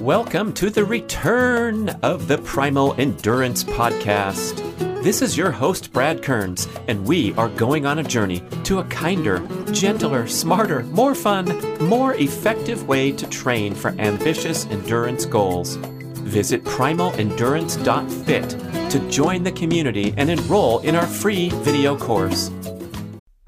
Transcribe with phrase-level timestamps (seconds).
[0.00, 4.54] Welcome to the return of the Primal Endurance Podcast.
[5.02, 8.84] This is your host, Brad Kearns, and we are going on a journey to a
[8.84, 9.40] kinder,
[9.72, 11.48] gentler, smarter, more fun,
[11.84, 15.74] more effective way to train for ambitious endurance goals.
[15.74, 22.52] Visit primalendurance.fit to join the community and enroll in our free video course.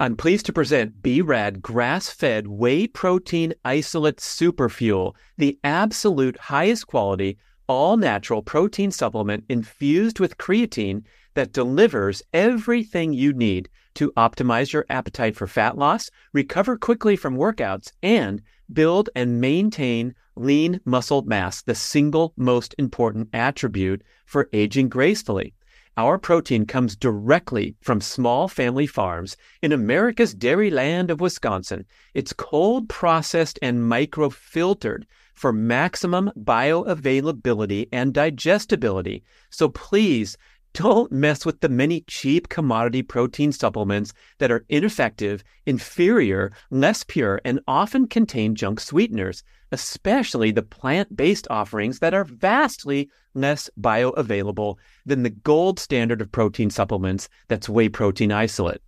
[0.01, 7.37] I'm pleased to present BRAD grass fed whey protein isolate superfuel, the absolute highest quality,
[7.67, 14.87] all natural protein supplement infused with creatine that delivers everything you need to optimize your
[14.89, 18.41] appetite for fat loss, recover quickly from workouts, and
[18.73, 25.53] build and maintain lean muscle mass, the single most important attribute for aging gracefully.
[26.01, 31.85] Our protein comes directly from small family farms in America's dairy land of Wisconsin.
[32.15, 35.03] It's cold processed and microfiltered
[35.35, 39.25] for maximum bioavailability and digestibility.
[39.51, 40.39] So please
[40.73, 47.43] don't mess with the many cheap commodity protein supplements that are ineffective, inferior, less pure,
[47.45, 54.77] and often contain junk sweeteners, especially the plant based offerings that are vastly less bioavailable
[55.07, 58.83] than the gold standard of protein supplements that's whey protein isolate.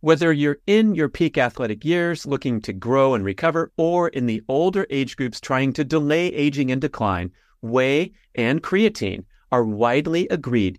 [0.00, 4.42] Whether you're in your peak athletic years looking to grow and recover, or in the
[4.48, 10.78] older age groups trying to delay aging and decline, whey and creatine are widely agreed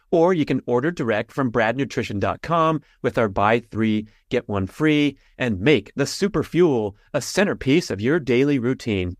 [0.11, 5.59] or you can order direct from bradnutrition.com with our buy three, get one free, and
[5.59, 9.15] make the super fuel a centerpiece of your daily routine.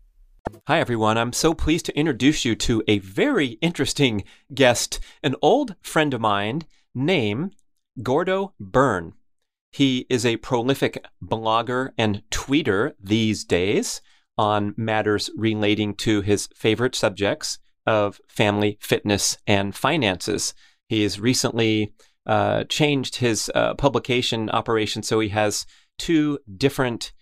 [0.66, 1.16] Hi, everyone.
[1.16, 6.20] I'm so pleased to introduce you to a very interesting guest, an old friend of
[6.20, 6.62] mine
[6.94, 7.54] named
[8.02, 9.14] Gordo Byrn.
[9.70, 14.02] He is a prolific blogger and tweeter these days
[14.36, 20.54] on matters relating to his favorite subjects of family, fitness, and finances.
[20.92, 21.94] He has recently
[22.26, 25.64] uh, changed his uh, publication operation, so he has
[25.98, 27.12] two different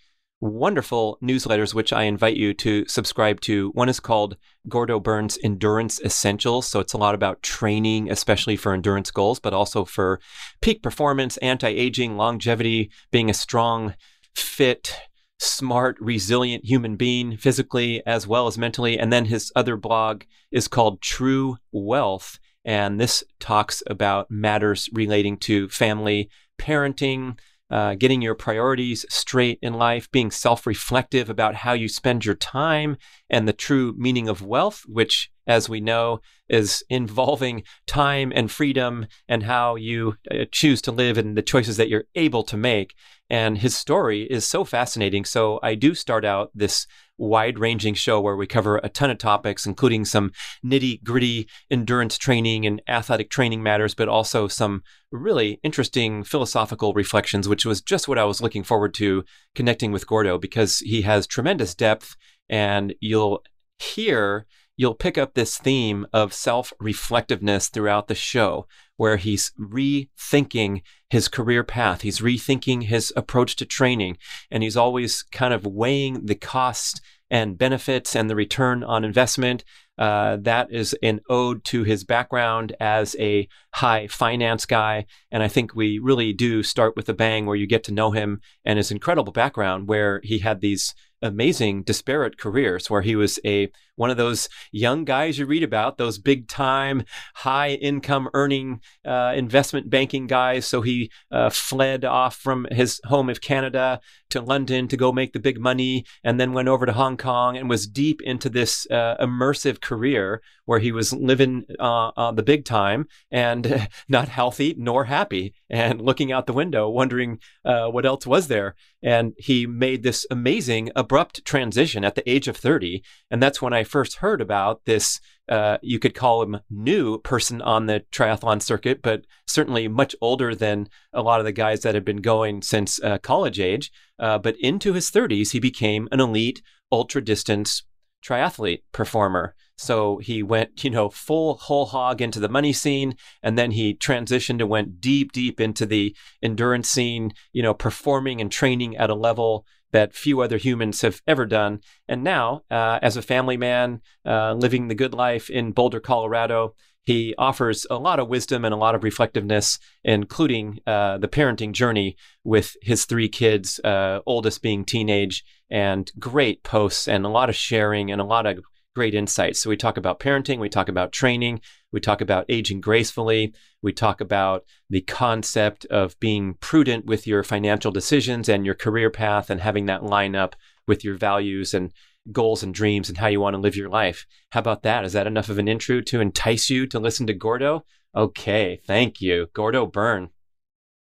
[0.41, 3.69] wonderful newsletters, which I invite you to subscribe to.
[3.69, 4.35] One is called
[4.67, 6.67] Gordo Byrn's Endurance Essentials.
[6.67, 10.19] So it's a lot about training, especially for endurance goals, but also for
[10.59, 13.93] peak performance, anti aging, longevity, being a strong,
[14.35, 14.99] fit,
[15.39, 18.99] smart, resilient human being physically as well as mentally.
[18.99, 22.37] And then his other blog is called True Wealth.
[22.63, 26.29] And this talks about matters relating to family,
[26.59, 27.37] parenting,
[27.71, 32.35] uh, getting your priorities straight in life, being self reflective about how you spend your
[32.35, 32.97] time,
[33.29, 36.19] and the true meaning of wealth, which, as we know,
[36.49, 41.77] is involving time and freedom and how you uh, choose to live and the choices
[41.77, 42.93] that you're able to make.
[43.31, 45.23] And his story is so fascinating.
[45.23, 46.85] So I do start out this
[47.17, 50.33] wide ranging show where we cover a ton of topics, including some
[50.65, 54.83] nitty gritty endurance training and athletic training matters, but also some
[55.13, 59.23] really interesting philosophical reflections, which was just what I was looking forward to
[59.55, 62.17] connecting with Gordo because he has tremendous depth
[62.49, 63.43] and you'll
[63.79, 68.67] hear you'll pick up this theme of self reflectiveness throughout the show,
[69.01, 72.01] where he's rethinking his career path.
[72.01, 74.19] He's rethinking his approach to training,
[74.51, 77.01] and he's always kind of weighing the cost
[77.31, 79.63] and benefits and the return on investment.
[79.97, 85.07] Uh, that is an ode to his background as a high finance guy.
[85.31, 88.11] And I think we really do start with a bang where you get to know
[88.11, 93.39] him and his incredible background, where he had these amazing disparate careers where he was
[93.43, 97.03] a one of those young guys you read about those big time
[97.35, 103.29] high income earning uh, investment banking guys so he uh, fled off from his home
[103.29, 104.01] of canada
[104.31, 107.55] to london to go make the big money and then went over to hong kong
[107.55, 112.65] and was deep into this uh, immersive career where he was living uh, the big
[112.65, 118.25] time and not healthy nor happy and looking out the window wondering uh, what else
[118.25, 123.03] was there and he made this amazing abrupt transition at the age of 30.
[123.29, 127.61] And that's when I first heard about this, uh, you could call him new person
[127.61, 131.93] on the triathlon circuit, but certainly much older than a lot of the guys that
[131.93, 133.91] had been going since uh, college age.
[134.17, 136.61] Uh, but into his 30s, he became an elite
[136.91, 137.83] ultra distance
[138.25, 139.55] triathlete performer.
[139.77, 143.95] So he went, you know, full whole hog into the money scene, and then he
[143.95, 149.09] transitioned and went deep, deep into the endurance scene, you know, performing and training at
[149.09, 151.81] a level that few other humans have ever done.
[152.07, 156.75] And now, uh, as a family man, uh, living the good life in Boulder, Colorado,
[157.03, 161.71] he offers a lot of wisdom and a lot of reflectiveness, including uh, the parenting
[161.71, 167.49] journey with his three kids, uh, oldest being teenage, and great posts and a lot
[167.49, 168.59] of sharing and a lot of
[168.95, 169.61] great insights.
[169.61, 171.61] So we talk about parenting, we talk about training,
[171.91, 177.43] we talk about aging gracefully, we talk about the concept of being prudent with your
[177.43, 180.55] financial decisions and your career path and having that line up
[180.87, 181.93] with your values and
[182.31, 184.25] goals and dreams and how you want to live your life.
[184.51, 185.05] How about that?
[185.05, 187.85] Is that enough of an intro to entice you to listen to Gordo?
[188.15, 189.47] Okay, thank you.
[189.53, 190.29] Gordo Byrn.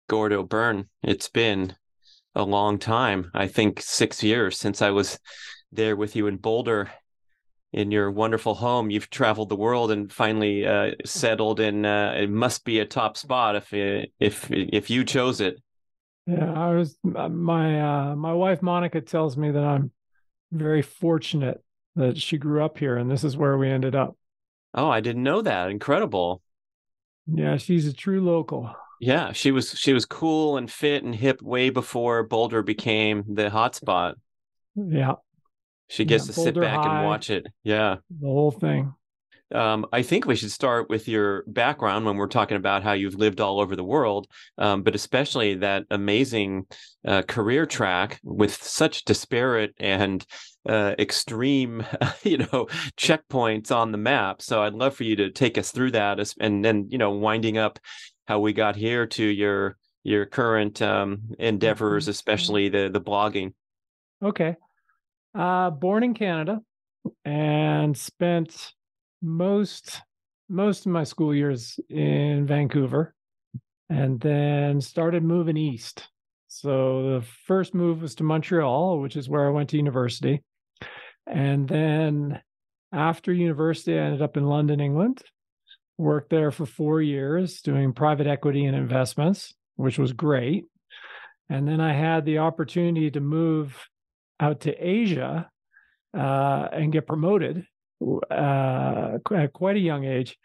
[0.08, 1.76] Gordo Byrn, it's been
[2.34, 3.30] a long time.
[3.34, 5.18] I think six years since I was
[5.70, 6.90] there with you in Boulder
[7.76, 8.90] in your wonderful home.
[8.90, 11.84] You've traveled the world and finally uh, settled in.
[11.84, 13.72] Uh, it must be a top spot if
[14.18, 15.62] if if you chose it.
[16.26, 16.98] Yeah, I was.
[17.04, 19.92] My uh, my wife Monica tells me that I'm
[20.50, 21.62] very fortunate
[21.94, 24.16] that she grew up here and this is where we ended up.
[24.74, 25.70] Oh, I didn't know that.
[25.70, 26.42] Incredible.
[27.26, 28.74] Yeah, she's a true local.
[29.00, 33.50] Yeah, she was she was cool and fit and hip way before Boulder became the
[33.50, 34.14] hotspot.
[34.74, 35.14] Yeah.
[35.88, 37.46] She gets yeah, to sit back High, and watch it.
[37.62, 37.96] Yeah.
[38.10, 38.94] The whole thing.
[39.54, 43.14] Um, I think we should start with your background when we're talking about how you've
[43.14, 44.26] lived all over the world,
[44.58, 46.66] um, but especially that amazing
[47.06, 50.26] uh, career track with such disparate and
[50.68, 51.86] uh, extreme,
[52.24, 52.66] you know,
[52.96, 54.42] checkpoints on the map.
[54.42, 57.56] So I'd love for you to take us through that, and then you know, winding
[57.56, 57.78] up
[58.26, 62.10] how we got here to your your current um, endeavors, mm-hmm.
[62.10, 63.52] especially the the blogging.
[64.20, 64.56] Okay,
[65.36, 66.60] uh, born in Canada
[67.24, 68.72] and spent
[69.22, 70.00] most
[70.48, 73.14] most of my school years in Vancouver
[73.90, 76.08] and then started moving east.
[76.46, 80.42] So the first move was to Montreal, which is where I went to university.
[81.26, 82.40] And then
[82.92, 85.22] after university, I ended up in London, England.
[85.98, 90.66] Worked there for four years doing private equity and investments, which was great.
[91.48, 93.76] And then I had the opportunity to move
[94.40, 95.50] out to Asia
[96.16, 97.66] uh, and get promoted
[98.30, 100.38] uh, at quite a young age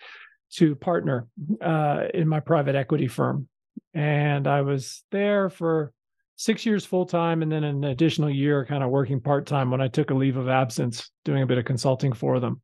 [0.54, 1.28] to partner
[1.62, 3.48] uh, in my private equity firm.
[3.94, 5.92] And I was there for
[6.36, 9.82] six years full time and then an additional year kind of working part time when
[9.82, 12.62] I took a leave of absence, doing a bit of consulting for them.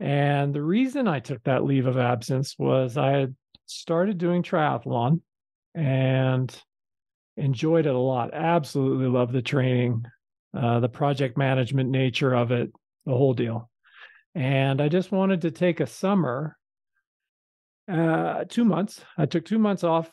[0.00, 3.36] And the reason I took that leave of absence was I had
[3.66, 5.20] started doing triathlon
[5.74, 6.54] and
[7.36, 8.32] enjoyed it a lot.
[8.32, 10.04] Absolutely loved the training,
[10.56, 12.72] uh, the project management nature of it,
[13.06, 13.70] the whole deal.
[14.34, 16.56] And I just wanted to take a summer,
[17.90, 19.00] uh, two months.
[19.16, 20.10] I took two months off,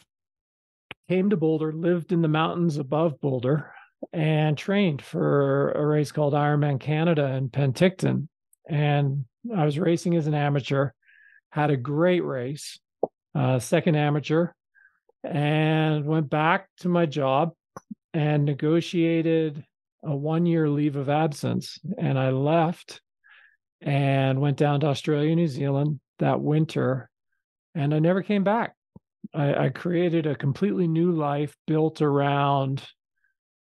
[1.10, 3.74] came to Boulder, lived in the mountains above Boulder,
[4.14, 8.28] and trained for a race called Ironman Canada in Penticton.
[8.70, 10.92] And I was racing as an amateur,
[11.52, 12.80] had a great race,
[13.36, 14.50] uh, second amateur,
[15.24, 17.52] and went back to my job
[18.14, 19.64] and negotiated
[20.04, 21.80] a one year leave of absence.
[21.98, 23.02] And I left
[23.82, 27.10] and went down to Australia, New Zealand that winter.
[27.76, 28.76] And I never came back.
[29.34, 32.84] I, I created a completely new life built around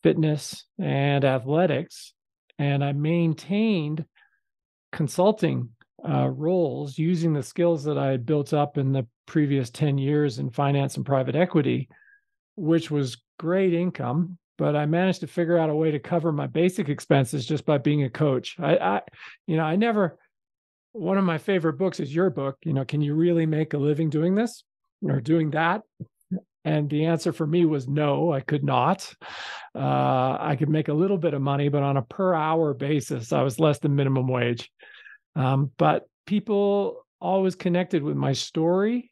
[0.02, 2.12] fitness and athletics.
[2.58, 4.04] And I maintained
[4.92, 5.70] consulting
[6.06, 10.38] uh, roles using the skills that I had built up in the previous 10 years
[10.38, 11.88] in finance and private equity,
[12.56, 16.46] which was great income but I managed to figure out a way to cover my
[16.46, 18.56] basic expenses just by being a coach.
[18.58, 19.02] I, I,
[19.46, 20.18] you know, I never.
[20.92, 22.56] One of my favorite books is your book.
[22.64, 24.62] You know, can you really make a living doing this
[25.02, 25.82] or doing that?
[26.64, 29.12] And the answer for me was no, I could not.
[29.74, 33.32] Uh, I could make a little bit of money, but on a per hour basis,
[33.32, 34.70] I was less than minimum wage.
[35.36, 39.10] Um, but people always connected with my story,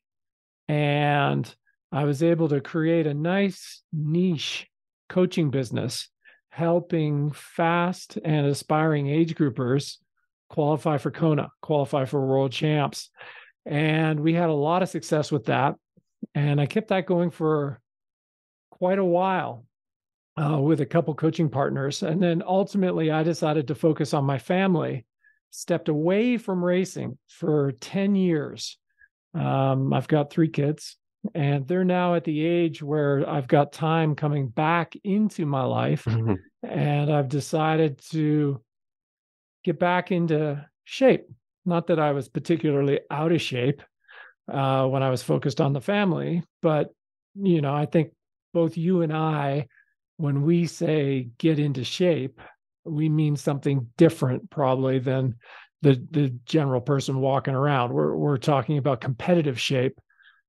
[0.69, 1.53] and
[1.91, 4.67] I was able to create a nice niche
[5.09, 6.09] coaching business,
[6.51, 9.97] helping fast and aspiring age groupers
[10.49, 13.11] qualify for Kona, qualify for world champs.
[13.65, 15.77] And we had a lot of success with that.
[16.35, 17.81] And I kept that going for
[18.71, 19.65] quite a while
[20.41, 22.03] uh, with a couple coaching partners.
[22.03, 25.07] And then ultimately, I decided to focus on my family,
[25.51, 28.79] stepped away from racing for 10 years.
[29.35, 30.97] Um, I've got three kids
[31.35, 36.05] and they're now at the age where I've got time coming back into my life
[36.05, 36.35] mm-hmm.
[36.67, 38.61] and I've decided to
[39.65, 41.27] get back into shape
[41.65, 43.83] Not that I was particularly out of shape
[44.53, 46.91] uh, when I was focused on the family, but
[47.35, 48.13] you know, I think
[48.53, 49.69] both you and I,
[50.17, 52.41] when we say get into shape,
[52.85, 55.37] we mean something different probably than
[55.83, 57.93] the the general person walking around.
[57.93, 59.99] We're we're talking about competitive shape,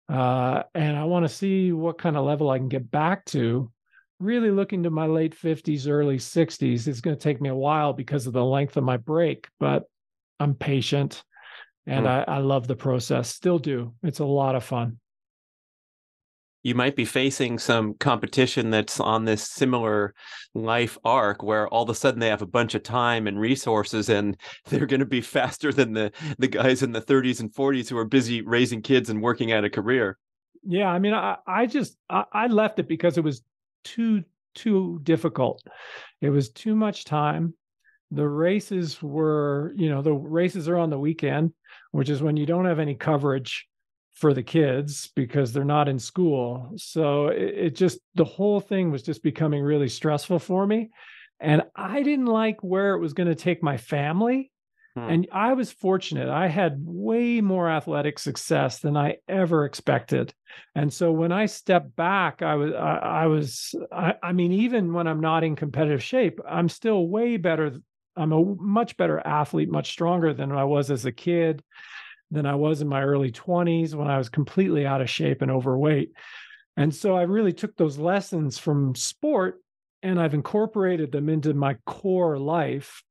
[0.09, 3.71] uh, and I want to see what kind of level I can get back to.
[4.19, 6.87] Really looking to my late fifties, early sixties.
[6.87, 9.83] It's going to take me a while because of the length of my break, but
[10.39, 11.23] I'm patient,
[11.87, 12.09] and mm.
[12.09, 13.29] I, I love the process.
[13.29, 13.93] Still do.
[14.03, 14.99] It's a lot of fun
[16.63, 20.13] you might be facing some competition that's on this similar
[20.53, 24.09] life arc where all of a sudden they have a bunch of time and resources
[24.09, 24.37] and
[24.69, 27.97] they're going to be faster than the the guys in the 30s and 40s who
[27.97, 30.17] are busy raising kids and working at a career.
[30.65, 33.43] Yeah i mean i, I just I, I left it because it was
[33.83, 34.23] too
[34.55, 35.63] too difficult.
[36.21, 37.55] It was too much time.
[38.11, 41.53] The races were you know the races are on the weekend
[41.91, 43.67] which is when you don't have any coverage
[44.13, 46.71] for the kids because they're not in school.
[46.77, 50.91] So it, it, just the whole thing was just becoming really stressful for me.
[51.39, 54.51] And I didn't like where it was going to take my family.
[54.95, 55.09] Hmm.
[55.09, 56.29] And I was fortunate.
[56.29, 60.33] I had way more athletic success than I ever expected.
[60.75, 64.93] And so when I stepped back, I was, I, I was, I, I mean, even
[64.93, 67.73] when I'm not in competitive shape, I'm still way better.
[68.15, 71.63] I'm a much better athlete, much stronger than I was as a kid
[72.33, 75.51] than I was in my early 20s when I was completely out of shape and
[75.51, 76.11] overweight.
[76.75, 79.61] And so I really took those lessons from sport
[80.01, 83.03] and I've incorporated them into my core life,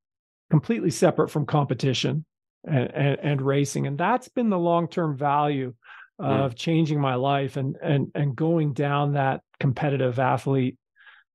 [0.50, 2.24] completely separate from competition
[2.64, 3.86] and, and, and racing.
[3.86, 5.74] And that's been the long term value
[6.22, 10.78] of changing my life and and and going down that competitive athlete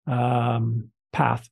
[0.05, 1.47] um, path.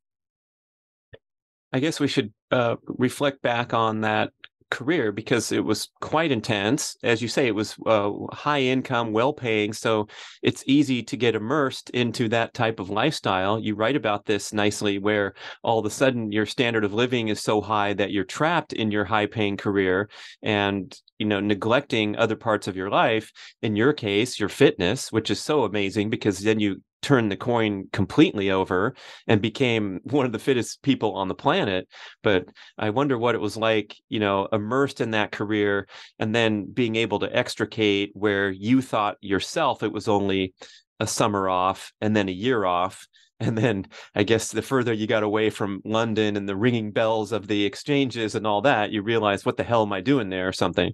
[1.74, 4.32] I guess we should uh, reflect back on that
[4.70, 6.98] career because it was quite intense.
[7.04, 9.74] As you say, it was uh, high income, well paying.
[9.74, 10.08] So
[10.42, 13.60] it's easy to get immersed into that type of lifestyle.
[13.60, 17.42] You write about this nicely, where all of a sudden your standard of living is
[17.42, 20.10] so high that you're trapped in your high paying career
[20.42, 23.32] and you know neglecting other parts of your life
[23.62, 27.88] in your case your fitness which is so amazing because then you turned the coin
[27.94, 28.96] completely over
[29.28, 31.88] and became one of the fittest people on the planet.
[32.24, 36.66] But i wonder what it was like you know immersed in that career and then
[36.66, 40.54] being able to extricate where you thought yourself it was only
[41.00, 43.08] a summer off and then a year off.
[43.40, 43.86] And then
[44.16, 47.66] i guess the further you got away from london and the ringing bells of the
[47.66, 50.48] exchanges and all that you realize what the hell am i doing there?
[50.48, 50.94] or something.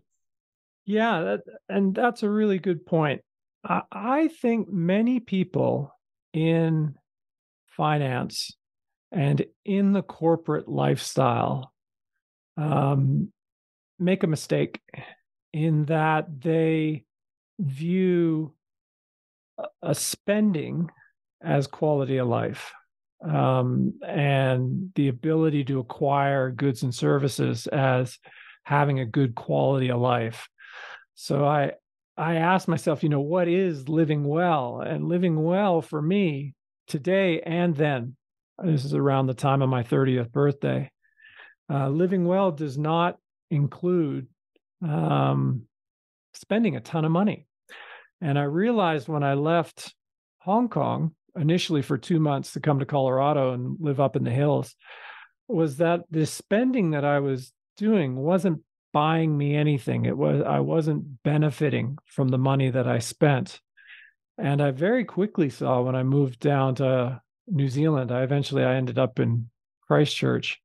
[0.85, 3.21] Yeah that, and that's a really good point.
[3.63, 5.93] I, I think many people
[6.33, 6.95] in
[7.67, 8.55] finance
[9.11, 11.71] and in the corporate lifestyle
[12.57, 13.31] um,
[13.99, 14.79] make a mistake
[15.53, 17.03] in that they
[17.59, 18.53] view
[19.81, 20.89] a spending
[21.43, 22.71] as quality of life
[23.23, 28.17] um, and the ability to acquire goods and services as
[28.63, 30.47] having a good quality of life.
[31.15, 31.73] So I
[32.17, 34.81] I asked myself, you know, what is living well?
[34.81, 36.53] And living well for me
[36.87, 38.15] today and then,
[38.63, 40.91] this is around the time of my 30th birthday,
[41.71, 43.17] uh, living well does not
[43.49, 44.27] include
[44.83, 45.63] um,
[46.33, 47.47] spending a ton of money.
[48.21, 49.93] And I realized when I left
[50.39, 54.31] Hong Kong initially for two months to come to Colorado and live up in the
[54.31, 54.75] hills
[55.47, 58.61] was that the spending that I was doing wasn't
[58.93, 60.05] buying me anything.
[60.05, 63.59] It was I wasn't benefiting from the money that I spent.
[64.37, 68.75] And I very quickly saw when I moved down to New Zealand, I eventually I
[68.75, 69.49] ended up in
[69.87, 70.59] Christchurch.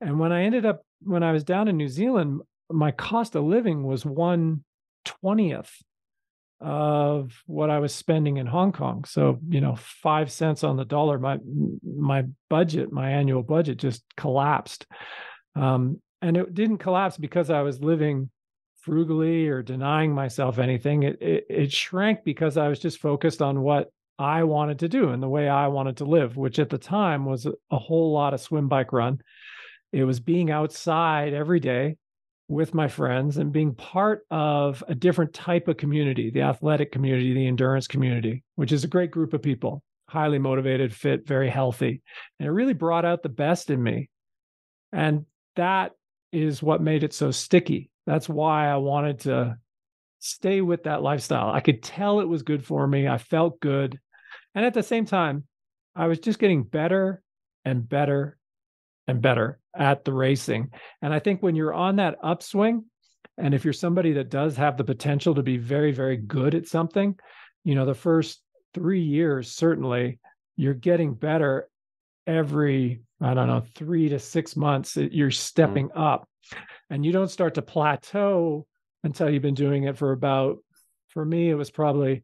[0.00, 3.44] And when I ended up when I was down in New Zealand, my cost of
[3.44, 4.64] living was one
[5.04, 5.72] twentieth
[6.60, 9.04] of what I was spending in Hong Kong.
[9.04, 11.38] So, you know, five cents on the dollar, my
[11.84, 14.86] my budget, my annual budget just collapsed.
[15.54, 18.30] Um, and it didn't collapse because I was living
[18.76, 21.02] frugally or denying myself anything.
[21.02, 25.10] It, it, it shrank because I was just focused on what I wanted to do
[25.10, 28.12] and the way I wanted to live, which at the time was a, a whole
[28.12, 29.20] lot of swim bike run.
[29.92, 31.96] It was being outside every day
[32.48, 37.34] with my friends and being part of a different type of community, the athletic community,
[37.34, 42.00] the endurance community, which is a great group of people, highly motivated, fit, very healthy.
[42.40, 44.08] And it really brought out the best in me.
[44.92, 45.92] And that
[46.32, 47.90] is what made it so sticky.
[48.06, 49.58] That's why I wanted to
[50.18, 51.50] stay with that lifestyle.
[51.50, 53.06] I could tell it was good for me.
[53.06, 53.98] I felt good.
[54.54, 55.44] And at the same time,
[55.94, 57.22] I was just getting better
[57.64, 58.38] and better
[59.06, 60.70] and better at the racing.
[61.02, 62.84] And I think when you're on that upswing,
[63.38, 66.66] And if you're somebody that does have the potential to be very, very good at
[66.66, 67.16] something,
[67.64, 68.42] you know, the first
[68.74, 70.18] three years, certainly,
[70.56, 71.68] you're getting better
[72.28, 74.96] every, I don't know, three to six months.
[74.96, 75.34] You're mm.
[75.34, 76.00] stepping mm.
[76.00, 76.28] up
[76.90, 78.66] and you don't start to plateau
[79.02, 80.58] until you've been doing it for about,
[81.08, 82.22] for me, it was probably,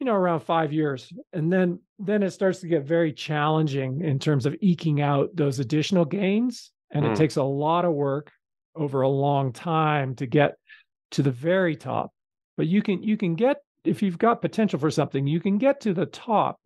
[0.00, 1.12] you know, around five years.
[1.32, 5.58] And then, then it starts to get very challenging in terms of eking out those
[5.58, 6.72] additional gains.
[6.90, 7.12] And mm.
[7.12, 8.32] it takes a lot of work
[8.74, 10.56] over a long time to get
[11.12, 12.12] to the very top
[12.58, 15.80] but you can you can get if you've got potential for something you can get
[15.80, 16.60] to the top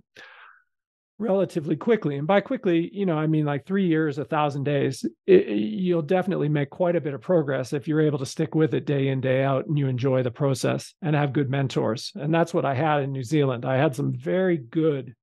[1.23, 2.17] relatively quickly.
[2.17, 6.02] And by quickly you know i mean like three years a thousand days it, you'll
[6.02, 9.09] definitely make quite a bit of progress if you're able to stick with it day
[9.09, 12.12] in day out and you enjoy the process and have good mentors.
[12.17, 13.64] And that's what i had in new zealand.
[13.64, 15.14] I had some very good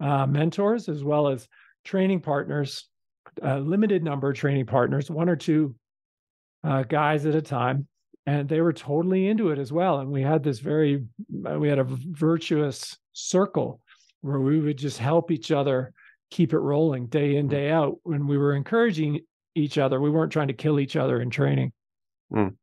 [0.00, 1.48] uh, mentors as well as
[1.84, 2.88] training partners
[3.42, 5.74] a limited number of training partners one or two
[6.62, 7.88] uh, guys at a time
[8.26, 9.98] and they were totally into it as well.
[10.00, 13.80] And we had this very we had a virtuous circle
[14.24, 15.92] where we would just help each other
[16.30, 17.50] keep it rolling day in mm.
[17.50, 19.20] day out when we were encouraging
[19.54, 21.72] each other we weren't trying to kill each other in training
[22.32, 22.54] mm.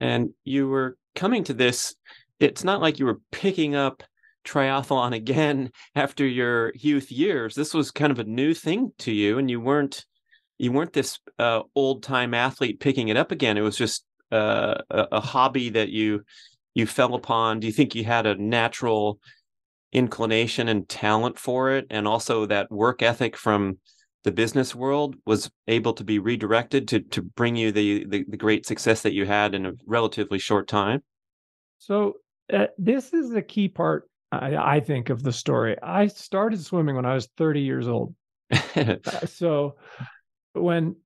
[0.00, 1.94] and you were coming to this
[2.40, 4.02] it's not like you were picking up
[4.44, 9.38] triathlon again after your youth years this was kind of a new thing to you
[9.38, 10.04] and you weren't
[10.62, 13.58] you weren't this uh, old time athlete picking it up again.
[13.58, 16.24] It was just uh, a, a hobby that you
[16.72, 17.58] you fell upon.
[17.58, 19.18] Do you think you had a natural
[19.92, 23.78] inclination and talent for it, and also that work ethic from
[24.24, 28.36] the business world was able to be redirected to to bring you the the, the
[28.36, 31.02] great success that you had in a relatively short time?
[31.78, 32.14] So
[32.52, 35.76] uh, this is the key part, I, I think, of the story.
[35.82, 38.14] I started swimming when I was 30 years old.
[38.74, 38.96] Uh,
[39.26, 39.76] so
[40.54, 40.96] when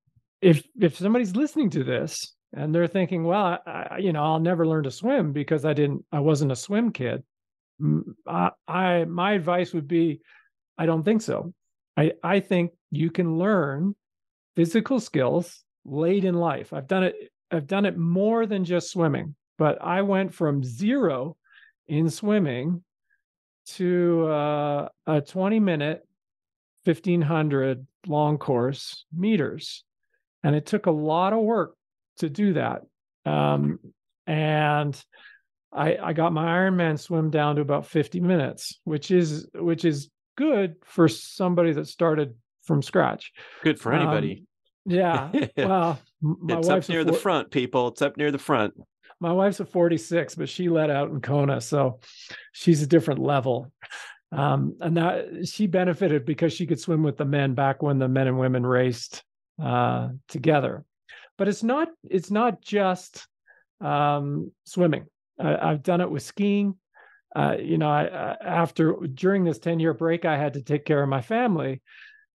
[0.41, 4.65] if if somebody's listening to this and they're thinking, well, I, you know, I'll never
[4.65, 7.23] learn to swim because I didn't, I wasn't a swim kid.
[8.27, 10.21] I, I my advice would be,
[10.77, 11.53] I don't think so.
[11.95, 13.95] I I think you can learn
[14.55, 16.73] physical skills late in life.
[16.73, 17.15] I've done it.
[17.51, 21.37] I've done it more than just swimming, but I went from zero
[21.87, 22.83] in swimming
[23.67, 26.07] to uh, a 20 minute
[26.85, 29.83] 1500 long course meters.
[30.43, 31.75] And it took a lot of work
[32.19, 32.81] to do that.
[33.25, 33.79] Um,
[34.25, 34.99] and
[35.73, 40.09] I, I got my Ironman swim down to about 50 minutes, which is which is
[40.37, 43.31] good for somebody that started from scratch.
[43.63, 44.39] Good for anybody.
[44.39, 44.47] Um,
[44.85, 45.31] yeah.
[45.57, 47.89] Well, my it's up near the front, people.
[47.89, 48.73] It's up near the front.
[49.19, 51.99] My wife's a 46, but she let out in Kona, so
[52.53, 53.71] she's a different level
[54.31, 58.07] um, and that she benefited because she could swim with the men back when the
[58.07, 59.23] men and women raced
[59.61, 60.83] uh, together.
[61.37, 63.27] But it's not it's not just
[63.79, 65.05] um, swimming.
[65.39, 66.75] I, have done it with skiing.
[67.35, 71.01] Uh, you know, I, after during this ten year break, I had to take care
[71.01, 71.81] of my family.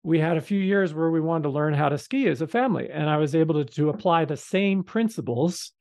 [0.04, 2.48] We had a few years where we wanted to learn how to ski as a
[2.48, 5.72] family, and I was able to, to apply the same principles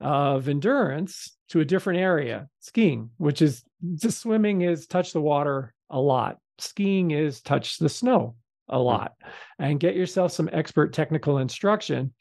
[0.00, 3.62] of endurance to a different area, skiing, which is
[3.94, 6.38] just swimming is touch the water a lot.
[6.58, 8.34] Skiing is touch the snow
[8.68, 8.84] a hmm.
[8.84, 9.12] lot
[9.58, 12.12] and get yourself some expert technical instruction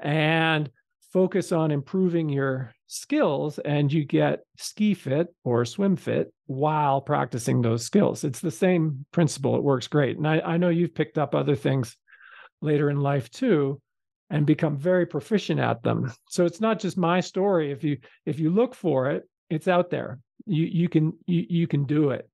[0.00, 0.70] and
[1.12, 7.62] focus on improving your skills and you get ski fit or swim fit while practicing
[7.62, 8.24] those skills.
[8.24, 9.56] It's the same principle.
[9.56, 10.16] It works great.
[10.16, 11.96] And I, I know you've picked up other things
[12.60, 13.80] later in life too
[14.30, 16.12] and become very proficient at them.
[16.28, 17.70] So it's not just my story.
[17.70, 20.18] If you if you look for it, it's out there.
[20.46, 22.28] You you can you you can do it.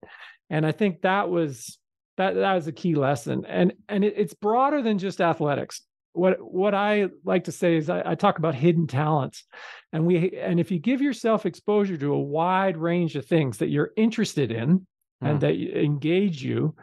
[0.51, 1.79] And I think that was
[2.17, 3.45] that that was a key lesson.
[3.47, 5.83] And and it, it's broader than just athletics.
[6.15, 9.45] What what I like to say is I, I talk about hidden talents.
[9.93, 13.69] And we and if you give yourself exposure to a wide range of things that
[13.69, 14.87] you're interested in,
[15.21, 15.39] and hmm.
[15.39, 16.75] that engage you,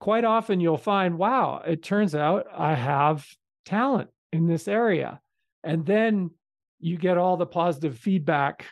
[0.00, 3.26] quite often you'll find, wow, it turns out I have
[3.64, 5.20] talent in this area.
[5.62, 6.30] And then
[6.78, 8.66] you get all the positive feedback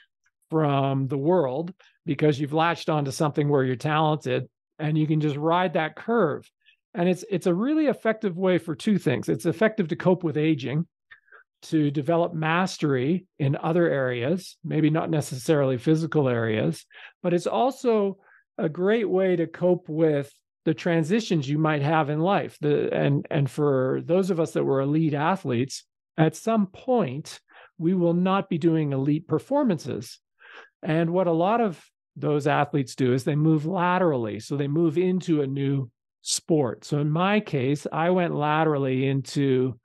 [0.51, 1.75] from the world
[2.07, 6.51] because you've latched onto something where you're talented and you can just ride that curve.
[6.99, 9.29] And it's it's a really effective way for two things.
[9.29, 10.89] It's effective to cope with aging,
[11.63, 16.85] to develop mastery in other areas, maybe not necessarily physical areas,
[17.23, 18.19] but it's also
[18.59, 20.29] a great way to cope with
[20.65, 22.59] the transitions you might have in life.
[22.61, 25.85] The and and for those of us that were elite athletes,
[26.17, 27.39] at some point
[27.79, 30.19] we will not be doing elite performances.
[30.83, 31.81] And what a lot of
[32.17, 34.41] those athletes do is they move laterally.
[34.41, 35.93] So they move into a new
[36.29, 36.85] sport.
[36.85, 39.79] So in my case, I went laterally into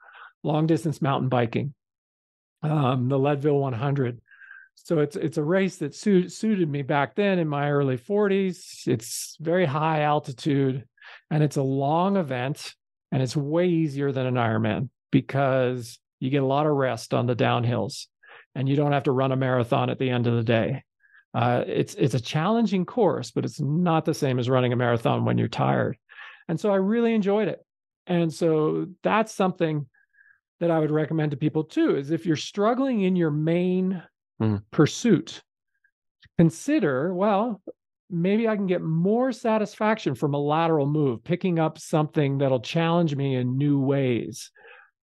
[0.44, 1.74] long distance mountain biking.
[2.64, 4.22] um, the Leadville 100.
[4.76, 8.88] So it's it's a race that suit, suited me back then in my early 40s.
[8.88, 10.86] It's very high altitude,
[11.32, 12.74] and it's a long event,
[13.12, 17.26] and it's way easier than an Ironman because you get a lot of rest on
[17.28, 18.08] the downhills,
[18.56, 20.84] and you don't have to run a marathon at the end of the day.
[21.34, 25.26] Uh, it's it's a challenging course, but it's not the same as running a marathon
[25.26, 25.98] when you're tired.
[26.48, 27.66] And so I really enjoyed it.
[28.08, 29.86] And so that's something
[30.60, 34.02] that I would recommend to people too is if you're struggling in your main
[34.42, 34.62] mm.
[34.72, 35.42] pursuit,
[36.38, 37.62] consider, well,
[38.10, 43.16] maybe I can get more satisfaction from a lateral move, picking up something that'll challenge
[43.16, 44.52] me in new ways.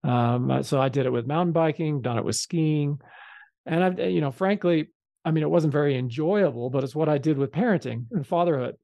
[0.03, 2.99] Um, uh, so I did it with mountain biking, done it with skiing.
[3.65, 4.89] And I've, you know, frankly,
[5.25, 8.75] I mean, it wasn't very enjoyable, but it's what I did with parenting and fatherhood.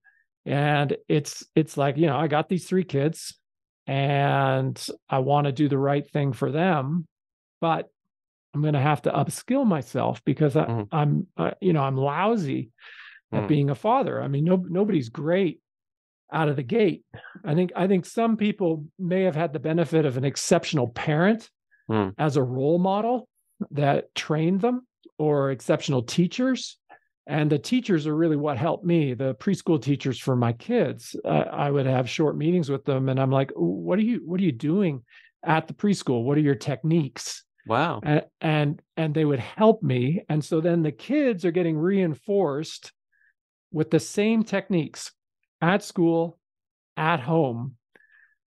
[0.46, 3.36] And it's, it's like, you know, I got these three kids
[3.88, 7.08] and I want to do the right thing for them,
[7.62, 7.90] but
[8.54, 10.88] I'm going to have to upskill myself because I, mm.
[10.92, 12.70] I'm, uh, you know, I'm lousy
[13.34, 13.40] mm.
[13.40, 14.22] at being a father.
[14.22, 15.60] I mean, no, nobody's great
[16.32, 17.04] out of the gate.
[17.44, 21.50] I think, I think some people may have had the benefit of an exceptional parent
[21.90, 22.14] mm.
[22.18, 23.28] as a role model
[23.72, 26.78] that trained them or exceptional teachers
[27.28, 31.16] and the teachers are really what helped me the preschool teachers for my kids.
[31.26, 34.40] Uh, i would have short meetings with them and i'm like what are you what
[34.40, 35.02] are you doing
[35.46, 36.24] at the preschool?
[36.24, 37.44] What are your techniques?
[37.68, 38.02] Wow.
[38.04, 42.92] And and, and they would help me and so then the kids are getting reinforced
[43.72, 45.12] with the same techniques
[45.62, 46.38] at school
[46.98, 47.76] at home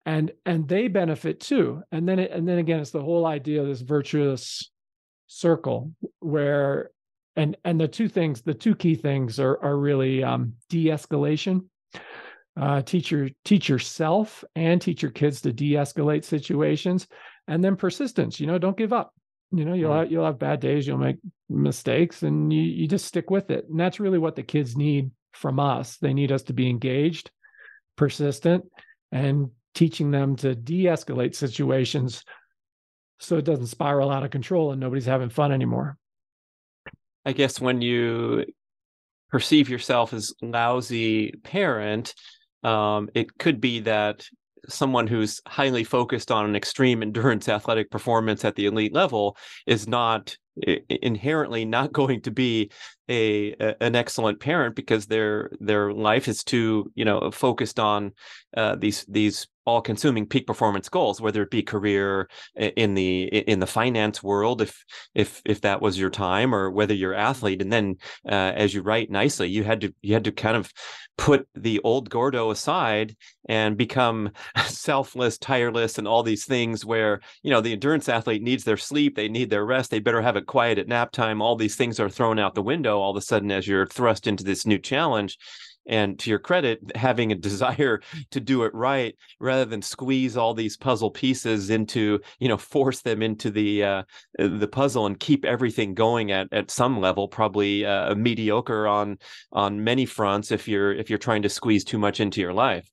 [0.06, 1.82] and and they benefit too.
[1.92, 4.70] And then it, and then again it's the whole idea of this virtuous
[5.28, 6.92] circle where
[7.36, 11.65] and and the two things the two key things are are really um, de-escalation.
[12.58, 17.06] Uh, teach your teach yourself and teach your kids to de-escalate situations
[17.50, 19.13] and then persistence you know don't give up.
[19.52, 21.17] You know you'll have, you'll have bad days you'll make
[21.50, 23.67] mistakes and you you just stick with it.
[23.69, 25.98] And that's really what the kids need from us.
[25.98, 27.30] They need us to be engaged
[27.98, 28.65] persistent
[29.12, 32.24] and teaching them to de-escalate situations
[33.19, 35.98] so it doesn't spiral out of control and nobody's having fun anymore
[37.26, 38.46] I guess when you
[39.30, 42.14] perceive yourself as lousy parent,
[42.64, 44.28] um, it could be that
[44.70, 49.88] someone who's highly focused on an extreme endurance athletic performance at the elite level is
[49.88, 50.36] not
[50.90, 52.72] inherently not going to be
[53.10, 58.13] a, a, an excellent parent because their their life is too you know focused on
[58.58, 63.60] uh, these these all consuming peak performance goals whether it be career in the in
[63.60, 64.84] the finance world if
[65.15, 67.62] if if that was your time or whether you're athlete.
[67.62, 67.96] And then
[68.28, 70.72] uh, as you write nicely you had to you had to kind of
[71.18, 73.15] put the old gordo aside
[73.48, 74.32] and become
[74.65, 79.15] selfless tireless and all these things where you know the endurance athlete needs their sleep
[79.15, 82.00] they need their rest they better have it quiet at nap time all these things
[82.00, 84.78] are thrown out the window all of a sudden as you're thrust into this new
[84.78, 85.38] challenge.
[85.88, 90.54] And to your credit having a desire to do it right rather than squeeze all
[90.54, 94.04] these puzzle pieces into you know force them into the uh,
[94.40, 99.20] the puzzle and keep everything going at at some level probably uh, mediocre on
[99.52, 102.90] on many fronts if you're if you're trying to squeeze too much into your life.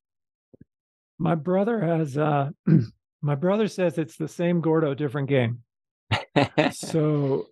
[1.18, 2.50] My brother has uh
[3.22, 5.62] my brother says it's the same gordo different game.
[6.72, 7.46] So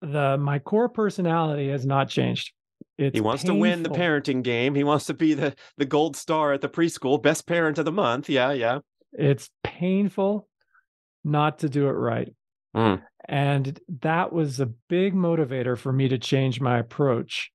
[0.00, 2.52] the my core personality has not changed
[2.96, 3.56] it's he wants painful.
[3.56, 4.74] to win the parenting game.
[4.74, 7.92] He wants to be the the gold star at the preschool, best parent of the
[7.92, 8.28] month.
[8.28, 8.80] Yeah, yeah.
[9.12, 10.48] It's painful
[11.24, 12.32] not to do it right.
[12.76, 13.02] Mm.
[13.28, 17.50] And that was a big motivator for me to change my approach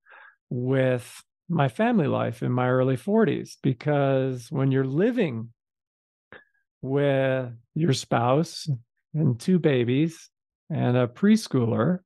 [0.49, 5.49] with my family life in my early 40s because when you're living
[6.82, 8.67] with your spouse
[9.13, 10.30] and two babies
[10.69, 11.99] and a preschooler,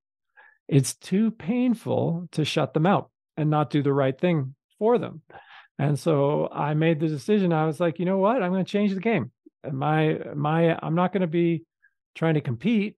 [0.73, 5.21] it's too painful to shut them out and not do the right thing for them.
[5.77, 7.53] And so I made the decision.
[7.53, 8.41] I was like, you know what?
[8.41, 9.31] I'm going to change the game.
[9.71, 11.63] My my I'm not going to be
[12.15, 12.95] trying to compete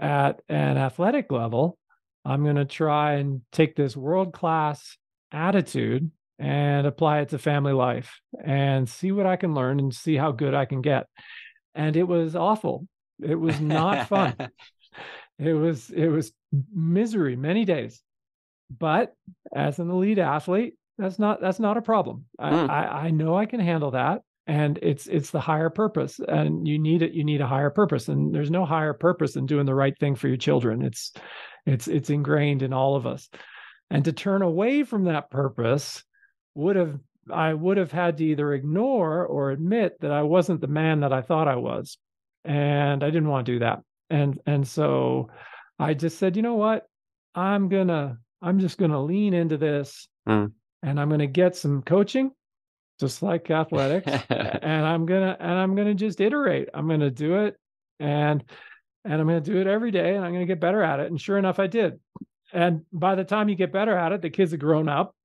[0.00, 1.78] at an athletic level.
[2.24, 4.96] I'm going to try and take this world class
[5.30, 10.16] attitude and apply it to family life and see what I can learn and see
[10.16, 11.06] how good I can get.
[11.72, 12.88] And it was awful.
[13.22, 14.34] It was not fun.
[15.38, 16.32] it was it was
[16.72, 18.02] misery many days
[18.78, 19.14] but
[19.54, 22.26] as an elite athlete, that's not that's not a problem.
[22.40, 22.70] Mm.
[22.70, 26.66] I, I, I know I can handle that, and it's it's the higher purpose, and
[26.66, 27.12] you need it.
[27.12, 30.14] You need a higher purpose, and there's no higher purpose than doing the right thing
[30.14, 30.82] for your children.
[30.82, 31.12] It's
[31.66, 33.28] it's it's ingrained in all of us,
[33.90, 36.02] and to turn away from that purpose
[36.54, 36.98] would have
[37.30, 41.12] I would have had to either ignore or admit that I wasn't the man that
[41.12, 41.98] I thought I was,
[42.44, 43.80] and I didn't want to do that.
[44.10, 45.30] And and so
[45.78, 46.86] I just said, you know what?
[47.34, 50.52] I'm gonna, I'm just gonna lean into this Mm.
[50.84, 52.30] and I'm gonna get some coaching,
[53.00, 54.06] just like athletics.
[54.30, 56.68] and I'm gonna and I'm gonna just iterate.
[56.72, 57.56] I'm gonna do it
[57.98, 58.44] and
[59.04, 61.06] and I'm gonna do it every day and I'm gonna get better at it.
[61.10, 61.98] And sure enough, I did.
[62.52, 65.16] And by the time you get better at it, the kids have grown up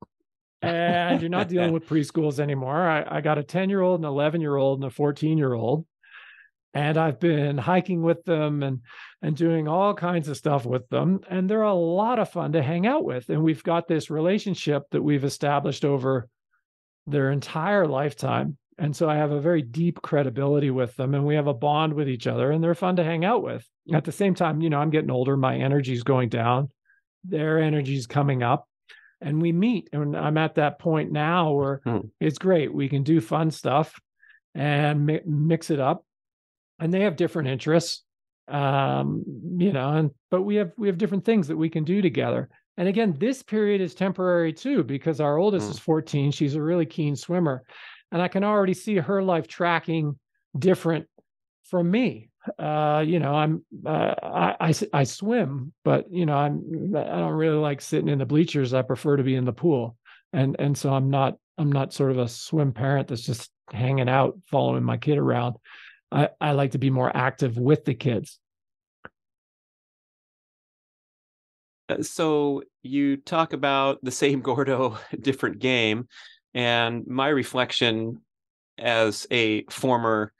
[0.63, 2.81] and you're not dealing with preschools anymore.
[2.87, 5.53] I, I got a 10 year old, an 11 year old, and a 14 year
[5.53, 5.85] old.
[6.77, 8.81] And I've been hiking with them and
[9.23, 11.21] and doing all kinds of stuff with them.
[11.27, 13.29] And they're a lot of fun to hang out with.
[13.29, 16.29] And we've got this relationship that we've established over
[17.07, 18.57] their entire lifetime.
[18.77, 21.93] And so I have a very deep credibility with them and we have a bond
[21.95, 23.67] with each other and they're fun to hang out with.
[23.97, 26.69] At the same time, you know, I'm getting older, my energy's going down,
[27.23, 28.67] their energy's coming up
[29.19, 32.01] and we meet and i'm at that point now where Hmm.
[32.19, 33.99] it's great we can do fun stuff
[34.53, 36.05] and mi- mix it up
[36.79, 38.03] and they have different interests
[38.49, 39.23] um
[39.57, 42.47] you know and but we have we have different things that we can do together.
[42.77, 45.71] And again this period is temporary too because our oldest Hmm.
[45.71, 47.63] is 14 she's a really keen swimmer
[48.11, 50.17] and i can already see her life tracking
[50.57, 51.07] different
[51.69, 52.29] from me.
[52.57, 57.33] Uh you know i'm uh, I, I I swim but you know i'm i don't
[57.33, 58.73] really like sitting in the bleachers.
[58.73, 59.97] I prefer to be in the pool.
[60.31, 64.07] And and so i'm not i'm not sort of a swim parent that's just hanging
[64.07, 65.55] out following my kid around
[66.11, 68.39] i i like to be more active with the kids.
[71.89, 76.07] Uh, so you talk about the same Gordo, different game,
[76.53, 78.21] and my reflection
[78.77, 80.31] as a former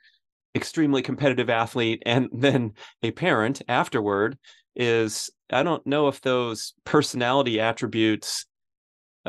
[0.54, 4.38] extremely competitive athlete and then a parent afterward
[4.76, 8.46] is I don't know if those personality attributes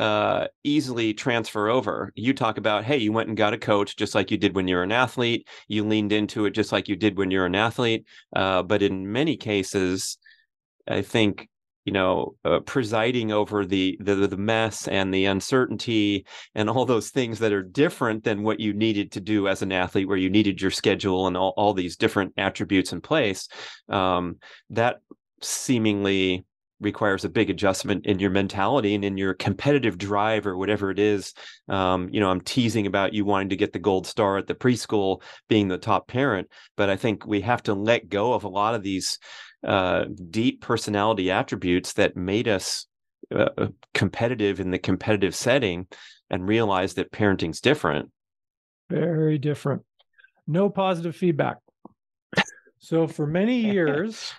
[0.00, 2.12] uh easily transfer over.
[2.14, 4.66] You talk about hey, you went and got a coach just like you did when
[4.66, 5.46] you were an athlete.
[5.68, 8.06] You leaned into it just like you did when you're an athlete.
[8.34, 10.18] Uh, but in many cases,
[10.88, 11.48] I think
[11.84, 17.10] you know uh, presiding over the, the the mess and the uncertainty and all those
[17.10, 20.30] things that are different than what you needed to do as an athlete where you
[20.30, 23.48] needed your schedule and all, all these different attributes in place
[23.88, 24.36] um,
[24.70, 25.00] that
[25.42, 26.44] seemingly
[26.80, 30.98] requires a big adjustment in your mentality and in your competitive drive or whatever it
[30.98, 31.34] is.
[31.68, 34.54] Um, you know i'm teasing about you wanting to get the gold star at the
[34.54, 38.48] preschool being the top parent but i think we have to let go of a
[38.48, 39.18] lot of these
[39.66, 42.86] uh, deep personality attributes that made us
[43.34, 45.86] uh, competitive in the competitive setting
[46.30, 48.10] and realize that parenting's different.
[48.88, 49.82] very different.
[50.46, 51.58] No positive feedback.
[52.78, 54.32] So for many years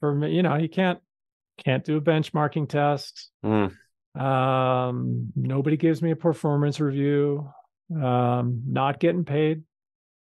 [0.00, 0.98] for me you know you can't
[1.58, 3.30] can't do a benchmarking test.
[3.44, 3.74] Mm,
[4.18, 7.50] um nobody gives me a performance review.
[7.94, 9.62] Um not getting paid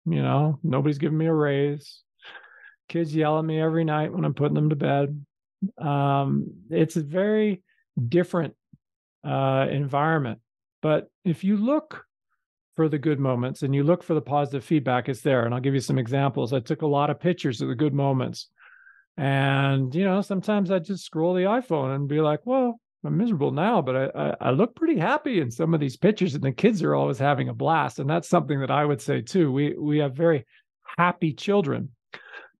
[0.04, 2.02] you know nobody's giving me a raise.
[2.88, 5.24] Kids yell at me every night when i'm putting them to bed.
[5.76, 7.62] Um it's a very
[8.08, 8.54] different
[9.24, 10.40] uh environment.
[10.82, 12.04] But if you look
[12.76, 15.44] for the good moments and you look for the positive feedback it's there.
[15.44, 16.52] And i'll give you some examples.
[16.52, 18.48] I took a lot of pictures of the good moments
[19.18, 23.50] and you know sometimes i just scroll the iphone and be like well i'm miserable
[23.50, 26.52] now but I, I i look pretty happy in some of these pictures and the
[26.52, 29.74] kids are always having a blast and that's something that i would say too we
[29.76, 30.46] we have very
[30.96, 31.90] happy children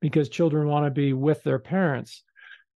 [0.00, 2.22] because children want to be with their parents.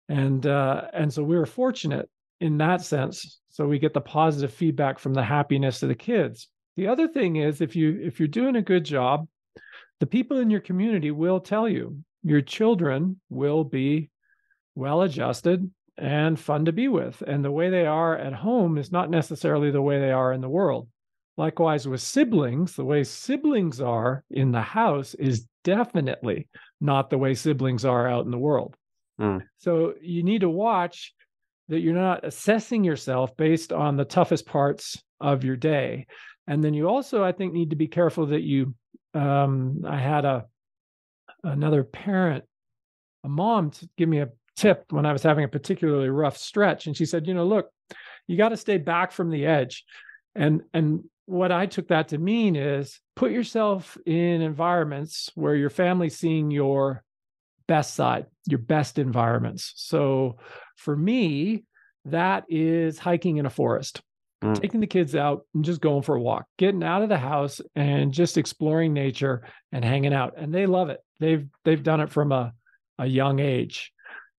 [0.08, 2.08] And uh and so we were fortunate
[2.40, 6.48] in that sense so we get the positive feedback from the happiness of the kids.
[6.76, 9.28] The other thing is if you if you're doing a good job
[10.00, 14.10] the people in your community will tell you your children will be
[14.74, 17.22] well adjusted and fun to be with.
[17.26, 20.40] And the way they are at home is not necessarily the way they are in
[20.40, 20.88] the world.
[21.36, 26.48] Likewise with siblings the way siblings are in the house is definitely
[26.80, 28.76] not the way siblings are out in the world.
[29.20, 29.42] Mm.
[29.58, 31.12] so you need to watch
[31.68, 36.06] that you're not assessing yourself based on the toughest parts of your day.
[36.46, 38.74] And then you also i think need to be careful that you
[39.14, 40.46] um i had a
[41.44, 42.44] another parent
[43.24, 46.86] a mom to give me a tip when i was having a particularly rough stretch
[46.86, 47.70] and she said you know look
[48.26, 49.84] you got to stay back from the edge.
[50.34, 55.70] And and what i took that to mean is put yourself in environments where your
[55.70, 57.04] family's seeing your
[57.68, 59.72] best side your best environments.
[59.76, 60.38] So
[60.76, 61.64] for me
[62.06, 64.02] that is hiking in a forest
[64.42, 64.60] Mm.
[64.60, 67.60] taking the kids out and just going for a walk getting out of the house
[67.76, 70.98] and just exploring nature and hanging out and they love it.
[71.20, 72.52] They've they've done it from a,
[72.98, 73.92] a young age.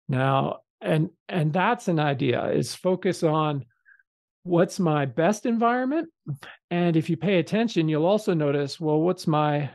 [0.09, 3.63] Now and and that's an idea is focus on
[4.43, 6.09] what's my best environment
[6.69, 9.69] and if you pay attention you'll also notice well what's my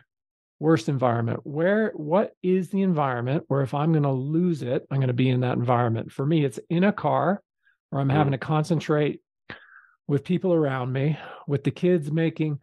[0.61, 1.41] worst environment?
[1.45, 5.15] Where what is the environment where if i'm going to lose it i'm going to
[5.15, 6.13] be in that environment?
[6.13, 7.43] For me it's in a car
[7.93, 9.23] or i'm having to concentrate
[10.09, 11.17] with people around me
[11.47, 12.59] with the kids making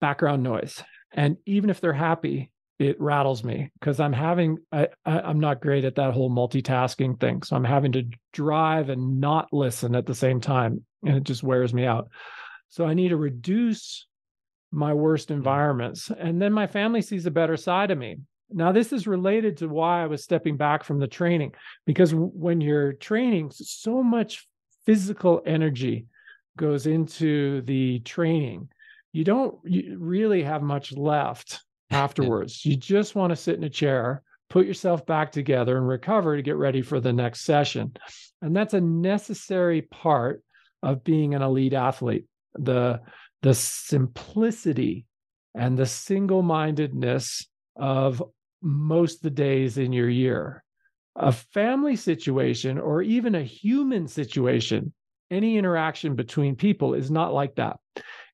[0.00, 5.20] background noise and even if they're happy it rattles me because i'm having I, I
[5.20, 9.52] i'm not great at that whole multitasking thing so i'm having to drive and not
[9.52, 12.08] listen at the same time and it just wears me out
[12.70, 14.06] so i need to reduce
[14.74, 16.10] my worst environments.
[16.10, 18.18] And then my family sees a better side of me.
[18.50, 21.54] Now, this is related to why I was stepping back from the training,
[21.86, 24.46] because when you're training, so much
[24.84, 26.06] physical energy
[26.56, 28.68] goes into the training.
[29.12, 32.64] You don't really have much left afterwards.
[32.64, 36.42] you just want to sit in a chair, put yourself back together, and recover to
[36.42, 37.92] get ready for the next session.
[38.42, 40.42] And that's a necessary part
[40.82, 42.26] of being an elite athlete.
[42.54, 43.00] The
[43.42, 45.04] the simplicity
[45.54, 48.22] and the single mindedness of
[48.62, 50.64] most the days in your year.
[51.16, 54.92] A family situation or even a human situation,
[55.34, 57.76] any interaction between people is not like that.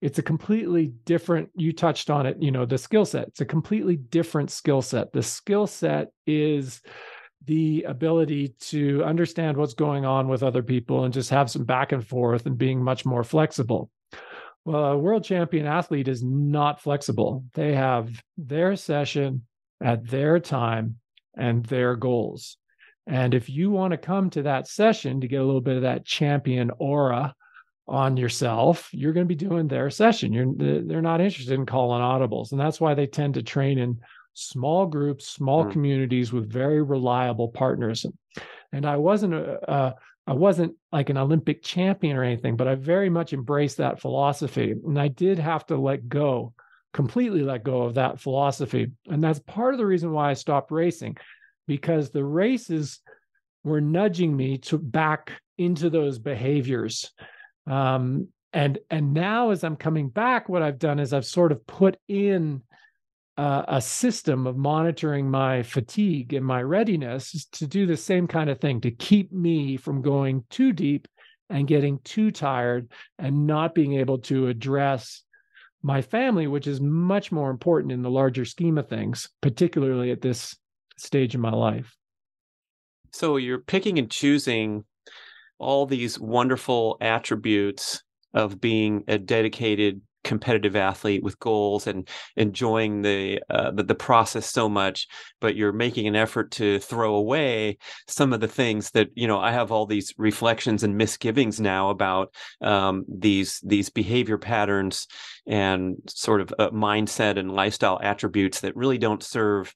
[0.01, 3.29] It's a completely different, you touched on it, you know, the skill set.
[3.29, 5.13] It's a completely different skill set.
[5.13, 6.81] The skill set is
[7.47, 11.93] the ability to understand what's going on with other people and just have some back
[11.93, 13.91] and forth and being much more flexible.
[14.65, 17.45] Well, a world champion athlete is not flexible.
[17.55, 19.47] They have their session
[19.83, 20.97] at their time
[21.35, 22.59] and their goals.
[23.11, 25.83] And if you want to come to that session to get a little bit of
[25.83, 27.35] that champion aura
[27.89, 30.33] on yourself, you're going to be doing their session.
[30.33, 33.99] You're they're not interested in calling audibles, and that's why they tend to train in
[34.35, 35.73] small groups, small mm.
[35.73, 38.07] communities with very reliable partners.
[38.73, 39.95] And I wasn't a, a
[40.29, 44.73] I wasn't like an Olympic champion or anything, but I very much embraced that philosophy.
[44.87, 46.55] And I did have to let go,
[46.93, 48.93] completely let go of that philosophy.
[49.09, 51.17] And that's part of the reason why I stopped racing,
[51.71, 52.99] because the races
[53.63, 57.13] were nudging me to back into those behaviors.
[57.69, 61.65] Um, and and now as I'm coming back, what I've done is I've sort of
[61.69, 62.63] put in
[63.37, 68.51] uh, a system of monitoring my fatigue and my readiness to do the same kind
[68.51, 71.07] of thing to keep me from going too deep
[71.51, 75.23] and getting too tired and not being able to address
[75.85, 80.21] my family, which is much more important in the larger scheme of things, particularly at
[80.21, 80.57] this
[81.01, 81.97] stage in my life.
[83.13, 84.85] So you're picking and choosing
[85.59, 93.41] all these wonderful attributes of being a dedicated competitive athlete with goals and enjoying the,
[93.49, 95.09] uh, the, the process so much
[95.41, 99.39] but you're making an effort to throw away some of the things that you know
[99.39, 105.07] i have all these reflections and misgivings now about um, these these behavior patterns
[105.47, 109.75] and sort of uh, mindset and lifestyle attributes that really don't serve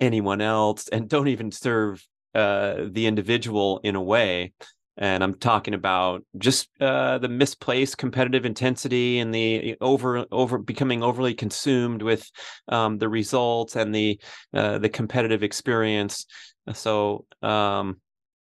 [0.00, 4.52] anyone else and don't even serve uh, the individual in a way
[4.98, 11.02] and I'm talking about just uh, the misplaced competitive intensity and the over over becoming
[11.02, 12.30] overly consumed with
[12.68, 14.18] um, the results and the
[14.54, 16.26] uh, the competitive experience.
[16.72, 18.00] So, um,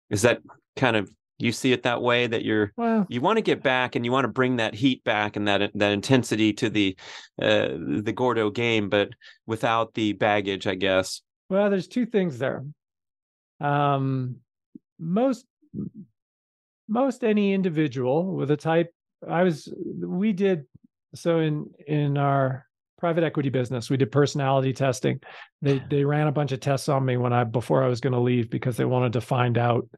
[0.09, 0.40] is that
[0.76, 3.96] kind of you see it that way that you're well, you want to get back
[3.96, 6.96] and you want to bring that heat back and that that intensity to the
[7.42, 7.70] uh,
[8.02, 9.09] the Gordo game, but
[9.46, 11.22] without the baggage, I guess.
[11.48, 12.64] Well, there's two things there.
[13.61, 14.37] Um,
[14.98, 15.46] most
[16.88, 18.92] most any individual with a type
[19.28, 20.64] i was we did
[21.14, 22.66] so in in our
[22.98, 25.20] private equity business we did personality testing.
[25.61, 28.14] They they ran a bunch of tests on me when i before i was going
[28.14, 29.88] to leave because they wanted to find out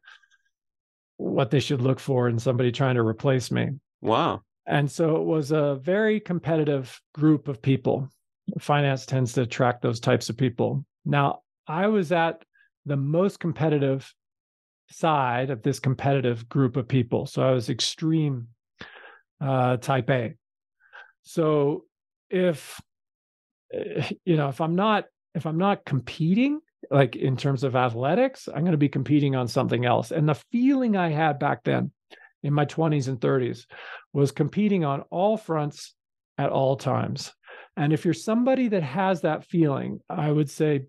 [1.17, 3.71] what they should look for in somebody trying to replace me.
[4.01, 4.43] Wow.
[4.67, 8.09] And so it was a very competitive group of people.
[8.61, 12.45] Finance tends to attract those types of people now i was at
[12.87, 14.13] the most competitive
[14.91, 17.27] side of this competitive group of people.
[17.27, 18.49] So I was extreme
[19.41, 20.35] uh, type A.
[21.23, 21.85] So
[22.31, 22.81] if
[23.73, 28.49] eh, you know if I'm not if I'm not competing like in terms of athletics,
[28.49, 30.11] I'm going to be competing on something else.
[30.11, 31.91] And the feeling I had back then
[32.43, 33.67] in my 20s and 30s
[34.13, 35.95] was competing on all fronts
[36.39, 37.33] at all times.
[37.79, 40.87] And if you're somebody that has that feeling, I would say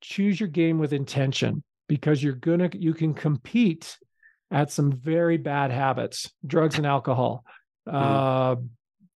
[0.00, 3.98] choose your game with intention because you're gonna you can compete
[4.50, 7.44] at some very bad habits, drugs and alcohol,
[7.86, 7.92] mm.
[7.94, 8.56] uh,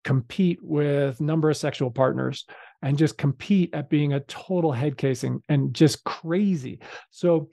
[0.04, 2.44] compete with number of sexual partners,
[2.82, 6.80] and just compete at being a total head casing and just crazy.
[7.10, 7.48] So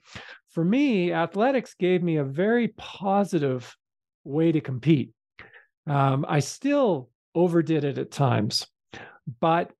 [0.50, 3.74] for me, athletics gave me a very positive
[4.24, 5.12] way to compete.
[5.86, 8.66] Um, I still overdid it at times,
[9.40, 9.72] but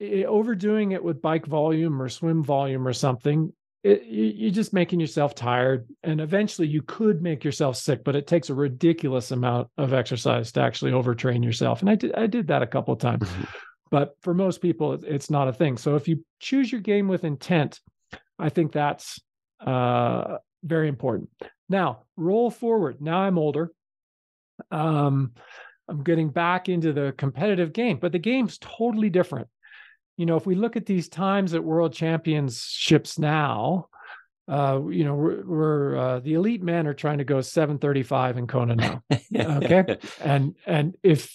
[0.00, 4.72] it, overdoing it with bike volume or swim volume or something, it, you, are just
[4.72, 5.86] making yourself tired.
[6.02, 10.52] And eventually you could make yourself sick, but it takes a ridiculous amount of exercise
[10.52, 11.80] to actually overtrain yourself.
[11.80, 13.28] And I did, I did that a couple of times.
[13.28, 13.44] Mm-hmm.
[13.90, 15.76] But for most people, it's not a thing.
[15.76, 17.80] So if you choose your game with intent,
[18.38, 19.20] I think that's
[19.64, 21.30] uh, very important.
[21.68, 23.00] Now, roll forward.
[23.00, 23.70] Now I'm older.
[24.70, 25.32] Um,
[25.88, 29.48] I'm getting back into the competitive game, but the game's totally different.
[30.16, 33.88] You know, if we look at these times at world championships now,
[34.46, 38.46] uh, you know, we're, we're uh, the elite men are trying to go 735 in
[38.46, 39.02] Kona now.
[39.36, 39.96] okay.
[40.22, 41.32] and, and if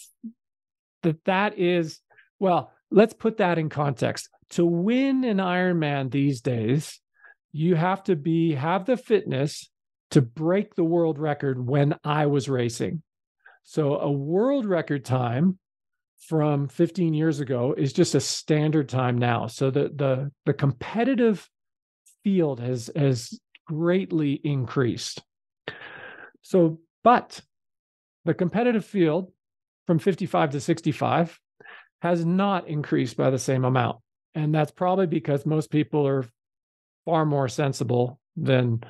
[1.03, 1.99] that, that is,
[2.39, 4.29] well, let's put that in context.
[4.51, 6.99] To win an Ironman these days,
[7.51, 9.69] you have to be, have the fitness
[10.11, 13.01] to break the world record when I was racing.
[13.69, 15.59] So a world record time
[16.21, 19.45] from 15 years ago is just a standard time now.
[19.45, 21.47] So the the the competitive
[22.23, 25.21] field has has greatly increased.
[26.41, 27.41] So but
[28.25, 29.31] the competitive field
[29.85, 31.39] from 55 to 65
[32.01, 33.99] has not increased by the same amount.
[34.33, 36.25] And that's probably because most people are
[37.05, 38.81] far more sensible than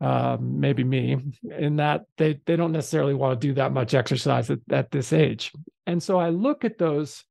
[0.00, 1.16] uh, maybe me,
[1.58, 5.12] in that they they don't necessarily want to do that much exercise at, at this
[5.12, 5.52] age.
[5.86, 7.24] And so I look at those,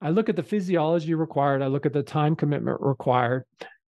[0.00, 3.44] I look at the physiology required, I look at the time commitment required,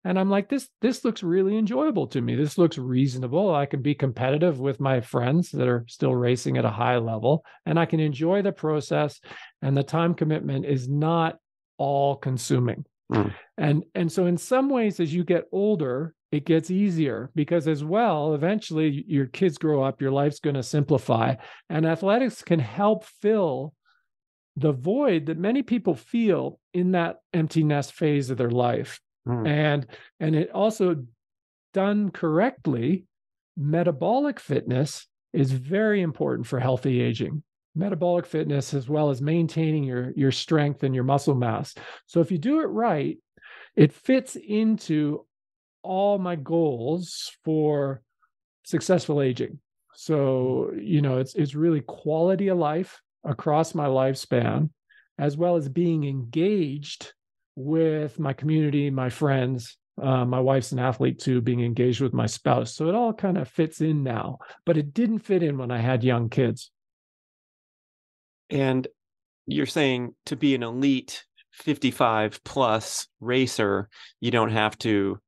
[0.04, 2.34] and I'm like, this this looks really enjoyable to me.
[2.34, 3.54] This looks reasonable.
[3.54, 7.44] I can be competitive with my friends that are still racing at a high level,
[7.66, 9.20] and I can enjoy the process.
[9.60, 11.38] And the time commitment is not
[11.76, 12.86] all consuming.
[13.12, 13.34] Mm.
[13.58, 17.82] And and so in some ways, as you get older, it gets easier because as
[17.82, 21.34] well eventually your kids grow up your life's going to simplify
[21.68, 23.74] and athletics can help fill
[24.56, 29.46] the void that many people feel in that empty nest phase of their life mm.
[29.46, 29.86] and
[30.18, 30.96] and it also
[31.72, 33.04] done correctly
[33.56, 37.42] metabolic fitness is very important for healthy aging
[37.74, 41.74] metabolic fitness as well as maintaining your your strength and your muscle mass
[42.06, 43.18] so if you do it right
[43.76, 45.24] it fits into
[45.82, 48.02] all my goals for
[48.64, 49.58] successful aging.
[49.94, 54.70] So, you know, it's it's really quality of life across my lifespan,
[55.18, 57.12] as well as being engaged
[57.56, 59.76] with my community, my friends.
[60.00, 62.74] Uh, my wife's an athlete too, being engaged with my spouse.
[62.74, 65.78] So it all kind of fits in now, but it didn't fit in when I
[65.78, 66.70] had young kids.
[68.48, 68.86] And
[69.46, 73.88] you're saying to be an elite 55 plus racer,
[74.20, 75.20] you don't have to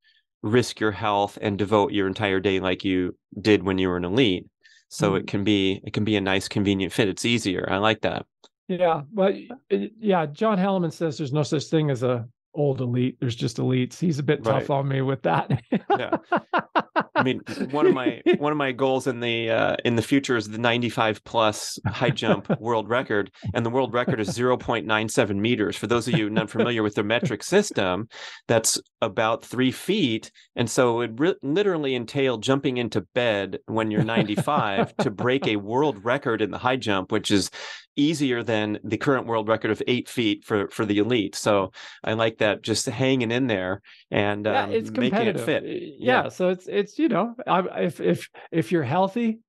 [0.43, 4.05] risk your health and devote your entire day like you did when you were an
[4.05, 4.47] elite.
[4.89, 5.21] So mm.
[5.21, 7.09] it can be it can be a nice convenient fit.
[7.09, 7.67] It's easier.
[7.71, 8.27] I like that.
[8.69, 9.35] Yeah, but
[9.71, 13.17] yeah, John Helleman says there's no such thing as a old elite.
[13.21, 13.99] There's just elites.
[13.99, 14.79] He's a bit tough right.
[14.79, 15.63] on me with that.
[15.91, 16.17] yeah.
[17.15, 17.41] I mean,
[17.71, 20.59] one of my one of my goals in the uh, in the future is the
[20.59, 25.77] 95 plus high jump world record, and the world record is 0.97 meters.
[25.77, 28.09] For those of you not familiar with the metric system,
[28.49, 34.05] that's about three feet, and so it re- literally entailed jumping into bed when you're
[34.05, 37.51] 95 to break a world record in the high jump, which is
[37.97, 41.35] easier than the current world record of eight feet for for the elite.
[41.35, 45.65] So I like that just hanging in there and yeah, um, it's making it fit.
[45.65, 46.25] Yeah.
[46.25, 46.29] yeah.
[46.29, 47.35] so it's it's you know
[47.77, 49.41] if if if you're healthy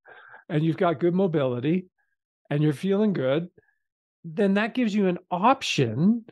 [0.49, 1.85] and you've got good mobility
[2.49, 3.49] and you're feeling good,
[4.23, 6.25] then that gives you an option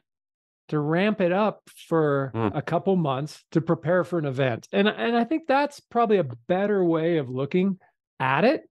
[0.70, 2.56] to ramp it up for mm.
[2.56, 4.68] a couple months to prepare for an event.
[4.74, 7.78] And and I think that's probably a better way of looking
[8.20, 8.64] at it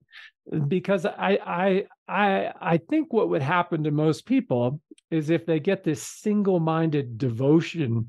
[0.67, 5.59] because I I I I think what would happen to most people is if they
[5.59, 8.07] get this single-minded devotion,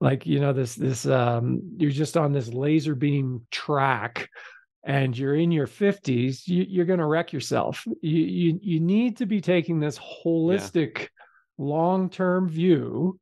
[0.00, 4.28] like you know this this um, you're just on this laser beam track,
[4.84, 7.84] and you're in your 50s, you, are going to wreck yourself.
[8.00, 11.06] You you you need to be taking this holistic, yeah.
[11.58, 13.18] long-term view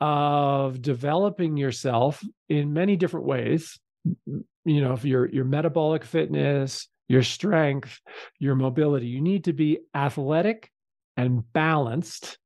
[0.00, 3.78] of developing yourself in many different ways.
[4.04, 8.00] You know, if your your metabolic fitness your strength,
[8.38, 9.06] your mobility.
[9.06, 10.70] You need to be athletic
[11.16, 12.38] and balanced.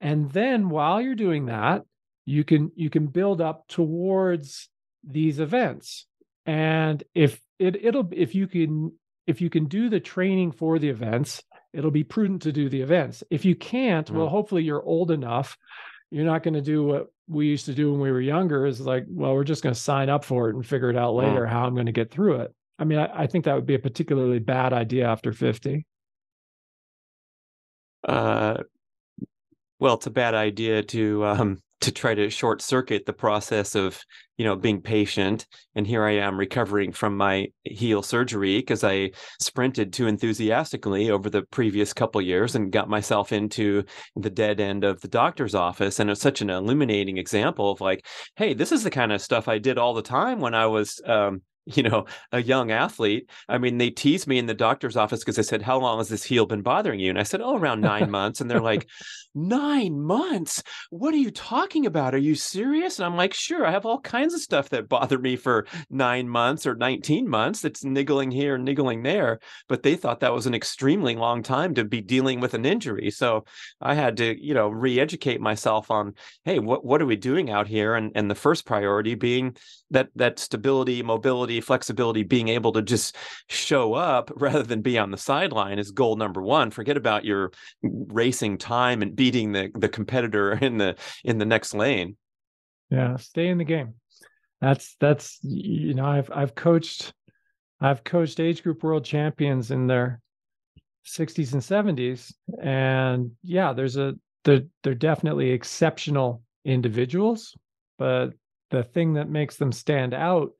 [0.00, 1.82] And then while you're doing that,
[2.26, 4.68] you can you can build up towards
[5.04, 6.06] these events.
[6.44, 8.92] And if it it'll if you can
[9.26, 12.82] if you can do the training for the events, it'll be prudent to do the
[12.82, 13.22] events.
[13.30, 14.16] If you can't, mm-hmm.
[14.16, 15.56] well, hopefully you're old enough.
[16.10, 18.80] You're not going to do what we used to do when we were younger is
[18.80, 21.24] like, well, we're just going to sign up for it and figure it out mm.
[21.24, 22.54] later how I'm going to get through it.
[22.78, 25.86] I mean, I, I, think that would be a particularly bad idea after 50.
[28.06, 28.58] Uh,
[29.78, 34.00] well, it's a bad idea to um, to try to short circuit the process of
[34.38, 39.10] you know being patient and here i am recovering from my heel surgery because i
[39.40, 43.84] sprinted too enthusiastically over the previous couple years and got myself into
[44.16, 48.06] the dead end of the doctor's office and it's such an illuminating example of like
[48.36, 51.00] hey this is the kind of stuff i did all the time when i was
[51.04, 53.28] um, you know, a young athlete.
[53.48, 56.08] I mean, they teased me in the doctor's office because I said, How long has
[56.08, 57.10] this heel been bothering you?
[57.10, 58.40] And I said, Oh, around nine months.
[58.40, 58.88] And they're like,
[59.38, 60.62] Nine months?
[60.88, 62.14] What are you talking about?
[62.14, 62.98] Are you serious?
[62.98, 66.26] And I'm like, Sure, I have all kinds of stuff that bother me for nine
[66.26, 69.40] months or 19 months that's niggling here, niggling there.
[69.68, 73.10] But they thought that was an extremely long time to be dealing with an injury.
[73.10, 73.44] So
[73.78, 76.14] I had to, you know, re educate myself on,
[76.46, 77.94] Hey, what, what are we doing out here?
[77.94, 79.54] And, and the first priority being
[79.90, 83.16] that, that stability, mobility, flexibility, being able to just
[83.48, 86.70] show up rather than be on the sideline is goal number one.
[86.70, 91.74] Forget about your racing time and beating the the competitor in the in the next
[91.74, 92.16] lane.
[92.90, 93.94] Yeah, stay in the game.
[94.60, 97.12] That's that's you know I've I've coached
[97.80, 100.20] I've coached age group world champions in their
[101.06, 107.54] 60s and 70s and yeah there's a they're, they're definitely exceptional individuals
[107.96, 108.30] but
[108.70, 110.50] the thing that makes them stand out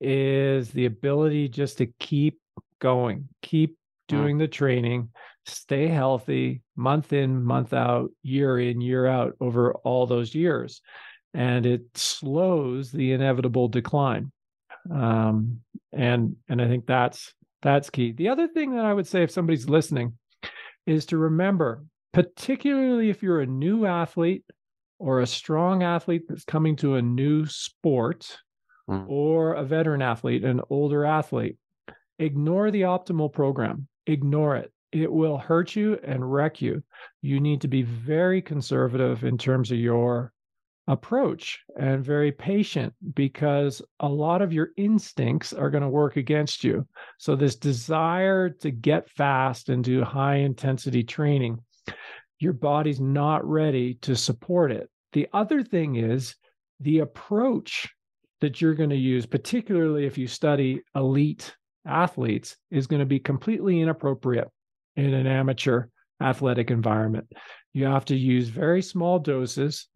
[0.00, 2.38] is the ability just to keep
[2.80, 3.76] going, keep mm.
[4.08, 5.08] doing the training,
[5.46, 10.80] stay healthy month in, month out, year in, year out over all those years.
[11.34, 14.32] And it slows the inevitable decline.
[14.90, 15.60] Um,
[15.92, 18.12] and and I think that's that's key.
[18.12, 20.18] The other thing that I would say if somebody's listening
[20.86, 24.44] is to remember, particularly if you're a new athlete
[24.98, 28.38] or a strong athlete that's coming to a new sport,
[28.88, 29.04] mm.
[29.08, 31.56] or a veteran athlete, an older athlete,
[32.18, 33.88] ignore the optimal program.
[34.06, 34.72] Ignore it.
[34.92, 36.82] It will hurt you and wreck you.
[37.22, 40.32] You need to be very conservative in terms of your
[40.86, 46.62] approach and very patient because a lot of your instincts are going to work against
[46.62, 46.86] you.
[47.18, 51.58] So, this desire to get fast and do high intensity training,
[52.38, 54.90] your body's not ready to support it.
[55.12, 56.34] The other thing is
[56.80, 57.88] the approach
[58.40, 61.54] that you're going to use, particularly if you study elite
[61.86, 64.48] athletes, is going to be completely inappropriate
[64.96, 65.86] in an amateur
[66.20, 67.26] athletic environment.
[67.72, 69.88] You have to use very small doses,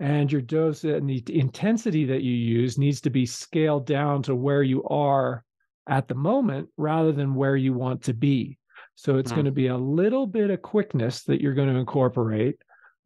[0.00, 4.34] and your dose and the intensity that you use needs to be scaled down to
[4.34, 5.44] where you are
[5.88, 8.58] at the moment rather than where you want to be.
[8.94, 9.36] So it's mm.
[9.36, 12.56] going to be a little bit of quickness that you're going to incorporate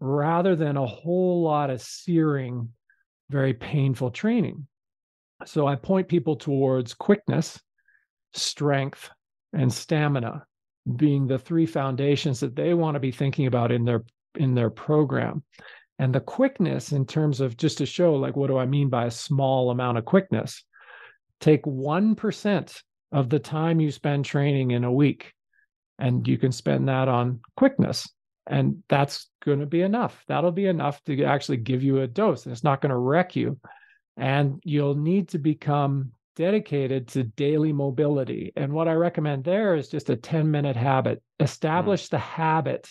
[0.01, 2.71] rather than a whole lot of searing
[3.31, 4.67] very painful training.
[5.45, 7.61] So I point people towards quickness,
[8.33, 9.11] strength,
[9.53, 10.45] and stamina
[10.95, 14.05] being the three foundations that they want to be thinking about in their
[14.37, 15.43] in their program.
[15.99, 19.07] And the quickness in terms of just to show like what do I mean by
[19.07, 20.65] a small amount of quickness?
[21.41, 22.83] Take 1%
[23.13, 25.33] of the time you spend training in a week
[25.99, 28.09] and you can spend that on quickness
[28.47, 32.45] and that's going to be enough that'll be enough to actually give you a dose
[32.45, 33.59] and it's not going to wreck you
[34.17, 39.89] and you'll need to become dedicated to daily mobility and what i recommend there is
[39.89, 41.45] just a 10 minute habit mm.
[41.45, 42.11] establish mm.
[42.11, 42.89] the habit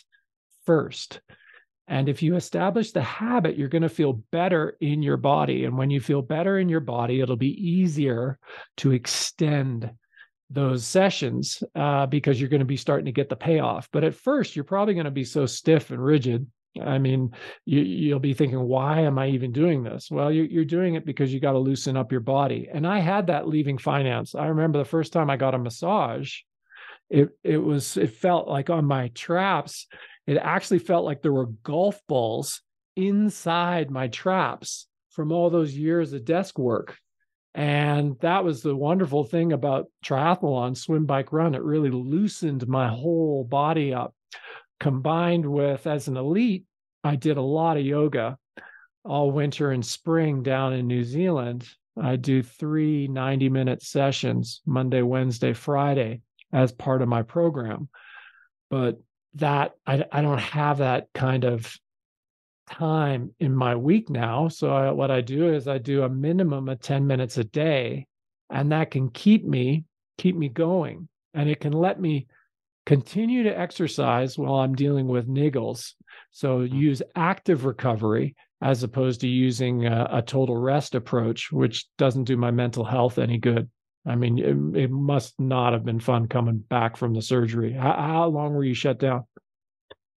[0.65, 1.21] first
[1.87, 5.77] and if you establish the habit you're going to feel better in your body and
[5.77, 8.39] when you feel better in your body it'll be easier
[8.77, 9.91] to extend
[10.49, 13.89] those sessions uh, because you're going to be starting to get the payoff.
[13.91, 16.47] But at first, you're probably going to be so stiff and rigid.
[16.83, 17.31] I mean,
[17.65, 20.09] you, will be thinking, why am I even doing this?
[20.11, 22.69] Well, you're, you're doing it because you got to loosen up your body.
[22.71, 24.35] And I had that leaving finance.
[24.35, 26.39] I remember the first time I got a massage,
[27.09, 29.87] it it was it felt like on my traps,
[30.25, 32.61] it actually felt like there were golf balls
[32.95, 36.97] inside my traps from all those years of desk work
[37.55, 41.55] and that was the wonderful thing about triathlon, swim, bike, run.
[41.55, 44.13] It really loosened my whole body up.
[44.79, 46.65] Combined with, as an elite,
[47.03, 48.37] I did a lot of yoga
[49.05, 51.69] all winter and spring down in New Zealand.
[52.01, 56.21] I do three 90 minute sessions Monday, Wednesday, Friday
[56.51, 57.87] as part of my program.
[58.69, 58.99] But
[59.35, 61.73] that I, I don't have that kind of
[62.69, 64.47] time in my week now.
[64.47, 68.07] So I, what I do is I do a minimum of 10 minutes a day
[68.49, 69.85] and that can keep me
[70.17, 72.27] keep me going and it can let me
[72.85, 75.93] continue to exercise while I'm dealing with niggles.
[76.31, 76.75] So mm-hmm.
[76.75, 82.37] use active recovery as opposed to using a, a, total rest approach, which doesn't do
[82.37, 83.69] my mental health any good.
[84.07, 87.73] I mean, it, it must not have been fun coming back from the surgery.
[87.73, 89.23] How, how long were you shut down?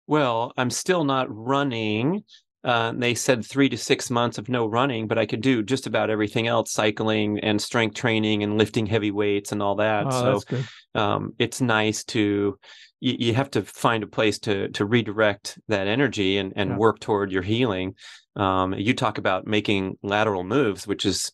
[0.07, 2.23] Well, I'm still not running
[2.63, 5.87] Uh, they said three to six months of no running, but I could do just
[5.87, 10.05] about everything else: cycling and strength training and lifting heavy weights and all that.
[10.09, 10.57] Oh, so
[10.95, 12.59] um, it's nice to
[12.99, 16.77] you, you, have to find a place to to redirect that energy and and yeah.
[16.77, 17.95] work toward your healing.
[18.35, 21.31] Um, you talk about making lateral moves, which is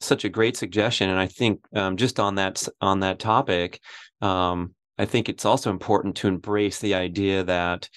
[0.00, 3.80] such a great suggestion, and I think um, just on that on that topic,
[4.20, 7.88] um, I think it's also important to embrace the idea that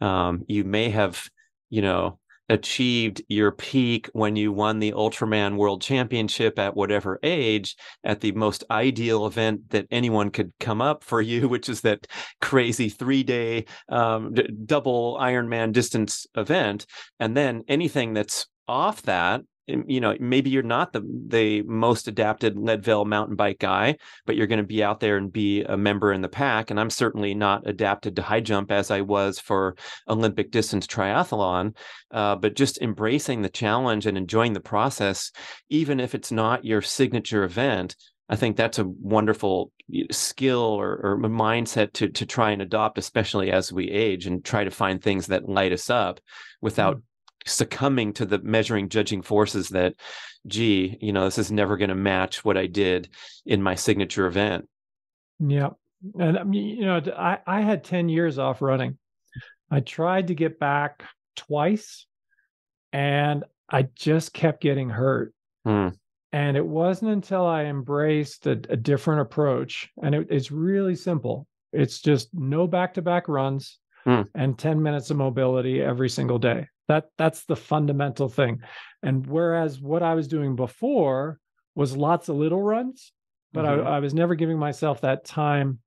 [0.00, 1.28] um, you may have,
[1.70, 7.76] you know, achieved your peak when you won the Ultraman World Championship at whatever age,
[8.04, 12.06] at the most ideal event that anyone could come up for you, which is that
[12.40, 16.86] crazy three day um, d- double Ironman distance event.
[17.20, 19.42] And then anything that's off that
[19.86, 23.96] you know maybe you're not the the most adapted leadville mountain bike guy
[24.26, 26.80] but you're going to be out there and be a member in the pack and
[26.80, 29.76] i'm certainly not adapted to high jump as i was for
[30.08, 31.76] olympic distance triathlon
[32.10, 35.30] uh, but just embracing the challenge and enjoying the process
[35.68, 37.94] even if it's not your signature event
[38.30, 39.72] I think that's a wonderful
[40.10, 44.64] skill or, or mindset to to try and adopt, especially as we age, and try
[44.64, 46.20] to find things that light us up
[46.60, 47.02] without mm
[47.46, 49.94] succumbing to the measuring judging forces that
[50.46, 53.08] gee you know this is never going to match what i did
[53.44, 54.68] in my signature event.
[55.40, 55.70] Yeah.
[56.18, 58.98] And um, you know i i had 10 years off running.
[59.70, 61.04] I tried to get back
[61.36, 62.06] twice
[62.92, 65.34] and i just kept getting hurt.
[65.64, 65.88] Hmm.
[66.32, 71.46] and it wasn't until i embraced a, a different approach and it, it's really simple.
[71.72, 74.22] It's just no back-to-back runs hmm.
[74.34, 78.60] and 10 minutes of mobility every single day that that's the fundamental thing.
[79.02, 81.38] And whereas what I was doing before
[81.74, 83.12] was lots of little runs,
[83.52, 83.86] but mm-hmm.
[83.86, 85.78] I, I was never giving myself that time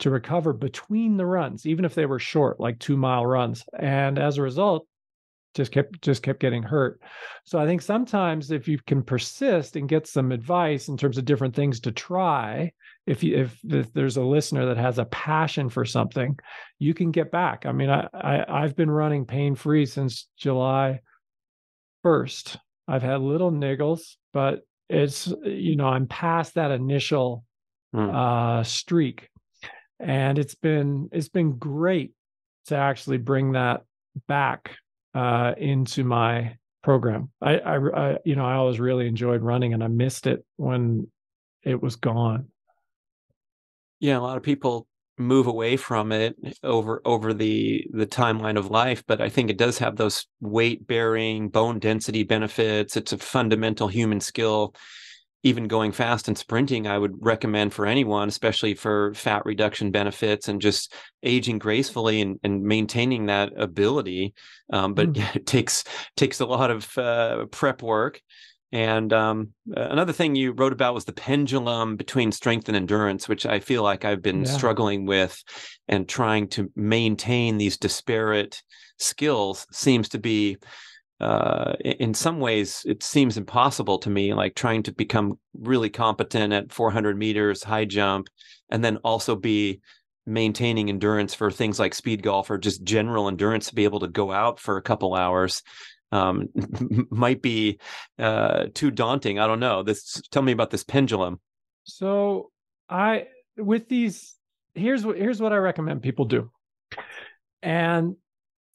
[0.00, 3.64] to recover between the runs, even if they were short, like two mile runs.
[3.78, 4.86] And as a result,
[5.54, 7.00] just kept just kept getting hurt.
[7.44, 11.24] So I think sometimes if you can persist and get some advice in terms of
[11.24, 12.72] different things to try,
[13.10, 16.38] if you if, if there's a listener that has a passion for something,
[16.78, 17.66] you can get back.
[17.66, 21.00] I mean, I, I I've been running pain free since July
[22.04, 22.56] first.
[22.86, 24.00] I've had little niggles,
[24.32, 27.44] but it's you know I'm past that initial
[27.92, 28.14] mm.
[28.14, 29.28] uh, streak,
[29.98, 32.12] and it's been it's been great
[32.66, 33.82] to actually bring that
[34.28, 34.76] back
[35.14, 37.30] uh, into my program.
[37.42, 41.08] I, I, I, you know, I always really enjoyed running, and I missed it when
[41.64, 42.46] it was gone.
[44.00, 44.86] Yeah, a lot of people
[45.18, 49.58] move away from it over over the the timeline of life but i think it
[49.58, 54.74] does have those weight bearing bone density benefits it's a fundamental human skill
[55.42, 60.48] even going fast and sprinting, I would recommend for anyone, especially for fat reduction benefits
[60.48, 60.92] and just
[61.22, 64.34] aging gracefully and, and maintaining that ability.
[64.70, 65.24] Um, but mm.
[65.36, 65.84] it takes
[66.16, 68.20] takes a lot of uh, prep work.
[68.72, 73.44] And um, another thing you wrote about was the pendulum between strength and endurance, which
[73.44, 74.50] I feel like I've been yeah.
[74.50, 75.42] struggling with
[75.88, 78.62] and trying to maintain these disparate
[78.98, 80.58] skills seems to be
[81.20, 86.52] uh, in some ways it seems impossible to me like trying to become really competent
[86.52, 88.28] at 400 meters high jump
[88.70, 89.80] and then also be
[90.26, 94.08] maintaining endurance for things like speed golf or just general endurance to be able to
[94.08, 95.62] go out for a couple hours
[96.12, 96.48] um,
[97.10, 97.78] might be
[98.18, 101.40] uh, too daunting i don't know this tell me about this pendulum
[101.84, 102.50] so
[102.88, 104.34] i with these
[104.74, 106.50] here's what here's what i recommend people do
[107.62, 108.16] and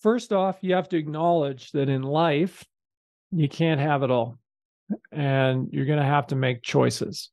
[0.05, 2.63] first off, you have to acknowledge that in life,
[3.31, 4.37] you can't have it all.
[5.11, 7.31] And you're going to have to make choices.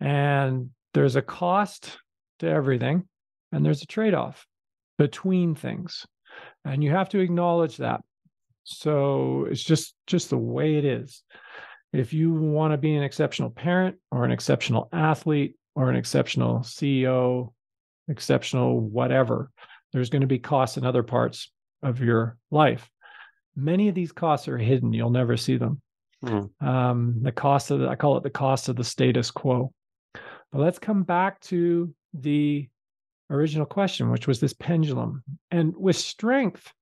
[0.00, 1.98] And there's a cost
[2.40, 3.04] to everything,
[3.52, 4.46] and there's a trade off
[4.98, 6.04] between things.
[6.64, 8.00] And you have to acknowledge that.
[8.66, 11.22] So it's just just the way it is.
[11.92, 16.58] If you want to be an exceptional parent or an exceptional athlete or an exceptional
[16.60, 17.52] CEO,
[18.08, 19.50] exceptional whatever,
[19.92, 21.50] there's going to be costs in other parts
[21.82, 22.90] of your life.
[23.54, 24.92] Many of these costs are hidden.
[24.92, 25.80] You'll never see them.
[26.24, 26.50] Mm.
[26.60, 29.72] Um, the cost of the, I call it the cost of the status quo.
[30.12, 32.68] But let's come back to the
[33.30, 35.22] original question, which was this pendulum.
[35.52, 36.72] And with strength,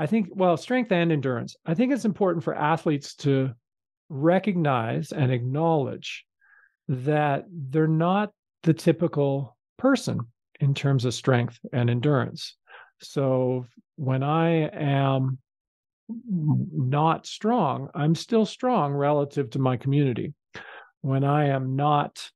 [0.00, 3.50] I think, well, strength and endurance, I think it's important for athletes to
[4.08, 6.24] recognize and acknowledge
[6.88, 8.32] that they're not
[8.62, 10.20] the typical person
[10.58, 12.56] in terms of strength and endurance.
[13.02, 15.36] So when I am
[16.08, 20.32] not strong, I'm still strong relative to my community.
[21.02, 22.30] When I am not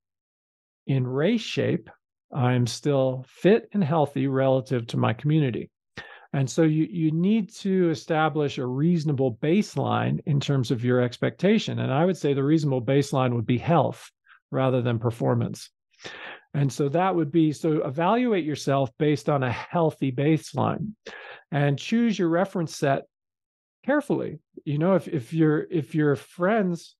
[0.87, 1.89] in race shape,
[2.31, 5.71] I'm still fit and healthy relative to my community.
[6.35, 11.79] And so you you need to establish a reasonable baseline in terms of your expectation.
[11.79, 14.11] And I would say the reasonable baseline would be health
[14.51, 15.71] rather than performance.
[16.53, 20.95] And so that would be so evaluate yourself based on a healthy baseline
[21.53, 23.05] and choose your reference set
[23.87, 24.41] carefully.
[24.65, 26.97] You know, if if your if your friends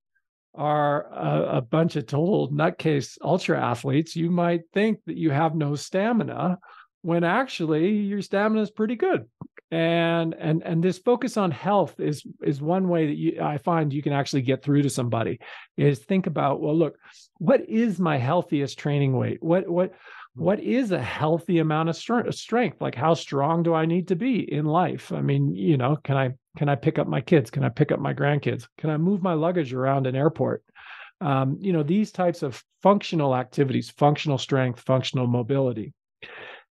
[0.53, 5.53] are a, a, bunch of total nutcase ultra athletes, you might think that you have
[5.53, 6.57] no stamina
[7.05, 9.25] when actually your stamina is pretty good.
[9.69, 13.93] And and and this focus on health is is one way that you I find
[13.93, 15.39] you can actually get through to somebody
[15.77, 16.97] is think about, well, look,
[17.37, 19.37] what is my healthiest training weight?
[19.43, 19.93] What what
[20.33, 22.81] what is a healthy amount of strength?
[22.81, 25.11] Like how strong do i need to be in life?
[25.11, 27.51] I mean you know can i can i pick up my kids?
[27.51, 28.67] Can i pick up my grandkids?
[28.79, 30.63] Can i move my luggage around an airport?
[31.21, 35.93] Um, you know these types of functional activities functional strength functional mobility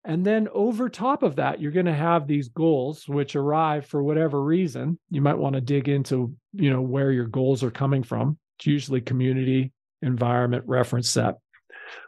[0.05, 4.03] and then over top of that you're going to have these goals which arrive for
[4.03, 4.98] whatever reason.
[5.11, 8.38] You might want to dig into you know where your goals are coming from.
[8.59, 9.72] It's usually community
[10.03, 11.36] environment reference set.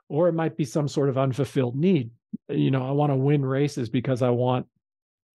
[0.08, 2.10] Or it might be some sort of unfulfilled need.
[2.48, 4.66] You know i want to win races because i want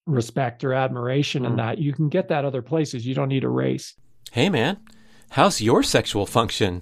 [0.09, 1.47] respect or admiration mm.
[1.47, 1.77] and that.
[1.77, 3.05] You can get that other places.
[3.05, 3.95] You don't need a race.
[4.31, 4.77] Hey man.
[5.31, 6.81] How's your sexual function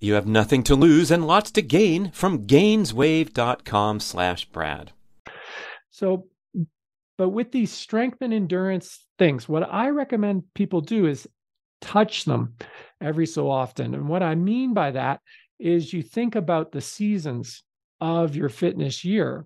[0.00, 4.92] You have nothing to lose and lots to gain from gainswave.com slash Brad.
[5.90, 6.26] So,
[7.18, 11.28] but with these strength and endurance things, what I recommend people do is
[11.82, 12.54] touch them
[13.00, 13.94] every so often.
[13.94, 15.20] And what I mean by that
[15.58, 17.62] is you think about the seasons
[18.00, 19.44] of your fitness year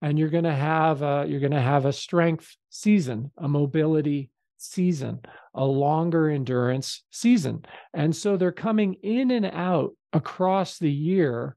[0.00, 4.30] and you're going to have a you're going to have a strength season, a mobility
[4.60, 5.20] season,
[5.54, 7.64] a longer endurance season.
[7.94, 11.56] And so they're coming in and out across the year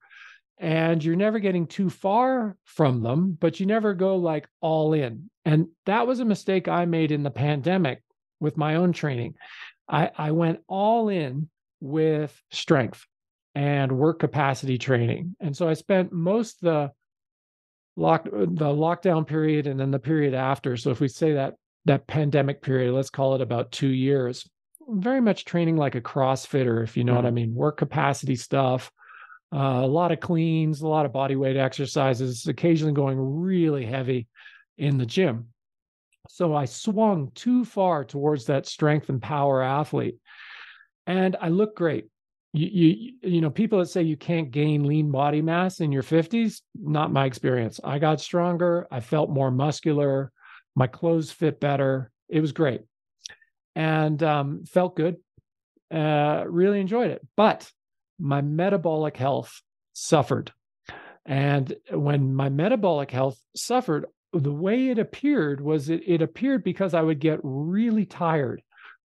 [0.60, 5.30] and you're never getting too far from them, but you never go like all in.
[5.43, 8.01] And that was a mistake I made in the pandemic
[8.39, 9.36] with my own training.
[9.89, 11.49] I, I went all in
[11.82, 13.06] with strength
[13.56, 15.36] and work capacity training.
[15.39, 16.91] And so I spent most the
[17.95, 20.78] lock the lockdown period and then the period after.
[20.78, 21.56] So if we say that
[21.86, 24.50] that pandemic period, let's call it about two years,
[24.88, 27.18] very much training like a CrossFitter, if you know mm-hmm.
[27.18, 27.36] what I mm-hmm.
[27.36, 28.92] mean, work capacity stuff,
[29.54, 34.28] uh, a lot of cleans, a lot of body weight exercises, occasionally going really heavy
[34.78, 35.48] in the gym.
[36.30, 40.16] So I swung too far towards that strength and power athlete.
[41.06, 42.06] And I look great.
[42.54, 46.04] You, you, you know, people that say you can't gain lean body mass in your
[46.04, 47.80] 50s, not my experience.
[47.84, 48.88] I got stronger.
[48.90, 50.32] I felt more muscular.
[50.76, 52.11] My clothes fit better.
[52.30, 52.82] It was great
[53.76, 55.17] and um, felt good.
[55.91, 57.21] Uh, really enjoyed it.
[57.36, 57.69] But
[58.19, 59.61] my metabolic health
[59.93, 60.51] suffered.
[61.26, 66.93] And when my metabolic health suffered, the way it appeared was it, it appeared because
[66.93, 68.61] I would get really tired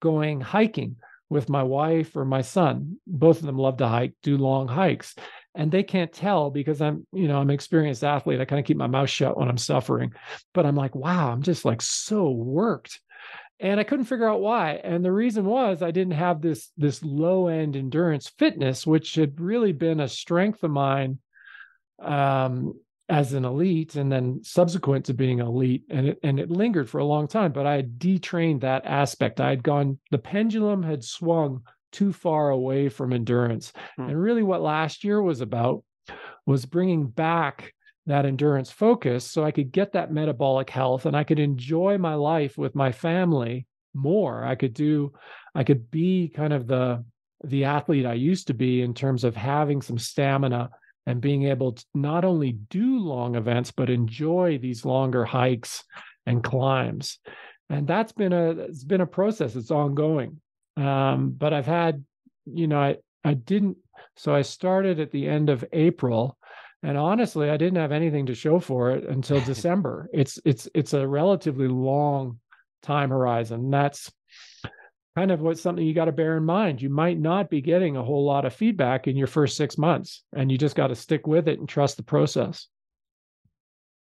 [0.00, 0.96] going hiking
[1.30, 2.98] with my wife or my son.
[3.06, 5.14] Both of them love to hike, do long hikes.
[5.54, 8.40] And they can't tell because I'm, you know, I'm an experienced athlete.
[8.40, 10.12] I kind of keep my mouth shut when I'm suffering.
[10.54, 13.00] But I'm like, wow, I'm just like so worked.
[13.60, 14.80] And I couldn't figure out why.
[14.82, 19.40] And the reason was I didn't have this this low end endurance fitness, which had
[19.40, 21.18] really been a strength of mine
[22.00, 22.74] um,
[23.08, 26.98] as an elite and then subsequent to being elite and it and it lingered for
[26.98, 31.04] a long time but i had detrained that aspect i had gone the pendulum had
[31.04, 31.62] swung
[31.92, 33.72] too far away from endurance.
[33.96, 34.08] Hmm.
[34.08, 35.84] and really what last year was about
[36.46, 37.72] was bringing back
[38.06, 42.14] that endurance focus so i could get that metabolic health and i could enjoy my
[42.14, 44.42] life with my family more.
[44.42, 45.12] I could do
[45.54, 47.04] i could be kind of the
[47.44, 50.70] the athlete i used to be in terms of having some stamina
[51.06, 55.84] and being able to not only do long events but enjoy these longer hikes
[56.26, 57.18] and climbs.
[57.68, 59.56] And that's been a it's been a process.
[59.56, 60.40] It's ongoing
[60.76, 62.04] um, but i've had
[62.46, 63.76] you know i i didn't
[64.16, 66.36] so i started at the end of april
[66.82, 70.92] and honestly i didn't have anything to show for it until december it's it's it's
[70.94, 72.38] a relatively long
[72.82, 74.10] time horizon that's
[75.16, 76.80] kind of what's something you got to bear in mind.
[76.80, 80.22] You might not be getting a whole lot of feedback in your first six months,
[80.34, 82.68] and you just got to stick with it and trust the process.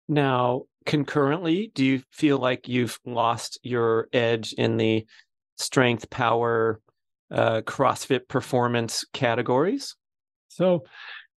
[0.09, 5.07] Now, concurrently, do you feel like you've lost your edge in the
[5.57, 6.81] strength, power,
[7.31, 9.95] uh, CrossFit performance categories?
[10.49, 10.85] So,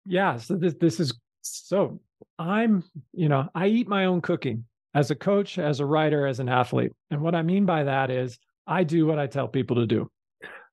[0.05, 1.99] yeah, so this, this is so
[2.38, 6.39] I'm, you know, I eat my own cooking as a coach, as a writer, as
[6.39, 6.91] an athlete.
[7.11, 10.09] And what I mean by that is I do what I tell people to do.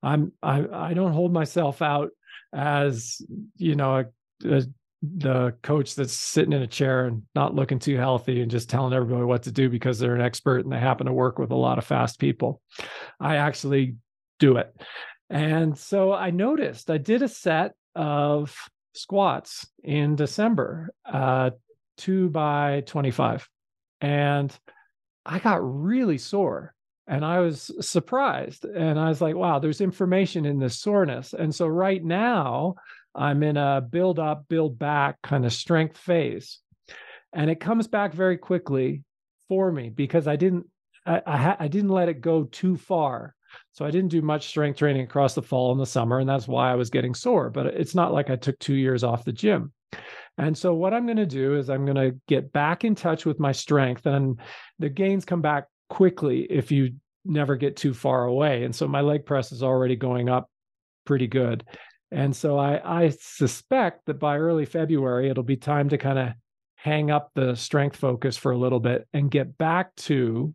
[0.02, 2.10] I'm I I don't hold myself out
[2.54, 3.20] as
[3.56, 4.04] you know a,
[4.48, 4.62] a,
[5.02, 8.92] the coach that's sitting in a chair and not looking too healthy and just telling
[8.92, 11.56] everybody what to do because they're an expert and they happen to work with a
[11.56, 12.60] lot of fast people.
[13.20, 13.96] I actually
[14.38, 14.74] do it.
[15.28, 18.56] And so I noticed I did a set of
[18.94, 21.50] squats in December, uh,
[21.98, 23.48] two by 25.
[24.00, 24.56] And
[25.24, 26.74] I got really sore
[27.06, 28.64] and I was surprised.
[28.64, 31.34] And I was like, wow, there's information in this soreness.
[31.34, 32.74] And so right now,
[33.16, 36.60] I'm in a build up, build back kind of strength phase.
[37.32, 39.02] And it comes back very quickly
[39.48, 40.66] for me because I didn't
[41.06, 43.34] I, I, I didn't let it go too far.
[43.72, 46.48] So I didn't do much strength training across the fall and the summer, and that's
[46.48, 47.48] why I was getting sore.
[47.48, 49.72] But it's not like I took two years off the gym.
[50.38, 53.24] And so what I'm going to do is I'm going to get back in touch
[53.24, 54.38] with my strength, and
[54.78, 56.94] the gains come back quickly if you
[57.24, 58.64] never get too far away.
[58.64, 60.50] And so my leg press is already going up
[61.04, 61.64] pretty good.
[62.12, 66.28] And so I, I suspect that by early February, it'll be time to kind of
[66.76, 70.54] hang up the strength focus for a little bit and get back to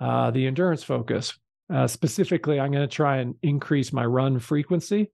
[0.00, 1.38] uh, the endurance focus.
[1.72, 5.10] Uh, specifically, I'm going to try and increase my run frequency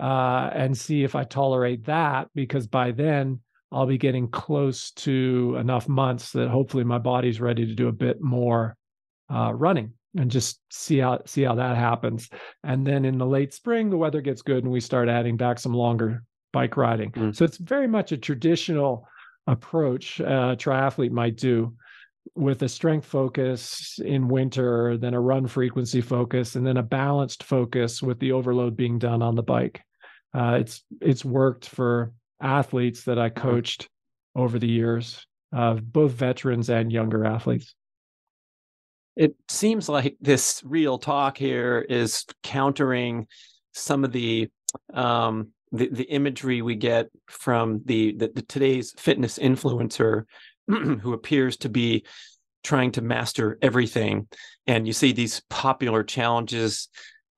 [0.00, 3.40] uh, and see if I tolerate that because by then
[3.72, 7.92] I'll be getting close to enough months that hopefully my body's ready to do a
[7.92, 8.76] bit more
[9.32, 12.28] uh, running and just see how see how that happens.
[12.64, 15.58] And then in the late spring, the weather gets good and we start adding back
[15.58, 17.12] some longer bike riding.
[17.12, 17.36] Mm.
[17.36, 19.06] So it's very much a traditional
[19.46, 21.74] approach a triathlete might do
[22.34, 27.44] with a strength focus in winter, then a run frequency focus, and then a balanced
[27.44, 29.80] focus with the overload being done on the bike.
[30.34, 33.88] Uh, it's it's worked for athletes that I coached
[34.34, 37.74] over the years, uh, both veterans and younger athletes
[39.16, 43.26] it seems like this real talk here is countering
[43.72, 44.48] some of the
[44.94, 50.24] um, the, the imagery we get from the, the, the today's fitness influencer
[50.68, 52.04] who appears to be
[52.62, 54.28] trying to master everything.
[54.66, 56.88] And you see these popular challenges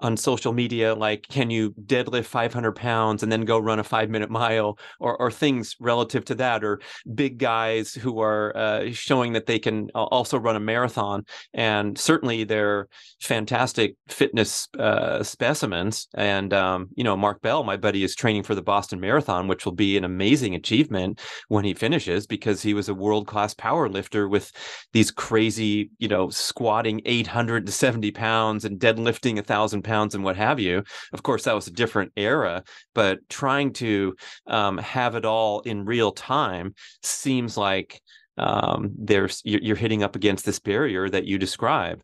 [0.01, 4.11] on social media like can you deadlift 500 pounds and then go run a five
[4.11, 4.79] minute mile?
[4.99, 6.81] or, or things relative to that or
[7.15, 11.25] big guys who are uh, showing that they can also run a marathon
[11.55, 12.89] and certainly they're
[13.21, 18.55] fantastic fitness uh, specimens and um, you know mark bell my buddy is training for
[18.55, 22.89] the boston marathon which will be an amazing achievement when he finishes because he was
[22.89, 24.53] a world class power lifter with
[24.93, 30.61] these crazy you know squatting 870 pounds and deadlifting a thousand pounds and what have
[30.61, 30.85] you.
[31.13, 32.63] Of course, that was a different era,
[32.95, 34.15] but trying to
[34.47, 38.01] um, have it all in real time seems like
[38.37, 42.01] um, there's you're hitting up against this barrier that you describe.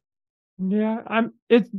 [0.59, 1.32] Yeah, I'm.
[1.49, 1.70] It's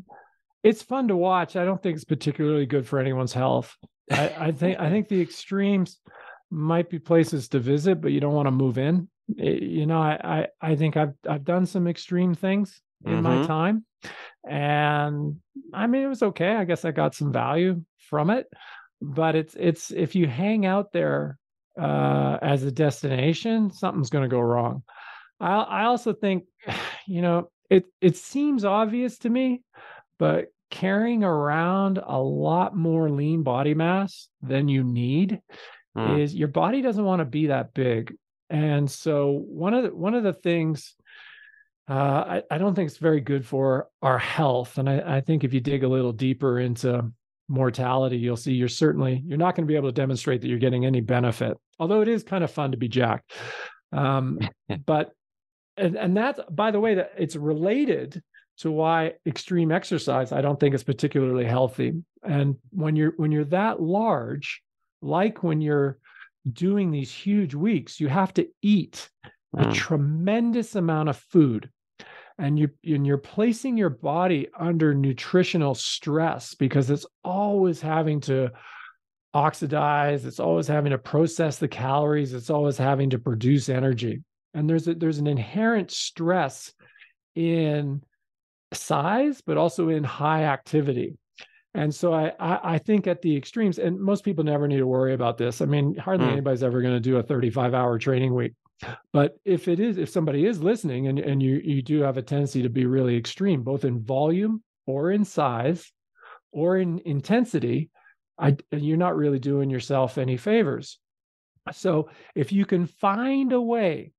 [0.63, 1.55] it's fun to watch.
[1.55, 3.75] I don't think it's particularly good for anyone's health.
[4.11, 5.99] I, I think I think the extremes
[6.49, 9.09] might be places to visit, but you don't want to move in.
[9.37, 13.41] It, you know, I, I I think I've I've done some extreme things in mm-hmm.
[13.41, 13.85] my time,
[14.47, 15.37] and
[15.73, 16.55] I mean it was okay.
[16.55, 18.47] I guess I got some value from it,
[19.01, 21.37] but it's it's if you hang out there
[21.79, 24.83] uh, as a destination, something's going to go wrong.
[25.39, 26.45] I I also think,
[27.07, 29.61] you know, it it seems obvious to me,
[30.19, 35.39] but carrying around a lot more lean body mass than you need
[35.97, 36.19] mm.
[36.19, 38.15] is your body doesn't want to be that big.
[38.49, 40.95] And so one of the one of the things
[41.87, 44.77] uh, I, I don't think it's very good for our health.
[44.77, 47.11] And I, I think if you dig a little deeper into
[47.47, 50.57] mortality, you'll see you're certainly you're not going to be able to demonstrate that you're
[50.57, 51.57] getting any benefit.
[51.79, 53.33] Although it is kind of fun to be jacked.
[53.91, 54.39] Um,
[54.85, 55.11] but
[55.77, 58.21] and and that's by the way that it's related
[58.57, 61.93] to why extreme exercise I don't think is particularly healthy.
[62.23, 64.61] And when you're when you're that large,
[65.03, 65.99] like when you're
[66.51, 69.09] doing these huge weeks, you have to eat
[69.55, 69.73] a mm.
[69.73, 71.69] tremendous amount of food.
[72.37, 78.51] And you and you're placing your body under nutritional stress because it's always having to
[79.33, 84.21] oxidize, it's always having to process the calories, it's always having to produce energy.
[84.53, 86.73] And there's a, there's an inherent stress
[87.35, 88.01] in
[88.73, 91.17] size, but also in high activity.
[91.73, 94.87] And so I, I, I think at the extremes, and most people never need to
[94.87, 95.61] worry about this.
[95.61, 96.31] I mean, hardly mm.
[96.31, 98.53] anybody's ever going to do a 35 hour training week.
[99.13, 102.21] But if it is, if somebody is listening and, and you you do have a
[102.21, 105.91] tendency to be really extreme, both in volume or in size
[106.51, 107.89] or in intensity,
[108.37, 110.99] I you're not really doing yourself any favors.
[111.71, 114.11] So if you can find a way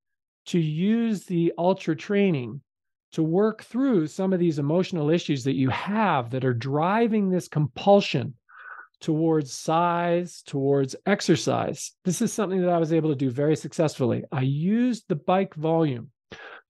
[0.47, 2.61] to use the ultra training
[3.13, 7.49] to work through some of these emotional issues that you have that are driving this
[7.49, 8.35] compulsion
[9.01, 11.93] towards size, towards exercise.
[12.05, 14.25] This is something that I was able to do very successfully.
[14.33, 16.11] I used the bike volume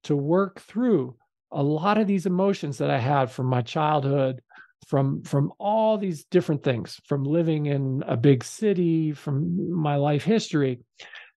[0.04, 1.16] to work through
[1.52, 4.42] a lot of these emotions that I had from my childhood,
[4.88, 10.24] from from all these different things, from living in a big city, from my life
[10.24, 10.80] history.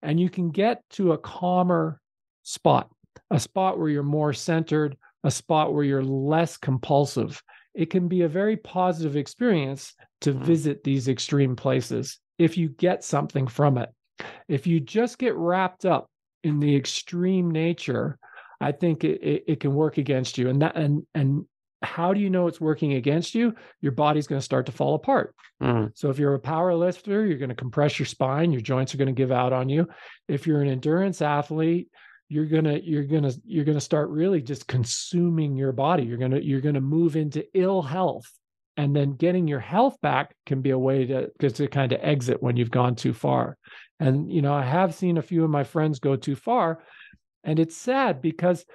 [0.01, 1.99] And you can get to a calmer
[2.43, 2.89] spot
[3.31, 7.41] a spot where you're more centered, a spot where you're less compulsive.
[7.73, 10.43] It can be a very positive experience to mm-hmm.
[10.43, 13.89] visit these extreme places if you get something from it.
[14.47, 16.09] If you just get wrapped up
[16.43, 18.17] in the extreme nature,
[18.61, 20.49] I think it, it, it can work against you.
[20.49, 21.45] And that and and
[21.81, 23.53] how do you know it's working against you?
[23.79, 25.33] Your body's going to start to fall apart.
[25.63, 25.91] Mm.
[25.95, 28.97] So if you're a power lifter, you're going to compress your spine, your joints are
[28.97, 29.87] going to give out on you.
[30.27, 31.87] If you're an endurance athlete,
[32.29, 36.61] you're gonna you're gonna you're gonna start really just consuming your body you're gonna you're
[36.61, 38.31] gonna move into ill health
[38.79, 42.41] and then getting your health back can be a way to to kind of exit
[42.41, 43.57] when you've gone too far.
[43.99, 46.81] And you know i have seen a few of my friends go too far
[47.43, 48.65] and it's sad because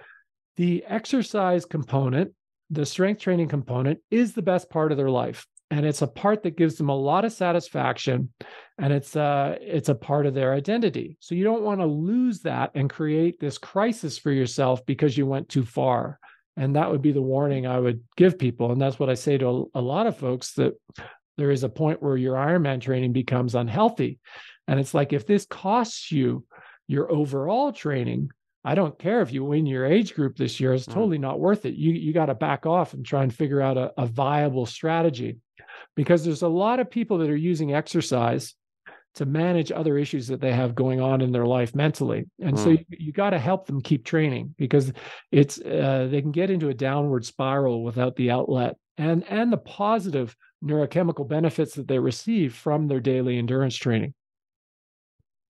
[0.57, 2.33] the exercise component
[2.69, 5.47] the strength training component is the best part of their life.
[5.71, 8.31] And it's a part that gives them a lot of satisfaction
[8.77, 11.17] and it's uh it's a part of their identity.
[11.21, 15.25] So you don't want to lose that and create this crisis for yourself because you
[15.25, 16.19] went too far
[16.57, 19.37] and that would be the warning i would give people and that's what i say
[19.39, 20.75] to a, a lot of folks that
[21.37, 24.19] there is a point where your ironman training becomes unhealthy
[24.69, 26.45] and it's like if this costs you
[26.87, 28.31] your overall training
[28.67, 30.73] I don't care if you win your age group this year.
[30.73, 30.95] It's mm.
[30.95, 31.75] totally not worth it.
[31.75, 35.37] You you got to back off and try and figure out a, a viable strategy
[35.95, 38.55] because there's a lot of people that are using exercise
[39.15, 42.63] to manage other issues that they have going on in their life mentally and mm.
[42.63, 44.93] so you, you got to help them keep training because
[45.31, 49.59] it's uh, they can get into a downward spiral without the outlet and and the
[49.59, 54.15] positive neurochemical benefits that they receive from their daily endurance training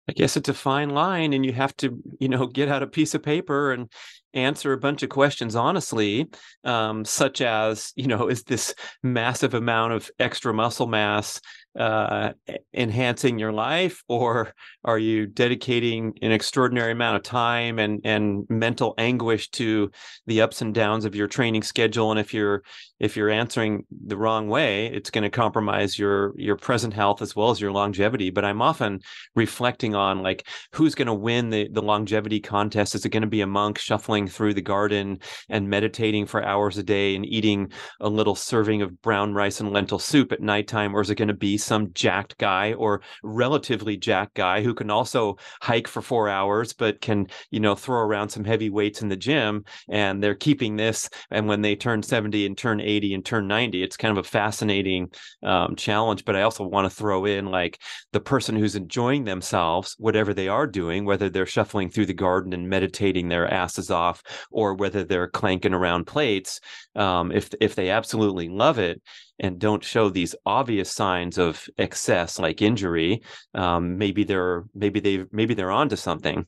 [0.09, 2.87] I guess it's a fine line, and you have to, you know, get out a
[2.87, 3.91] piece of paper and
[4.35, 6.28] answer a bunch of questions honestly,
[6.64, 11.41] um, such as, you know, is this massive amount of extra muscle mass
[11.78, 12.32] uh,
[12.72, 14.55] enhancing your life, or
[14.85, 19.91] are you dedicating an extraordinary amount of time and and mental anguish to
[20.26, 22.12] the ups and downs of your training schedule?
[22.12, 22.62] And if you're
[23.01, 27.35] if you're answering the wrong way, it's going to compromise your your present health as
[27.35, 28.30] well as your longevity.
[28.30, 29.01] But I'm often
[29.35, 32.95] reflecting on like who's going to win the the longevity contest.
[32.95, 35.18] Is it going to be a monk shuffling through the garden
[35.49, 37.70] and meditating for hours a day and eating
[38.01, 40.95] a little serving of brown rice and lentil soup at nighttime?
[40.95, 44.91] Or is it going to be some jacked guy or relatively jacked guy who can
[44.91, 49.09] also hike for four hours, but can, you know, throw around some heavy weights in
[49.09, 51.09] the gym and they're keeping this.
[51.31, 54.29] And when they turn 70 and turn 80 and turn 90, it's kind of a
[54.29, 55.11] fascinating
[55.43, 56.25] um, challenge.
[56.25, 57.79] But I also want to throw in like
[58.12, 62.53] the person who's enjoying themselves, whatever they are doing, whether they're shuffling through the garden
[62.53, 64.14] and meditating their asses off,
[64.51, 66.61] or whether they're clanking around plates.
[66.95, 69.03] Um, if if they absolutely love it
[69.39, 73.23] and don't show these obvious signs of excess, like injury,
[73.55, 76.47] um, maybe they're maybe they maybe they're onto something.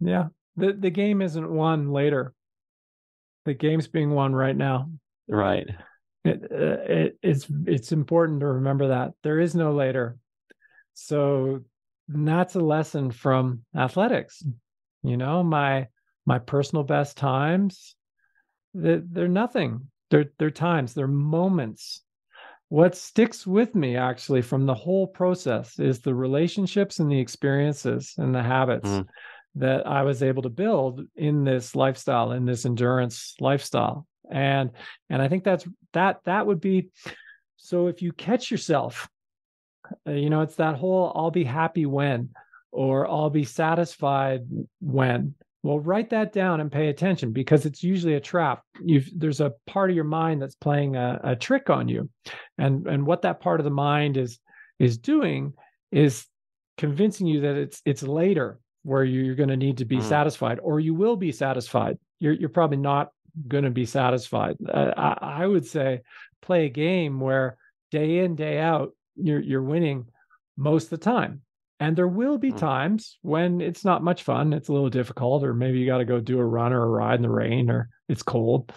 [0.00, 2.34] Yeah, the the game isn't won later.
[3.44, 4.90] The game's being won right now.
[5.28, 5.68] Right.
[6.24, 10.18] It, uh, it, it's it's important to remember that there is no later.
[10.94, 11.60] So
[12.08, 14.42] that's a lesson from athletics.
[15.02, 15.88] You know, my
[16.26, 17.94] my personal best times,
[18.74, 19.88] they're, they're nothing.
[20.10, 20.94] They're they're times.
[20.94, 22.02] They're moments.
[22.68, 28.14] What sticks with me actually from the whole process is the relationships and the experiences
[28.18, 29.06] and the habits mm.
[29.56, 34.70] that I was able to build in this lifestyle, in this endurance lifestyle and
[35.10, 36.88] and i think that's that that would be
[37.56, 39.08] so if you catch yourself
[40.06, 42.30] uh, you know it's that whole i'll be happy when
[42.72, 44.42] or i'll be satisfied
[44.80, 45.34] when
[45.66, 49.52] well write that down and pay attention because it's usually a trap you've there's a
[49.66, 52.08] part of your mind that's playing a, a trick on you
[52.58, 54.38] and and what that part of the mind is
[54.78, 55.52] is doing
[55.92, 56.26] is
[56.78, 60.02] convincing you that it's it's later where you're going to need to be mm.
[60.02, 63.10] satisfied or you will be satisfied you're you're probably not
[63.48, 64.56] going to be satisfied.
[64.66, 66.02] Uh, I, I, would say
[66.42, 67.58] play a game where
[67.90, 70.06] day in day out you're you're winning
[70.56, 71.42] most of the time.
[71.78, 72.56] And there will be mm.
[72.56, 74.52] times when it's not much fun.
[74.52, 76.88] It's a little difficult, or maybe you got to go do a run or a
[76.88, 78.72] ride in the rain, or it's cold.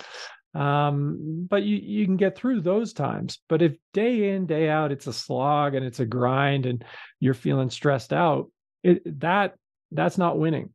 [0.53, 3.39] Um, but you you can get through those times.
[3.47, 6.83] But if day in day out it's a slog and it's a grind, and
[7.19, 8.51] you're feeling stressed out,
[8.83, 9.55] it, that
[9.91, 10.71] that's not winning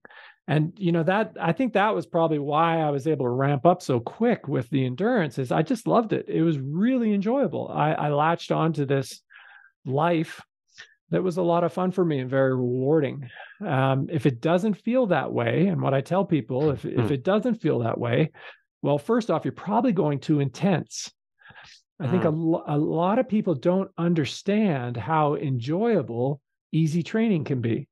[0.46, 3.64] and you know that i think that was probably why i was able to ramp
[3.64, 7.70] up so quick with the endurance is i just loved it it was really enjoyable
[7.74, 9.20] i, I latched onto this
[9.86, 10.42] life
[11.14, 13.28] that was a lot of fun for me and very rewarding
[13.64, 17.12] um, if it doesn't feel that way and what i tell people if, if hmm.
[17.12, 18.30] it doesn't feel that way
[18.82, 21.12] well first off you're probably going too intense
[22.00, 22.54] i think a, hmm.
[22.66, 26.40] a lot of people don't understand how enjoyable
[26.72, 27.88] easy training can be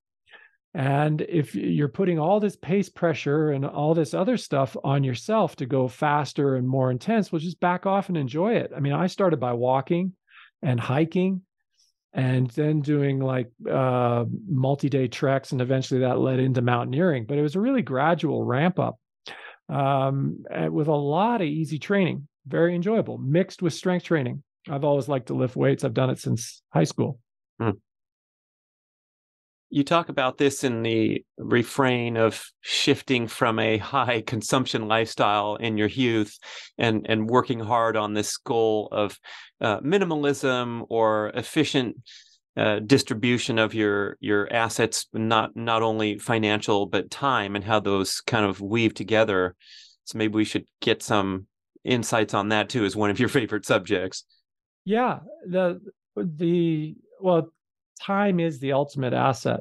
[0.75, 5.55] and if you're putting all this pace pressure and all this other stuff on yourself
[5.57, 8.73] to go faster and more intense, well, just back off and enjoy it.
[8.75, 10.15] I mean, I started by walking
[10.63, 11.43] and hiking
[12.13, 15.53] and then doing like uh, multi day treks.
[15.53, 17.27] And eventually that led into mountaineering.
[17.27, 18.99] But it was a really gradual ramp up
[19.69, 24.43] um, with a lot of easy training, very enjoyable, mixed with strength training.
[24.69, 27.19] I've always liked to lift weights, I've done it since high school.
[27.61, 27.71] Hmm
[29.73, 35.79] you talk about this in the refrain of shifting from a high consumption lifestyle in
[35.79, 36.39] your youth
[36.77, 39.19] and and working hard on this goal of
[39.63, 41.97] uh, minimalism or efficient
[42.55, 48.21] uh, distribution of your your assets not not only financial but time and how those
[48.21, 49.57] kind of weave together.
[50.05, 51.47] So maybe we should get some
[51.83, 54.25] insights on that too as one of your favorite subjects.
[54.85, 55.81] Yeah the
[56.15, 57.51] the well
[58.03, 59.61] time is the ultimate asset.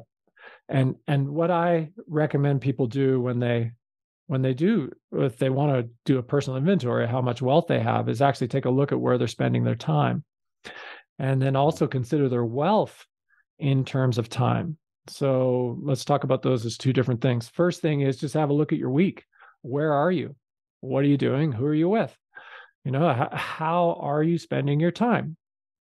[0.68, 3.72] And and what i recommend people do when they
[4.26, 7.80] when they do if they want to do a personal inventory how much wealth they
[7.80, 10.24] have is actually take a look at where they're spending their time.
[11.18, 13.06] And then also consider their wealth
[13.58, 14.78] in terms of time.
[15.08, 17.48] So let's talk about those as two different things.
[17.48, 19.24] First thing is just have a look at your week.
[19.62, 20.34] Where are you?
[20.80, 21.52] What are you doing?
[21.52, 22.16] Who are you with?
[22.84, 25.36] You know how are you spending your time?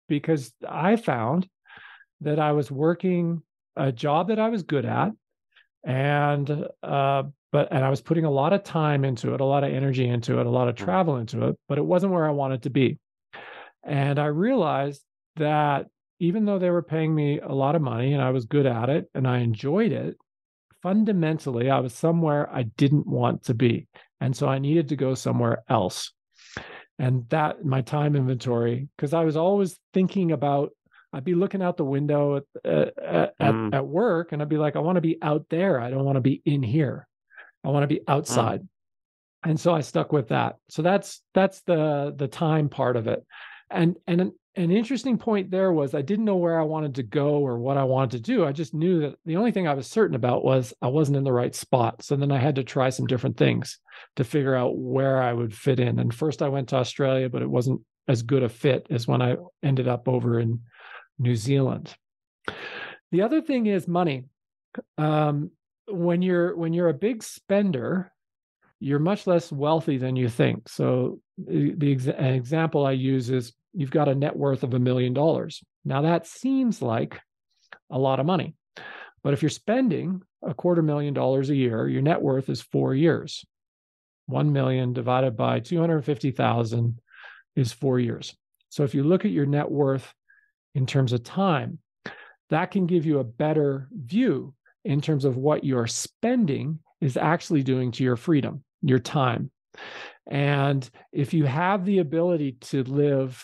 [0.07, 1.47] Because i found
[2.21, 3.41] that I was working
[3.75, 5.11] a job that I was good at,
[5.83, 9.63] and uh, but and I was putting a lot of time into it, a lot
[9.63, 10.83] of energy into it, a lot of mm.
[10.83, 12.99] travel into it, but it wasn't where I wanted to be.
[13.83, 15.03] And I realized
[15.35, 15.87] that
[16.19, 18.89] even though they were paying me a lot of money and I was good at
[18.89, 20.17] it and I enjoyed it,
[20.81, 23.87] fundamentally I was somewhere I didn't want to be.
[24.21, 26.11] And so I needed to go somewhere else.
[26.97, 30.71] And that my time inventory, because I was always thinking about
[31.15, 33.73] I'd be looking out the window at at, mm.
[33.73, 35.79] at, work, and I'd be like, I want to be out there.
[35.79, 37.07] I don't want to be in here.
[37.63, 38.03] I want to be mm.
[38.09, 38.61] outside.
[38.61, 39.51] Mm.
[39.51, 40.57] And so I stuck with that.
[40.69, 43.25] So that's that's the the time part of it.
[43.71, 47.35] And and an interesting point there was I didn't know where I wanted to go
[47.37, 48.45] or what I wanted to do.
[48.45, 51.23] I just knew that the only thing I was certain about was I wasn't in
[51.23, 52.03] the right spot.
[52.03, 53.79] So then I had to try some different things
[54.17, 55.97] to figure out where I would fit in.
[55.97, 59.21] And first I went to Australia, but it wasn't as good a fit as when
[59.21, 60.59] I ended up over in
[61.17, 61.95] New Zealand.
[63.11, 64.25] The other thing is money.
[64.97, 65.51] Um,
[65.87, 68.11] when you're when you're a big spender,
[68.79, 70.67] you're much less wealthy than you think.
[70.67, 75.13] So the, exa- example I use is you've got a net worth of a million
[75.13, 75.63] dollars.
[75.83, 77.19] Now that seems like
[77.89, 78.55] a lot of money.
[79.23, 82.93] But if you're spending a quarter million dollars a year, your net worth is 4
[82.93, 83.43] years.
[84.27, 86.99] 1 million divided by 250,000
[87.55, 88.35] is 4 years.
[88.69, 90.13] So if you look at your net worth
[90.75, 91.79] in terms of time,
[92.51, 94.53] that can give you a better view
[94.83, 99.49] in terms of what you're spending is actually doing to your freedom, your time.
[100.27, 103.43] And if you have the ability to live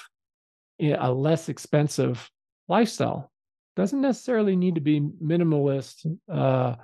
[0.79, 2.29] a less expensive
[2.67, 3.31] lifestyle,
[3.75, 6.75] doesn't necessarily need to be minimalist uh,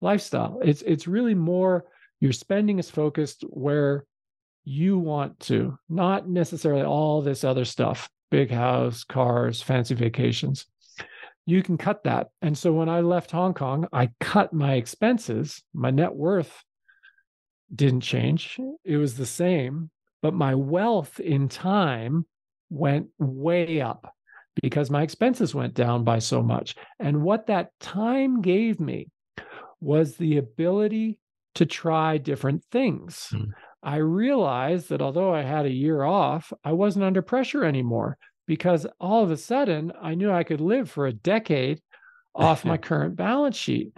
[0.00, 0.60] lifestyle.
[0.62, 1.86] It's it's really more
[2.20, 4.04] your spending is focused where
[4.64, 10.66] you want to, not necessarily all this other stuff, big house, cars, fancy vacations.
[11.46, 12.28] You can cut that.
[12.42, 15.62] And so when I left Hong Kong, I cut my expenses.
[15.72, 16.64] My net worth
[17.74, 18.58] didn't change.
[18.84, 19.90] It was the same,
[20.22, 22.26] but my wealth in time
[22.68, 24.12] went way up
[24.60, 26.74] because my expenses went down by so much.
[26.98, 29.08] And what that time gave me
[29.80, 31.18] was the ability
[31.56, 33.28] to try different things.
[33.32, 33.50] Mm.
[33.86, 38.18] I realized that although I had a year off, I wasn't under pressure anymore
[38.48, 41.80] because all of a sudden I knew I could live for a decade
[42.34, 43.92] off my current balance sheet.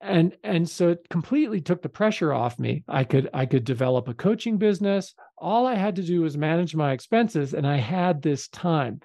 [0.00, 2.82] And and so it completely took the pressure off me.
[2.88, 5.14] I could i could develop a coaching business.
[5.36, 9.00] All i had to do was manage my expenses and i had this time.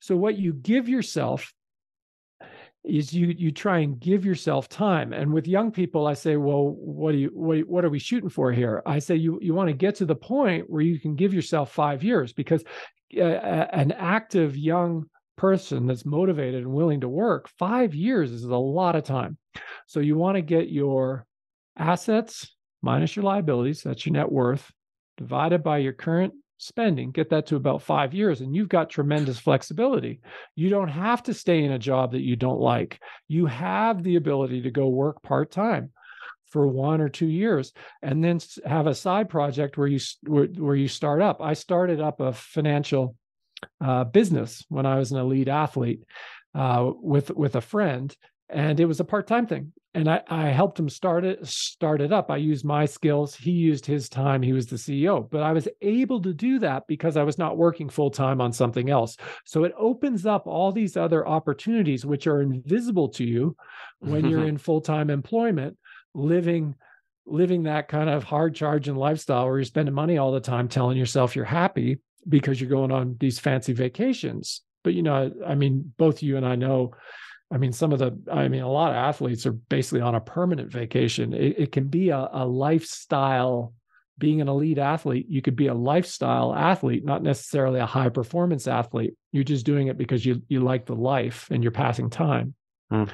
[0.00, 1.52] So what you give yourself
[2.84, 5.12] is you you try and give yourself time.
[5.12, 8.28] And with young people i say well what do you what, what are we shooting
[8.28, 8.82] for here?
[8.86, 11.72] I say you you want to get to the point where you can give yourself
[11.72, 12.64] 5 years because
[13.16, 15.04] uh, an active young
[15.36, 19.38] person that's motivated and willing to work 5 years is a lot of time.
[19.86, 21.26] So you want to get your
[21.76, 24.70] assets minus your liabilities, that's your net worth,
[25.16, 29.38] divided by your current spending, get that to about five years, and you've got tremendous
[29.38, 30.20] flexibility.
[30.54, 33.00] You don't have to stay in a job that you don't like.
[33.26, 35.90] You have the ability to go work part time
[36.46, 37.72] for one or two years
[38.02, 41.98] and then have a side project where you where, where you start up i started
[41.98, 43.16] up a financial
[43.82, 46.02] uh, business when i was an elite athlete
[46.54, 48.14] uh, with with a friend
[48.50, 52.12] and it was a part-time thing and I, I helped him start it start it
[52.12, 52.30] up.
[52.30, 53.34] I used my skills.
[53.34, 54.42] He used his time.
[54.42, 57.56] He was the ceo but i was able to do that because i was not
[57.56, 59.16] working full-time on something else.
[59.44, 63.56] So it opens up all these other opportunities which are invisible to you
[63.98, 65.76] when you're in full-time employment
[66.14, 66.74] living
[67.24, 70.98] living that kind of hard charging lifestyle where you're spending money all the time telling
[70.98, 71.98] yourself you're happy
[72.28, 74.62] because you're going on these fancy vacations.
[74.84, 76.92] But you know i mean both you and i know
[77.52, 80.20] I mean, some of the, I mean, a lot of athletes are basically on a
[80.20, 81.34] permanent vacation.
[81.34, 83.74] It, it can be a, a, lifestyle.
[84.18, 88.68] Being an elite athlete, you could be a lifestyle athlete, not necessarily a high performance
[88.68, 89.14] athlete.
[89.32, 92.54] You're just doing it because you you like the life and you're passing time.
[92.92, 93.10] Mm.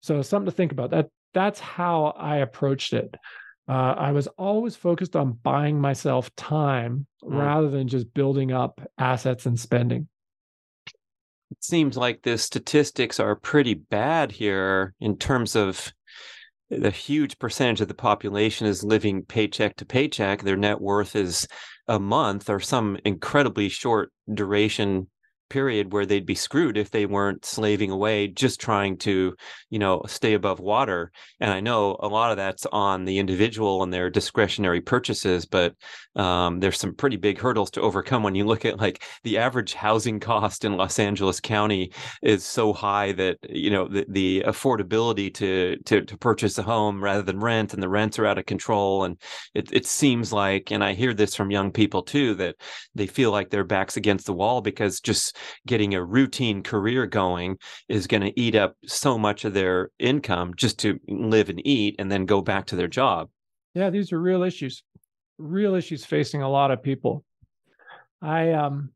[0.00, 0.90] So something to think about.
[0.90, 3.16] That that's how I approached it.
[3.66, 7.36] Uh, I was always focused on buying myself time mm.
[7.36, 10.08] rather than just building up assets and spending
[11.64, 15.92] seems like the statistics are pretty bad here in terms of
[16.70, 20.42] the huge percentage of the population is living paycheck to paycheck.
[20.42, 21.46] Their net worth is
[21.88, 25.08] a month or some incredibly short duration
[25.54, 29.34] period where they'd be screwed if they weren't slaving away just trying to
[29.70, 31.12] you know stay above water.
[31.40, 35.74] And i know a lot of that's on the individual and their discretionary purchases but
[36.16, 39.74] um, there's some pretty big hurdles to overcome when you look at like the average
[39.74, 45.32] housing cost in los angeles county is so high that you know the, the affordability
[45.34, 48.46] to, to to purchase a home rather than rent and the rents are out of
[48.46, 49.04] control.
[49.04, 49.20] And
[49.54, 52.56] it, it seems like and i hear this from young people too that
[52.94, 57.58] they feel like their backs against the wall because just getting a routine career going
[57.88, 61.96] is going to eat up so much of their income just to live and eat
[61.98, 63.28] and then go back to their job.
[63.74, 64.82] Yeah, these are real issues,
[65.38, 67.24] real issues facing a lot of people.
[68.22, 68.90] I um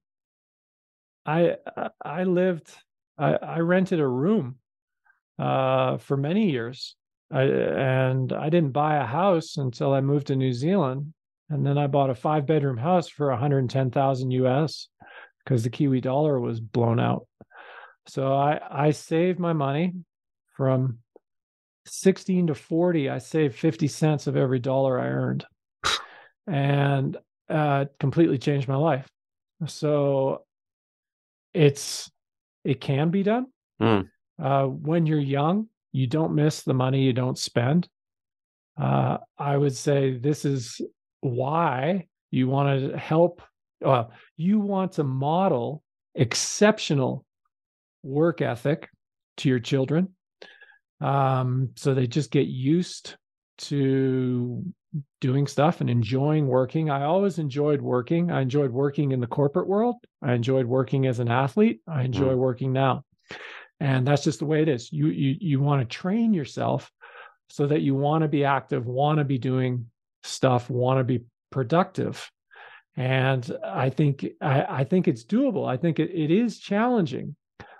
[1.27, 1.57] I
[2.03, 2.71] I lived
[3.19, 4.57] I, I rented a room
[5.39, 6.95] uh for many years.
[7.31, 11.13] I, and I didn't buy a house until I moved to New Zealand
[11.51, 14.89] and then I bought a five bedroom house for 110,000 US
[15.49, 17.27] because the Kiwi dollar was blown out.
[18.07, 19.95] So I I saved my money
[20.57, 20.99] from
[21.87, 23.09] 16 to 40.
[23.09, 25.47] I saved 50 cents of every dollar I earned,
[26.47, 27.17] and
[27.49, 29.09] uh, completely changed my life.
[29.67, 30.45] So
[31.55, 32.11] it's
[32.65, 33.47] it can be done.
[33.81, 34.09] Mm.
[34.43, 37.89] Uh, when you're young, you don't miss the money you don't spend.
[38.79, 40.81] Uh, I would say this is
[41.21, 43.41] why you want to help.
[43.85, 44.05] Uh,
[44.37, 45.83] you want to model
[46.15, 47.25] exceptional
[48.03, 48.89] work ethic
[49.39, 50.09] to your children,
[51.01, 53.17] um, so they just get used
[53.59, 54.65] to
[55.21, 56.91] doing stuff and enjoying working.
[56.91, 58.31] I always enjoyed working.
[58.31, 59.97] I enjoyed working in the corporate world.
[60.23, 61.81] I enjoyed working as an athlete.
[61.87, 62.39] I enjoy mm.
[62.39, 63.05] working now.
[63.81, 64.93] And that's just the way it is.
[64.93, 66.91] You you you want to train yourself
[67.49, 69.87] so that you want to be active, want to be doing
[70.25, 72.31] stuff, want to be productive.
[72.99, 75.69] And I think I, I think it's doable.
[75.69, 77.37] I think it, it is challenging.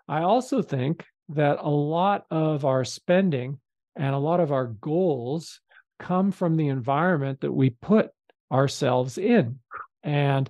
[0.07, 3.59] I also think that a lot of our spending
[3.97, 5.61] and a lot of our goals
[5.99, 8.11] come from the environment that we put
[8.53, 9.59] ourselves in.
[10.05, 10.49] And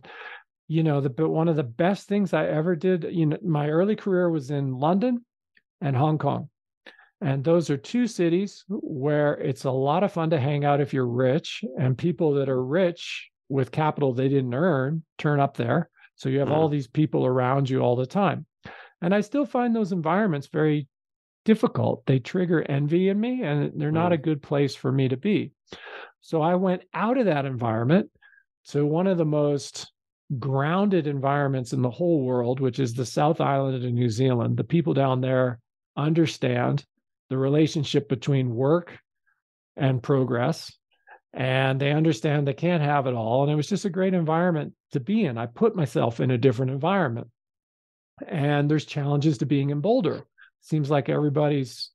[0.69, 3.70] you know, the but one of the best things I ever did, you know, my
[3.70, 5.24] early career was in London
[5.81, 6.51] and Hong Kong.
[7.23, 10.93] And those are two cities where it's a lot of fun to hang out if
[10.93, 15.91] you're rich, and people that are rich with capital they didn't earn turn up there.
[16.16, 16.53] So you have mm.
[16.53, 18.47] all these people around you all the time.
[19.01, 20.89] And I still find those environments very
[21.45, 22.05] difficult.
[22.07, 24.16] They trigger envy in me, and they're not mm.
[24.16, 25.53] a good place for me to be.
[26.20, 28.11] So I went out of that environment
[28.70, 29.91] to one of the most
[30.39, 34.57] grounded environments in the whole world, which is the South Island of New Zealand.
[34.57, 35.59] The people down there
[35.97, 36.85] understand
[37.31, 38.99] the relationship between work
[39.77, 40.73] and progress,
[41.35, 43.43] and they understand they can't have it all.
[43.43, 45.39] And it was just a great environment to be in.
[45.39, 47.29] I put myself in a different environment.
[48.27, 50.25] And there's challenges to being in Boulder
[50.61, 51.91] seems like everybody's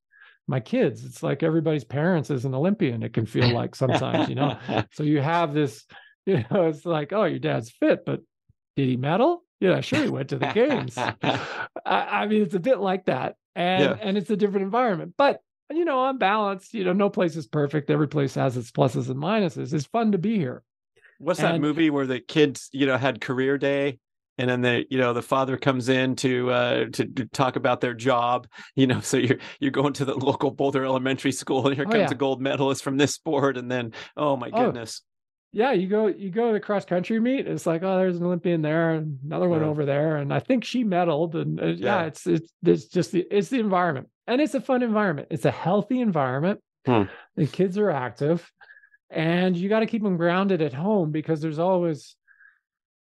[0.47, 4.35] my kids it's like everybody's parents is an olympian it can feel like sometimes you
[4.35, 4.57] know
[4.91, 5.85] so you have this
[6.25, 8.21] you know it's like oh your dad's fit but
[8.75, 11.39] did he medal yeah sure he went to the games I,
[11.85, 13.97] I, mean it's a bit like that and yeah.
[14.01, 15.39] and it's a different environment but
[15.71, 17.89] you know i'm balanced you know no place is perfect.
[17.89, 19.73] Every place has its pluses and minuses.
[19.73, 20.63] It's fun to be here.
[21.19, 23.99] What's and, that movie where the kids you know had career day
[24.37, 27.81] and then the you know the father comes in to, uh, to to talk about
[27.81, 31.75] their job you know so you're you're going to the local boulder elementary school and
[31.75, 32.11] here oh, comes yeah.
[32.11, 35.01] a gold medalist from this sport and then oh my oh, goodness
[35.53, 38.25] yeah you go you go to the cross country meet it's like oh there's an
[38.25, 42.01] olympian there another one over there and i think she medaled and uh, yeah.
[42.01, 42.03] yeah.
[42.03, 45.51] it's it's it's just the it's the environment and it's a fun environment it's a
[45.51, 47.03] healthy environment hmm.
[47.35, 48.51] the kids are active
[49.11, 52.15] and you got to keep them grounded at home because there's always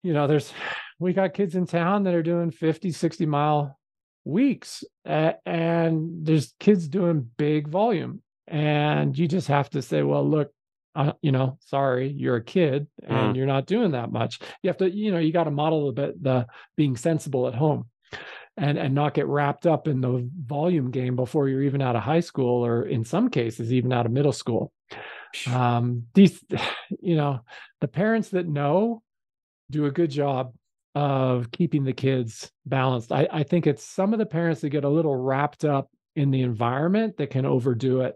[0.03, 0.51] you know there's
[0.99, 3.77] we got kids in town that are doing 50 60 mile
[4.23, 10.27] weeks uh, and there's kids doing big volume and you just have to say well
[10.27, 10.51] look
[10.95, 13.37] uh, you know sorry you're a kid and mm.
[13.37, 15.93] you're not doing that much you have to you know you got to model a
[15.93, 16.45] bit the
[16.75, 17.85] being sensible at home
[18.57, 22.03] and and not get wrapped up in the volume game before you're even out of
[22.03, 24.71] high school or in some cases even out of middle school
[25.47, 26.43] um these
[27.01, 27.39] you know
[27.79, 29.01] the parents that know
[29.69, 30.53] do a good job
[30.95, 33.11] of keeping the kids balanced.
[33.11, 36.31] I, I think it's some of the parents that get a little wrapped up in
[36.31, 38.15] the environment that can overdo it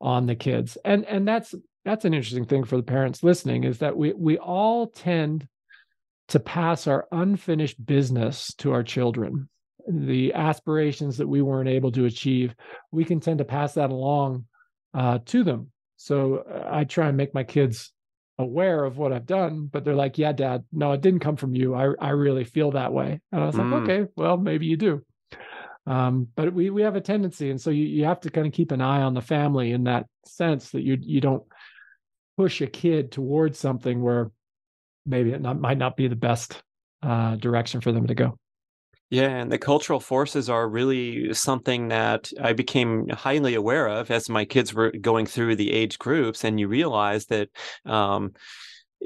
[0.00, 0.78] on the kids.
[0.84, 4.38] And and that's that's an interesting thing for the parents listening is that we we
[4.38, 5.46] all tend
[6.28, 9.48] to pass our unfinished business to our children.
[9.86, 12.54] The aspirations that we weren't able to achieve,
[12.90, 14.46] we can tend to pass that along
[14.94, 15.70] uh, to them.
[15.96, 17.92] So uh, I try and make my kids
[18.38, 21.54] aware of what I've done, but they're like, yeah, dad, no, it didn't come from
[21.54, 21.74] you.
[21.74, 23.20] I, I really feel that way.
[23.30, 23.70] And I was mm.
[23.70, 25.02] like, okay, well, maybe you do.
[25.86, 27.50] Um, but we, we have a tendency.
[27.50, 29.84] And so you, you have to kind of keep an eye on the family in
[29.84, 31.44] that sense that you, you don't
[32.36, 34.30] push a kid towards something where
[35.06, 36.62] maybe it not, might not be the best
[37.02, 38.38] uh, direction for them to go.
[39.10, 44.28] Yeah, and the cultural forces are really something that I became highly aware of as
[44.28, 47.50] my kids were going through the age groups, and you realize that
[47.84, 48.32] um,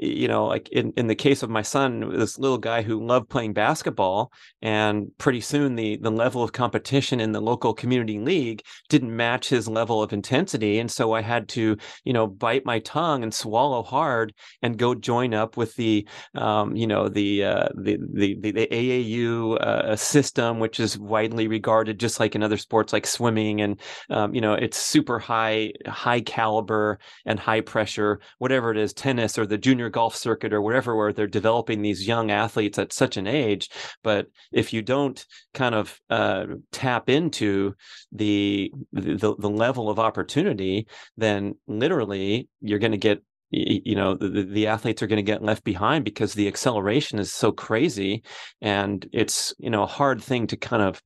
[0.01, 3.29] you know, like in, in the case of my son, this little guy who loved
[3.29, 4.31] playing basketball,
[4.61, 9.49] and pretty soon the the level of competition in the local community league didn't match
[9.49, 13.33] his level of intensity, and so I had to, you know, bite my tongue and
[13.33, 18.35] swallow hard and go join up with the, um, you know, the, uh, the, the
[18.35, 23.59] the AAU uh, system, which is widely regarded just like in other sports like swimming,
[23.59, 28.93] and um, you know, it's super high high caliber and high pressure, whatever it is,
[28.93, 32.93] tennis or the junior golf circuit or wherever where they're developing these young athletes at
[32.93, 33.69] such an age.
[34.03, 37.75] But if you don't kind of uh, tap into
[38.11, 40.87] the, the the level of opportunity
[41.17, 43.21] then literally you're going to get
[43.51, 47.33] you know the, the athletes are going to get left behind because the acceleration is
[47.33, 48.23] so crazy.
[48.61, 51.01] And it's you know a hard thing to kind of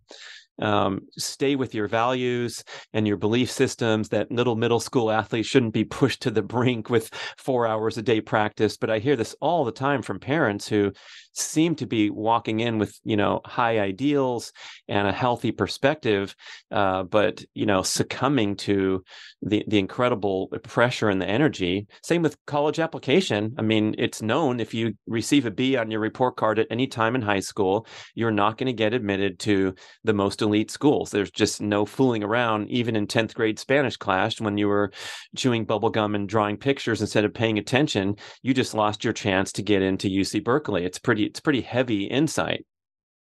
[0.59, 2.63] um, stay with your values
[2.93, 6.89] and your belief systems that little middle school athletes shouldn't be pushed to the brink
[6.89, 8.77] with four hours a day practice.
[8.77, 10.93] But i hear this all the time from parents who
[11.33, 14.51] seem to be walking in with you know high ideals
[14.87, 16.35] and a healthy perspective
[16.71, 19.03] uh, but you know succumbing to
[19.41, 21.87] the the incredible pressure and the energy.
[22.03, 23.53] Same with college application.
[23.57, 26.87] I mean it's known if you receive a b on your report card at any
[26.87, 29.73] time in high school you're not going to get admitted to
[30.03, 31.11] the most elite schools.
[31.11, 34.91] There's just no fooling around even in 10th grade spanish class when you were
[35.35, 39.61] chewing bubblegum and drawing pictures instead of paying attention you just lost your chance to
[39.61, 40.83] get into uc berkeley.
[40.83, 42.65] It's pretty it's pretty heavy insight.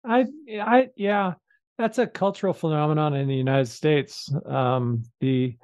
[0.05, 0.25] I
[0.61, 1.33] I yeah,
[1.77, 4.33] that's a cultural phenomenon in the United States.
[4.45, 5.57] Um, the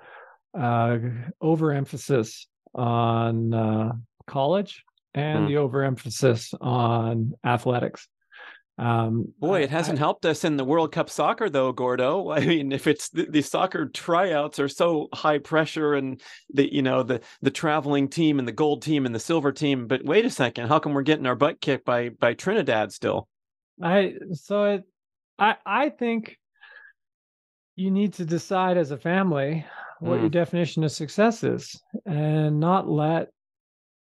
[0.57, 0.97] uh,
[1.41, 3.91] overemphasis on uh,
[4.27, 4.83] college
[5.13, 5.47] and mm.
[5.49, 8.07] the overemphasis on athletics.
[8.81, 12.31] Um, Boy, it hasn't I, helped us in the World Cup soccer, though, Gordo.
[12.31, 16.19] I mean, if it's the, the, soccer tryouts are so high pressure, and
[16.51, 19.85] the you know the the traveling team and the gold team and the silver team,
[19.85, 23.27] but wait a second, how come we're getting our butt kicked by by Trinidad still?
[23.79, 24.83] I so it,
[25.37, 26.39] I I think
[27.75, 29.63] you need to decide as a family
[29.99, 30.21] what mm.
[30.21, 33.27] your definition of success is, and not let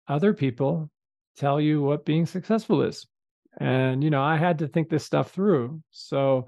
[0.09, 0.91] other people
[1.37, 3.07] tell you what being successful is
[3.59, 5.83] and you know i had to think this stuff through.
[5.91, 6.47] So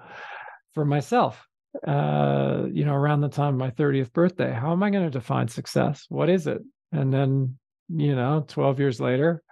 [0.74, 1.46] for myself
[1.86, 5.10] uh you know around the time of my 30th birthday how am i going to
[5.10, 6.06] define success?
[6.08, 6.62] What is it?
[6.92, 7.58] And then
[7.88, 9.42] you know 12 years later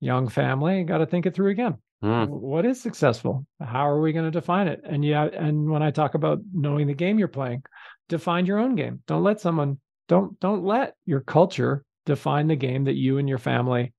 [0.00, 1.76] young family got to think it through again.
[2.02, 2.28] Mm.
[2.28, 3.44] what is successful?
[3.60, 4.80] How are we going to define it?
[4.84, 7.62] And yeah and when i talk about knowing the game you're playing
[8.10, 9.02] define your own game.
[9.06, 9.78] Don't let someone
[10.08, 13.94] don't don't let your culture define the game that you and your family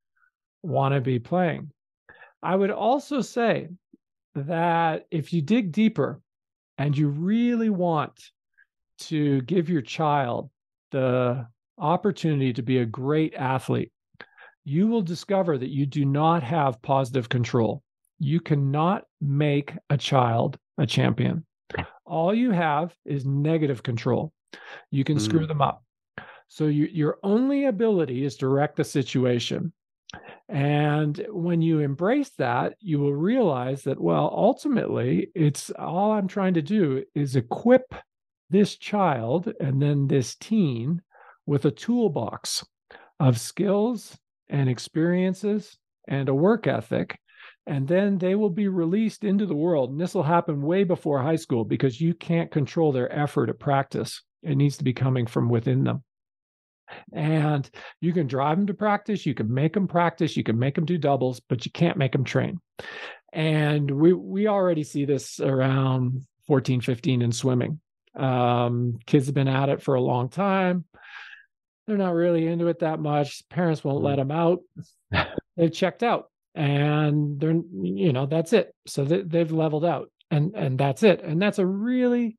[0.61, 1.71] want to be playing
[2.43, 3.69] I would also say
[4.35, 6.21] that if you dig deeper
[6.77, 8.19] and you really want
[8.99, 10.49] to give your child
[10.91, 11.47] the
[11.77, 13.91] opportunity to be a great athlete,
[14.63, 17.81] you will discover that you do not have positive control.
[18.19, 21.45] You cannot make a child a champion.
[22.05, 24.31] All you have is negative control.
[24.91, 25.21] You can mm.
[25.21, 25.83] screw them up.
[26.47, 29.71] So you, your only ability is to wreck the situation.
[30.51, 36.55] And when you embrace that, you will realize that, well, ultimately, it's all I'm trying
[36.55, 37.95] to do is equip
[38.49, 41.01] this child and then this teen
[41.45, 42.65] with a toolbox
[43.17, 44.17] of skills
[44.49, 45.77] and experiences
[46.09, 47.17] and a work ethic.
[47.65, 49.91] And then they will be released into the world.
[49.91, 53.57] And this will happen way before high school because you can't control their effort at
[53.57, 54.21] practice.
[54.43, 56.03] It needs to be coming from within them
[57.13, 57.69] and
[57.99, 60.85] you can drive them to practice you can make them practice you can make them
[60.85, 62.59] do doubles but you can't make them train.
[63.33, 67.79] And we we already see this around 14 15 in swimming.
[68.15, 70.85] Um, kids have been at it for a long time.
[71.87, 73.47] They're not really into it that much.
[73.49, 74.27] Parents won't let mm.
[74.27, 74.59] them out.
[75.57, 78.73] They've checked out and they're you know that's it.
[78.87, 81.21] So they, they've leveled out and and that's it.
[81.23, 82.37] And that's a really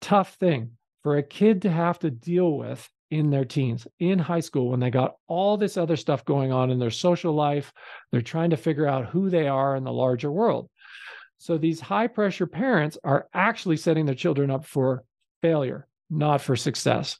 [0.00, 0.72] tough thing
[1.02, 4.80] for a kid to have to deal with in their teens, in high school, when
[4.80, 7.72] they got all this other stuff going on in their social life.
[8.12, 10.68] They're trying to figure out who they are in the larger world.
[11.38, 15.04] So these high pressure parents are actually setting their children up for
[15.42, 17.18] failure, not for success,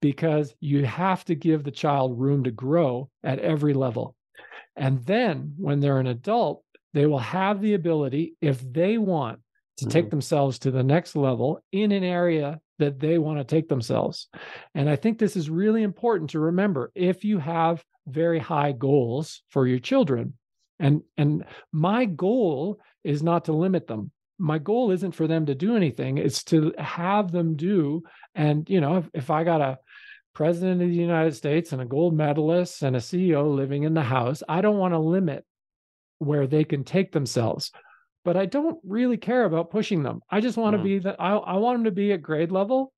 [0.00, 4.16] because you have to give the child room to grow at every level.
[4.74, 9.40] And then when they're an adult, they will have the ability, if they want,
[9.78, 9.92] to mm-hmm.
[9.92, 14.28] take themselves to the next level in an area that they want to take themselves.
[14.74, 19.42] And I think this is really important to remember if you have very high goals
[19.50, 20.34] for your children.
[20.78, 24.10] And and my goal is not to limit them.
[24.38, 26.18] My goal isn't for them to do anything.
[26.18, 28.02] It's to have them do
[28.34, 29.78] and you know if, if I got a
[30.34, 34.02] president of the United States and a gold medalist and a CEO living in the
[34.02, 35.44] house, I don't want to limit
[36.18, 37.70] where they can take themselves
[38.24, 40.20] but I don't really care about pushing them.
[40.30, 40.78] I just want mm.
[40.78, 42.92] to be that I, I want them to be at grade level.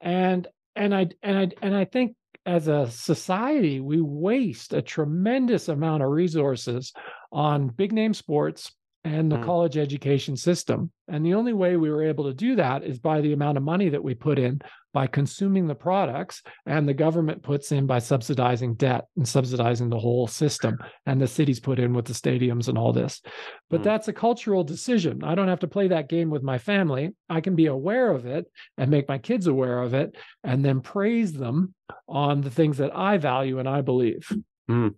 [0.00, 0.46] And
[0.76, 2.14] and I and I and I think
[2.46, 6.92] as a society, we waste a tremendous amount of resources
[7.30, 8.72] on big name sports
[9.04, 9.44] and the mm.
[9.44, 10.90] college education system.
[11.06, 13.62] And the only way we were able to do that is by the amount of
[13.62, 14.60] money that we put in
[14.92, 19.98] by consuming the products, and the government puts in by subsidizing debt and subsidizing the
[19.98, 20.76] whole system.
[21.06, 23.22] And the cities put in with the stadiums and all this.
[23.70, 23.84] But mm.
[23.84, 25.22] that's a cultural decision.
[25.22, 27.14] I don't have to play that game with my family.
[27.28, 28.46] I can be aware of it
[28.76, 31.74] and make my kids aware of it and then praise them
[32.08, 34.28] on the things that I value and I believe.
[34.70, 34.94] Mm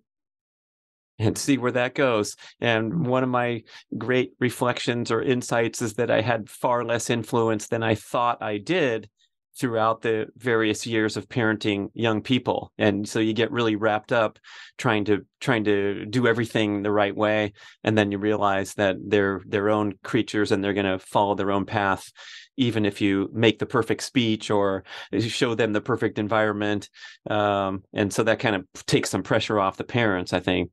[1.21, 2.35] and see where that goes.
[2.59, 3.63] And one of my
[3.97, 8.57] great reflections or insights is that I had far less influence than I thought I
[8.57, 9.09] did
[9.57, 12.71] throughout the various years of parenting young people.
[12.77, 14.39] And so you get really wrapped up
[14.77, 17.53] trying to trying to do everything the right way.
[17.83, 21.51] And then you realize that they're their own creatures and they're going to follow their
[21.51, 22.11] own path
[22.57, 24.83] even if you make the perfect speech or
[25.19, 26.89] show them the perfect environment.
[27.29, 30.69] Um, and so that kind of takes some pressure off the parents i think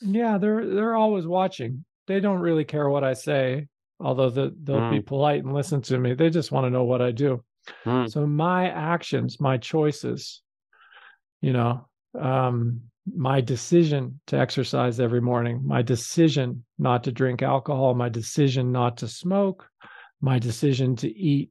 [0.00, 1.84] yeah, they're they're always watching.
[2.06, 3.66] They don't really care what I say,
[3.98, 4.90] although the, they'll mm.
[4.92, 6.14] be polite and listen to me.
[6.14, 7.42] They just want to know what I do.
[7.84, 8.10] Mm.
[8.10, 10.42] So my actions, my choices,
[11.40, 12.82] you know, um,
[13.14, 18.98] my decision to exercise every morning, my decision not to drink alcohol, my decision not
[18.98, 19.68] to smoke,
[20.20, 21.50] my decision to eat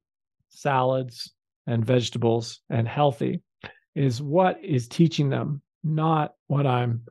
[0.49, 1.34] salads
[1.67, 3.41] and vegetables and healthy
[3.95, 7.03] is what is teaching them, not what I'm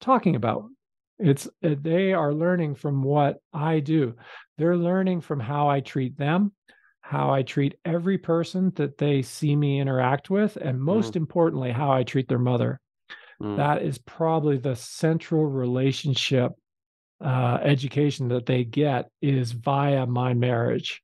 [0.00, 0.64] talking about.
[1.18, 4.14] It's uh, they are learning from what I do.
[4.58, 6.52] They're learning from how I treat them,
[7.00, 11.16] how I treat every person that they see me interact with, and most mm.
[11.16, 12.80] importantly, how I treat their mother.
[13.42, 13.56] Mm.
[13.56, 16.52] That is probably the central relationship
[17.24, 21.02] uh, education that they get is via my marriage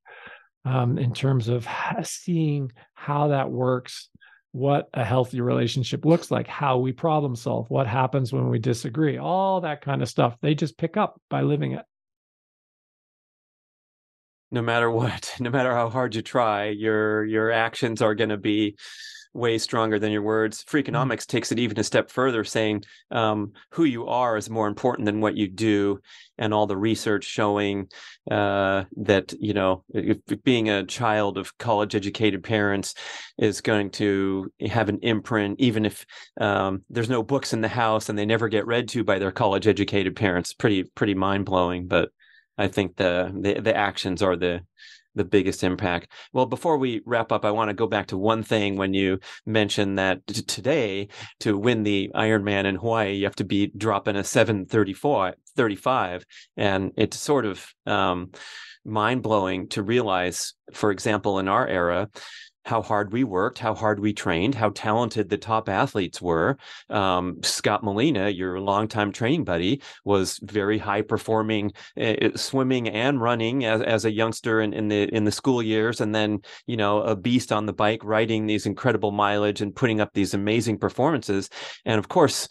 [0.65, 1.67] um, in terms of
[2.03, 4.09] seeing how that works
[4.53, 9.17] what a healthy relationship looks like, how we problem solve, what happens when we disagree,
[9.17, 10.37] all that kind of stuff.
[10.41, 11.85] They just pick up by living it.
[14.51, 18.37] No matter what, no matter how hard you try, your your actions are going to
[18.37, 18.77] be
[19.33, 20.65] way stronger than your words.
[20.65, 20.77] Mm-hmm.
[20.77, 21.37] Freakonomics mm-hmm.
[21.37, 25.21] takes it even a step further, saying um, who you are is more important than
[25.21, 26.01] what you do,
[26.39, 27.89] and all the research showing
[28.31, 32.95] uh, that you know if, if being a child of college-educated parents
[33.39, 36.05] is going to have an imprint, even if
[36.41, 39.33] um, there's no books in the house and they never get read to by their
[39.33, 40.53] college-educated parents.
[40.53, 42.11] Pretty pretty mind blowing, but.
[42.59, 44.61] I think the, the the actions are the
[45.21, 46.11] the biggest impact.
[46.33, 49.21] Well, before we wrap up, I want to go back to one thing when you
[49.45, 51.09] mentioned that t- today
[51.41, 56.25] to win the Ironman in Hawaii, you have to be dropping a 734 35
[56.57, 58.31] and it's sort of um,
[58.87, 62.09] mind blowing to realize, for example, in our era,
[62.65, 66.57] how hard we worked, how hard we trained, how talented the top athletes were.
[66.89, 73.65] Um, Scott Molina, your longtime training buddy, was very high performing uh, swimming and running
[73.65, 77.03] as, as a youngster in, in the in the school years, and then you know
[77.03, 81.49] a beast on the bike, riding these incredible mileage and putting up these amazing performances.
[81.85, 82.49] And of course,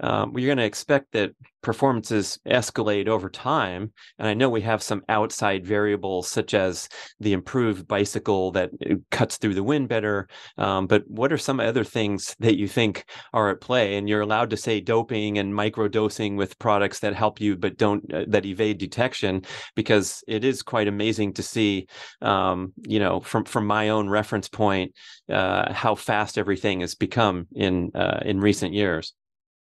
[0.00, 1.32] um, you're going to expect that
[1.62, 3.90] performances escalate over time.
[4.20, 8.94] And I know we have some outside variables, such as the improved bicycle that uh,
[9.10, 10.28] cuts through the wind better.
[10.58, 13.96] Um, but what are some other things that you think are at play?
[13.96, 18.14] And you're allowed to say doping and microdosing with products that help you, but don't
[18.14, 19.42] uh, that evade detection,
[19.74, 21.88] because it is quite amazing to see,
[22.22, 24.94] um, you know, from from my own reference point,
[25.28, 29.14] uh, how fast everything has become in uh, in recent years.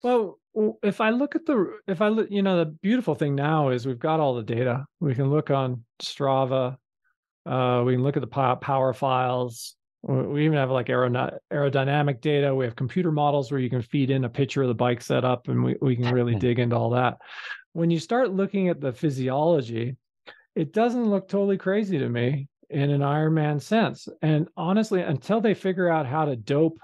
[0.04, 0.40] Well,
[0.84, 3.86] if I look at the, if I look, you know, the beautiful thing now is
[3.86, 4.86] we've got all the data.
[5.00, 6.78] We can look on Strava.
[7.46, 9.76] Uh, we can look at the power files.
[10.04, 12.54] We even have like aerodynamic data.
[12.54, 15.48] We have computer models where you can feed in a picture of the bike setup
[15.48, 17.18] and we, we can really dig into all that.
[17.72, 19.96] When you start looking at the physiology,
[20.56, 24.08] it doesn't look totally crazy to me in an Ironman sense.
[24.22, 26.78] And honestly, until they figure out how to dope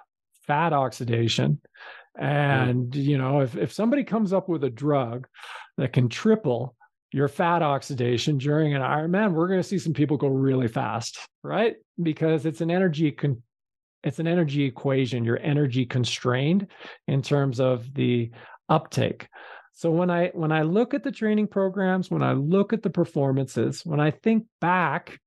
[0.48, 1.60] fat oxidation,
[2.20, 5.28] and you know, if if somebody comes up with a drug
[5.78, 6.76] that can triple
[7.12, 11.18] your fat oxidation during an Ironman, we're going to see some people go really fast,
[11.44, 11.78] right?
[12.02, 13.42] Because it's an energy con-
[14.04, 15.24] it's an energy equation.
[15.24, 16.68] You're energy constrained
[17.08, 18.32] in terms of the
[18.68, 19.28] uptake.
[19.72, 22.90] So when I when I look at the training programs, when I look at the
[22.90, 25.20] performances, when I think back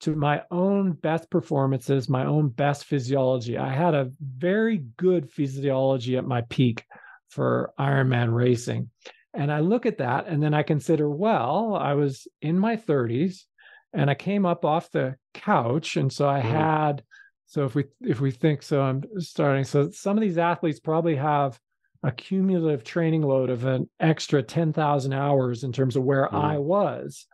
[0.00, 3.58] to my own best performances, my own best physiology.
[3.58, 6.84] I had a very good physiology at my peak
[7.28, 8.90] for Ironman racing.
[9.34, 13.44] And I look at that and then I consider, well, I was in my 30s
[13.92, 15.96] and I came up off the couch.
[15.96, 16.48] And so I mm-hmm.
[16.48, 17.04] had,
[17.46, 19.64] so if we if we think so, I'm starting.
[19.64, 21.58] So some of these athletes probably have
[22.02, 26.32] a cumulative training load of an extra 10,000 hours in terms of where mm.
[26.32, 27.26] I was,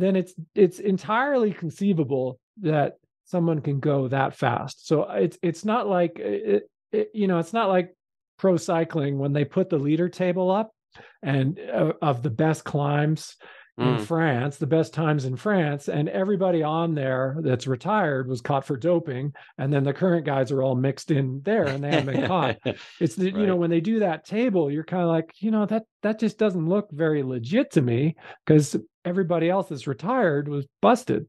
[0.00, 4.86] then it's it's entirely conceivable that someone can go that fast.
[4.86, 7.94] So it's it's not like it, it, you know, it's not like
[8.38, 10.72] pro cycling when they put the leader table up
[11.22, 13.36] and uh, of the best climbs
[13.78, 14.00] in mm.
[14.00, 18.76] France, the best times in France, and everybody on there that's retired was caught for
[18.76, 22.26] doping, and then the current guys are all mixed in there, and they haven't been
[22.26, 22.58] caught.
[23.00, 23.40] It's the, right.
[23.40, 26.18] you know when they do that table, you're kind of like you know that that
[26.18, 28.76] just doesn't look very legit to me because
[29.08, 31.26] everybody else that's retired was busted.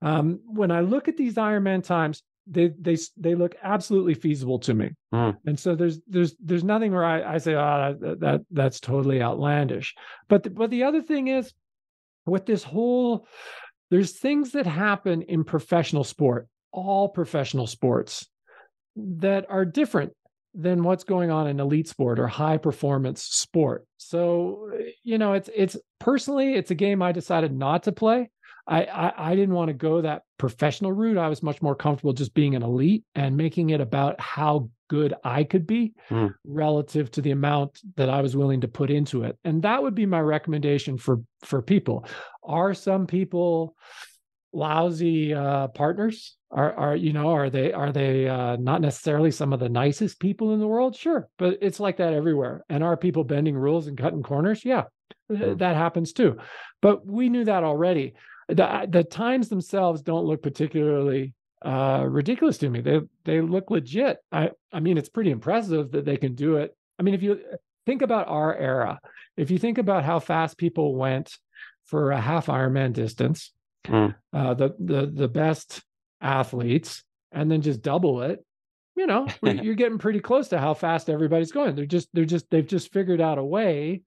[0.00, 4.74] Um, when I look at these Ironman times, they they they look absolutely feasible to
[4.74, 5.36] me mm.
[5.46, 9.22] and so there's there's there's nothing where i, I say oh that, that that's totally
[9.22, 9.94] outlandish
[10.28, 11.52] but the, but the other thing is
[12.26, 13.26] with this whole
[13.90, 18.26] there's things that happen in professional sport all professional sports
[18.96, 20.12] that are different
[20.54, 24.70] than what's going on in elite sport or high performance sport so
[25.02, 28.28] you know it's it's personally it's a game i decided not to play
[28.66, 31.18] I, I, I didn't want to go that professional route.
[31.18, 35.14] I was much more comfortable just being an elite and making it about how good
[35.24, 36.32] I could be mm.
[36.44, 39.36] relative to the amount that I was willing to put into it.
[39.44, 42.06] And that would be my recommendation for for people.
[42.44, 43.74] Are some people
[44.52, 46.36] lousy uh, partners?
[46.50, 50.20] Are are you know are they are they uh, not necessarily some of the nicest
[50.20, 50.94] people in the world?
[50.94, 52.64] Sure, but it's like that everywhere.
[52.68, 54.64] And are people bending rules and cutting corners?
[54.64, 54.84] Yeah,
[55.30, 55.58] mm.
[55.58, 56.36] that happens too.
[56.82, 58.14] But we knew that already
[58.48, 61.34] the the times themselves don't look particularly
[61.64, 62.80] uh, ridiculous to me.
[62.80, 64.18] They they look legit.
[64.30, 66.76] I I mean, it's pretty impressive that they can do it.
[66.98, 67.40] I mean, if you
[67.86, 69.00] think about our era,
[69.36, 71.36] if you think about how fast people went
[71.86, 73.52] for a half Ironman distance,
[73.86, 74.14] mm.
[74.32, 75.82] uh, the the the best
[76.20, 78.44] athletes, and then just double it,
[78.96, 81.74] you know, you're getting pretty close to how fast everybody's going.
[81.74, 84.02] They're just they're just they've just figured out a way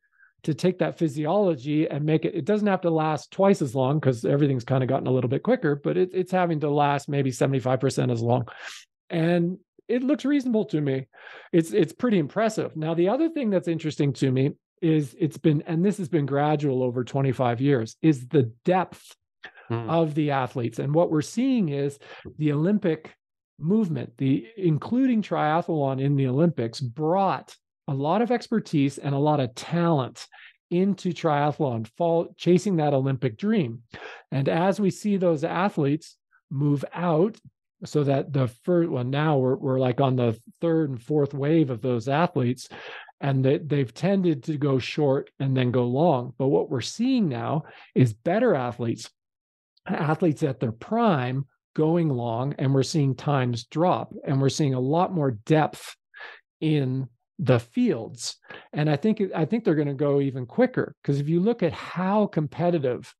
[0.45, 3.99] to take that physiology and make it it doesn't have to last twice as long
[3.99, 7.09] because everything's kind of gotten a little bit quicker but it, it's having to last
[7.09, 8.47] maybe 75% as long
[9.09, 9.57] and
[9.87, 11.07] it looks reasonable to me
[11.51, 14.51] it's it's pretty impressive now the other thing that's interesting to me
[14.83, 19.15] is it's been and this has been gradual over 25 years is the depth
[19.67, 19.89] hmm.
[19.89, 21.99] of the athletes and what we're seeing is
[22.37, 23.15] the olympic
[23.59, 27.55] movement the including triathlon in the olympics brought
[27.87, 30.27] a lot of expertise and a lot of talent
[30.71, 33.83] into triathlon, fall chasing that Olympic dream.
[34.31, 36.17] And as we see those athletes
[36.49, 37.37] move out,
[37.83, 41.69] so that the first well, now we're we're like on the third and fourth wave
[41.69, 42.69] of those athletes,
[43.21, 46.33] and they, they've tended to go short and then go long.
[46.37, 47.63] But what we're seeing now
[47.93, 49.09] is better athletes,
[49.85, 51.45] athletes at their prime
[51.75, 55.95] going long, and we're seeing times drop, and we're seeing a lot more depth
[56.61, 57.07] in
[57.39, 58.37] the fields.
[58.73, 61.63] And i think i think they're going to go even quicker because if you look
[61.63, 63.13] at how competitive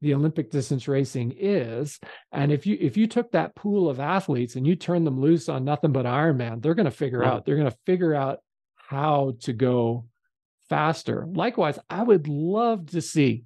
[0.00, 1.98] the olympic distance racing is
[2.32, 5.48] and if you if you took that pool of athletes and you turn them loose
[5.48, 8.40] on nothing but ironman they're going to figure out they're going to figure out
[8.76, 10.06] how to go
[10.68, 11.26] faster.
[11.28, 13.44] Likewise i would love to see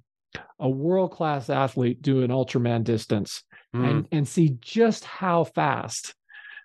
[0.59, 3.43] a world class athlete do an ultraman distance
[3.75, 3.87] mm.
[3.87, 6.13] and and see just how fast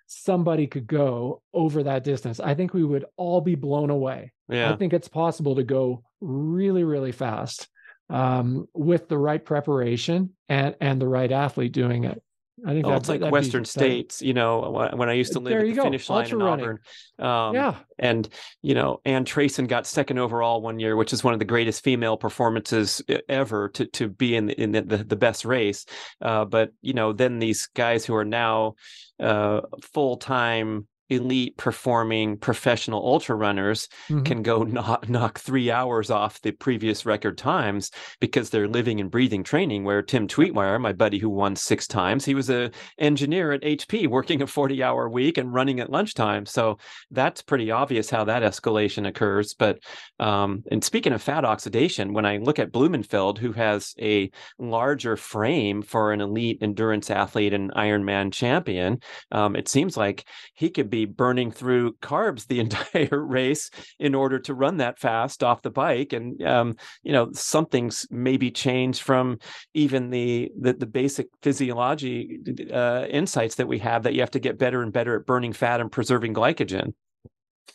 [0.07, 4.31] somebody could go over that distance, I think we would all be blown away.
[4.49, 4.71] Yeah.
[4.71, 7.67] I think it's possible to go really, really fast
[8.09, 12.21] um, with the right preparation and and the right athlete doing it.
[12.65, 15.65] I think oh, it's like Western States, you know, when I used to live at
[15.65, 16.79] the finish line Ultra in Auburn.
[17.19, 17.75] Um, yeah.
[17.99, 18.29] And,
[18.61, 21.83] you know, Ann Trason got second overall one year, which is one of the greatest
[21.83, 25.85] female performances ever to, to be in, the, in the, the, the best race.
[26.21, 28.75] Uh, but, you know, then these guys who are now
[29.19, 34.23] uh, full time elite performing professional ultra runners mm-hmm.
[34.23, 39.11] can go knock, knock three hours off the previous record times because they're living and
[39.11, 43.51] breathing training where tim Twietmeyer my buddy who won six times he was a engineer
[43.51, 46.77] at hp working a 40 hour week and running at lunchtime so
[47.11, 49.79] that's pretty obvious how that escalation occurs but
[50.19, 54.29] um, and speaking of fat oxidation when i look at Blummenfelt who has a
[54.59, 58.99] larger frame for an elite endurance athlete and ironman champion
[59.31, 63.69] um, it seems like he could be burning through carbs the entire race
[63.99, 68.51] in order to run that fast off the bike and um, you know something's maybe
[68.51, 69.37] changed from
[69.73, 72.39] even the the, the basic physiology
[72.71, 75.53] uh, insights that we have that you have to get better and better at burning
[75.53, 76.93] fat and preserving glycogen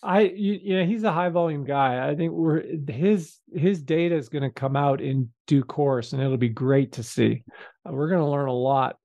[0.03, 2.09] I you, you know he's a high volume guy.
[2.09, 6.23] I think we're his his data is going to come out in due course, and
[6.23, 7.43] it'll be great to see.
[7.85, 8.97] We're going to learn a lot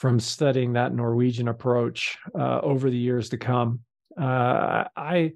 [0.00, 3.80] from studying that Norwegian approach uh, over the years to come.
[4.18, 5.34] Uh, I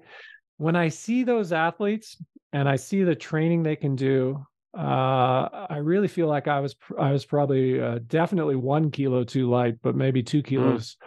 [0.57, 2.17] when I see those athletes
[2.51, 4.43] and I see the training they can do,
[4.75, 9.47] uh, I really feel like I was I was probably uh, definitely one kilo too
[9.51, 10.45] light, but maybe two mm.
[10.47, 10.97] kilos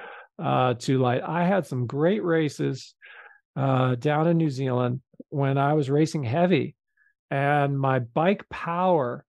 [0.41, 0.47] mm.
[0.71, 1.23] uh, too light.
[1.27, 2.95] I had some great races
[3.57, 6.77] uh, down in New Zealand when I was racing heavy,
[7.29, 9.25] and my bike power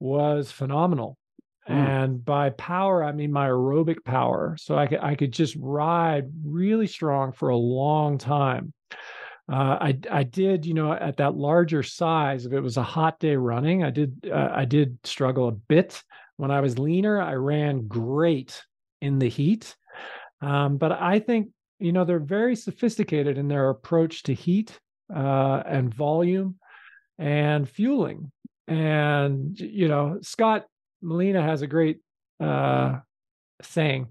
[0.00, 1.18] was phenomenal.
[1.68, 1.74] Mm.
[1.74, 4.56] And by power, I mean my aerobic power.
[4.58, 8.72] So I could I could just ride really strong for a long time.
[9.50, 12.46] Uh, I I did you know at that larger size.
[12.46, 16.02] If it was a hot day running, I did uh, I did struggle a bit.
[16.36, 18.62] When I was leaner, I ran great
[19.02, 19.76] in the heat.
[20.40, 24.78] Um, but I think you know they're very sophisticated in their approach to heat
[25.14, 26.56] uh, and volume
[27.18, 28.30] and fueling.
[28.66, 30.66] And you know Scott
[31.02, 32.00] Molina has a great
[32.40, 32.98] uh,
[33.62, 34.08] saying,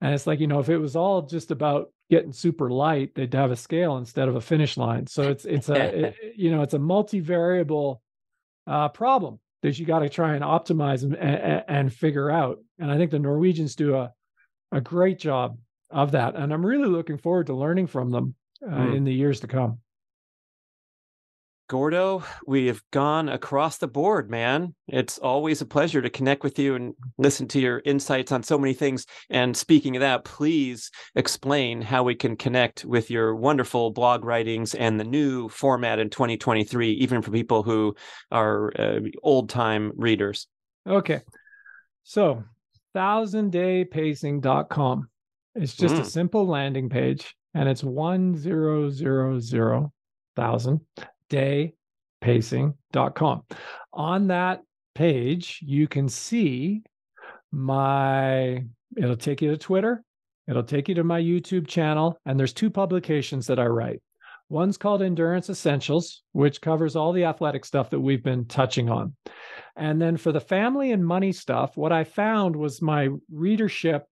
[0.00, 3.34] and it's like you know if it was all just about getting super light, they'd
[3.34, 5.06] have a scale instead of a finish line.
[5.06, 5.74] So it's it's a
[6.06, 8.00] it, you know it's a multivariable
[8.66, 12.58] uh, problem that you got to try and optimize and, and, and figure out.
[12.78, 14.12] And I think the Norwegians do a
[14.72, 15.58] a great job
[15.90, 18.34] of that, and I'm really looking forward to learning from them
[18.64, 18.96] uh, mm.
[18.96, 19.78] in the years to come.
[21.68, 24.72] Gordo, we have gone across the board, man.
[24.86, 28.56] It's always a pleasure to connect with you and listen to your insights on so
[28.56, 29.04] many things.
[29.30, 34.76] And speaking of that, please explain how we can connect with your wonderful blog writings
[34.76, 37.96] and the new format in 2023, even for people who
[38.30, 40.46] are uh, old time readers.
[40.86, 41.22] Okay.
[42.04, 42.44] So,
[42.94, 45.08] thousanddaypacing.com.
[45.56, 46.00] It's just mm.
[46.00, 49.90] a simple landing page and it's 1000
[50.36, 50.80] thousand
[51.30, 53.42] daypacing.com.
[53.92, 54.62] On that
[54.94, 56.82] page, you can see
[57.52, 58.64] my,
[58.96, 60.02] it'll take you to Twitter,
[60.48, 64.02] it'll take you to my YouTube channel, and there's two publications that I write.
[64.48, 69.16] One's called Endurance Essentials, which covers all the athletic stuff that we've been touching on.
[69.74, 74.04] And then for the family and money stuff, what I found was my readership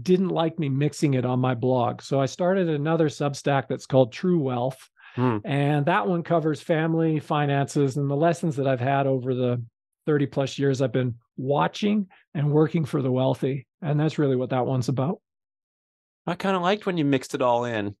[0.00, 2.00] didn't like me mixing it on my blog.
[2.00, 4.88] So I started another Substack that's called True Wealth.
[5.14, 5.38] Hmm.
[5.44, 9.62] And that one covers family finances and the lessons that I've had over the
[10.06, 13.66] 30 plus years I've been watching and working for the wealthy.
[13.82, 15.20] And that's really what that one's about.
[16.26, 17.96] I kind of liked when you mixed it all in.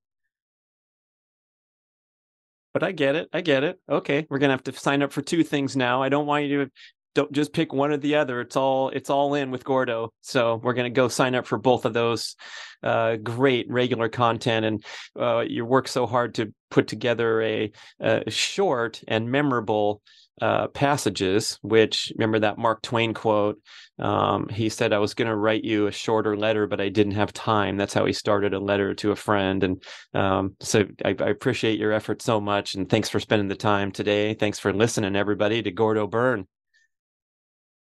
[2.72, 3.28] But I get it.
[3.32, 3.78] I get it.
[3.90, 6.02] Okay, we're gonna have to sign up for two things now.
[6.02, 6.70] I don't want you to
[7.14, 8.40] don't just pick one or the other.
[8.40, 10.12] It's all it's all in with Gordo.
[10.20, 12.36] So we're gonna go sign up for both of those.
[12.82, 14.84] Uh, great regular content, and
[15.18, 17.70] uh, you work so hard to put together a,
[18.00, 20.02] a short and memorable
[20.40, 21.58] uh, passages.
[21.62, 23.60] Which remember that Mark Twain quote?
[23.98, 27.32] Um, he said, "I was to write you a shorter letter, but I didn't have
[27.32, 29.62] time." That's how he started a letter to a friend.
[29.62, 29.82] And
[30.14, 33.92] um, so I, I appreciate your effort so much, and thanks for spending the time
[33.92, 34.34] today.
[34.34, 36.46] Thanks for listening, everybody, to Gordo Byrn.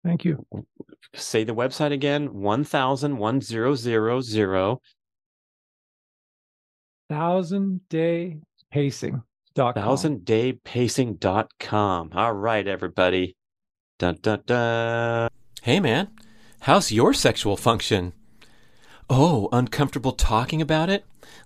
[0.07, 0.45] Thank you.
[1.13, 4.77] Say the website again 1000 1000
[7.09, 8.37] thousand day
[8.71, 9.21] pacing
[9.53, 12.11] thousand day pacing.com.
[12.13, 13.35] All right, everybody.
[13.99, 15.29] Dun, dun, dun.
[15.63, 16.07] Hey, man,
[16.61, 18.13] how's your sexual function?
[19.09, 21.03] Oh, uncomfortable talking about it?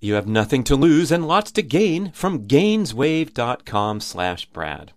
[0.00, 4.92] you have nothing to lose and lots to gain from gainswave.com slash Brad.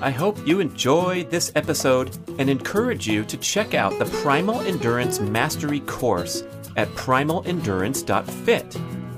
[0.00, 5.20] I hope you enjoyed this episode and encourage you to check out the Primal Endurance
[5.20, 6.42] Mastery course
[6.76, 8.76] at primalendurance.fit.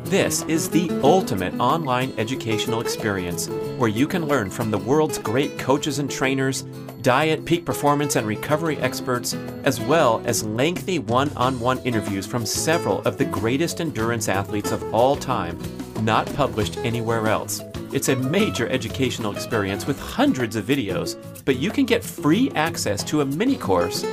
[0.08, 5.58] This is the ultimate online educational experience where you can learn from the world's great
[5.58, 6.62] coaches and trainers,
[7.02, 12.46] diet, peak performance, and recovery experts, as well as lengthy one on one interviews from
[12.46, 15.58] several of the greatest endurance athletes of all time,
[16.00, 17.60] not published anywhere else.
[17.92, 23.04] It's a major educational experience with hundreds of videos, but you can get free access
[23.04, 24.06] to a mini course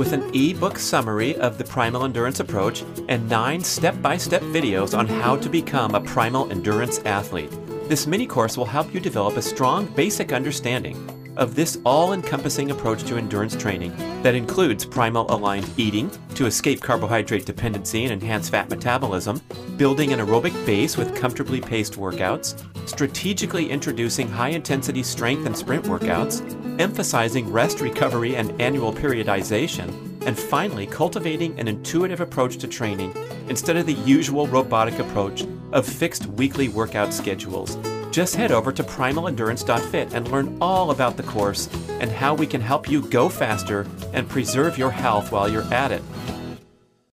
[0.00, 4.96] with an ebook summary of the Primal Endurance approach and nine step by step videos
[4.96, 7.50] on how to become a Primal Endurance athlete.
[7.86, 12.70] This mini course will help you develop a strong basic understanding of this all encompassing
[12.70, 18.48] approach to endurance training that includes primal aligned eating to escape carbohydrate dependency and enhance
[18.48, 19.40] fat metabolism,
[19.76, 25.84] building an aerobic base with comfortably paced workouts, strategically introducing high intensity strength and sprint
[25.84, 26.40] workouts,
[26.80, 29.88] emphasizing rest recovery and annual periodization,
[30.26, 33.14] and finally, cultivating an intuitive approach to training
[33.48, 37.78] instead of the usual robotic approach of fixed weekly workout schedules.
[38.10, 41.68] Just head over to primalendurance.fit and learn all about the course
[42.00, 45.92] and how we can help you go faster and preserve your health while you're at
[45.92, 46.02] it.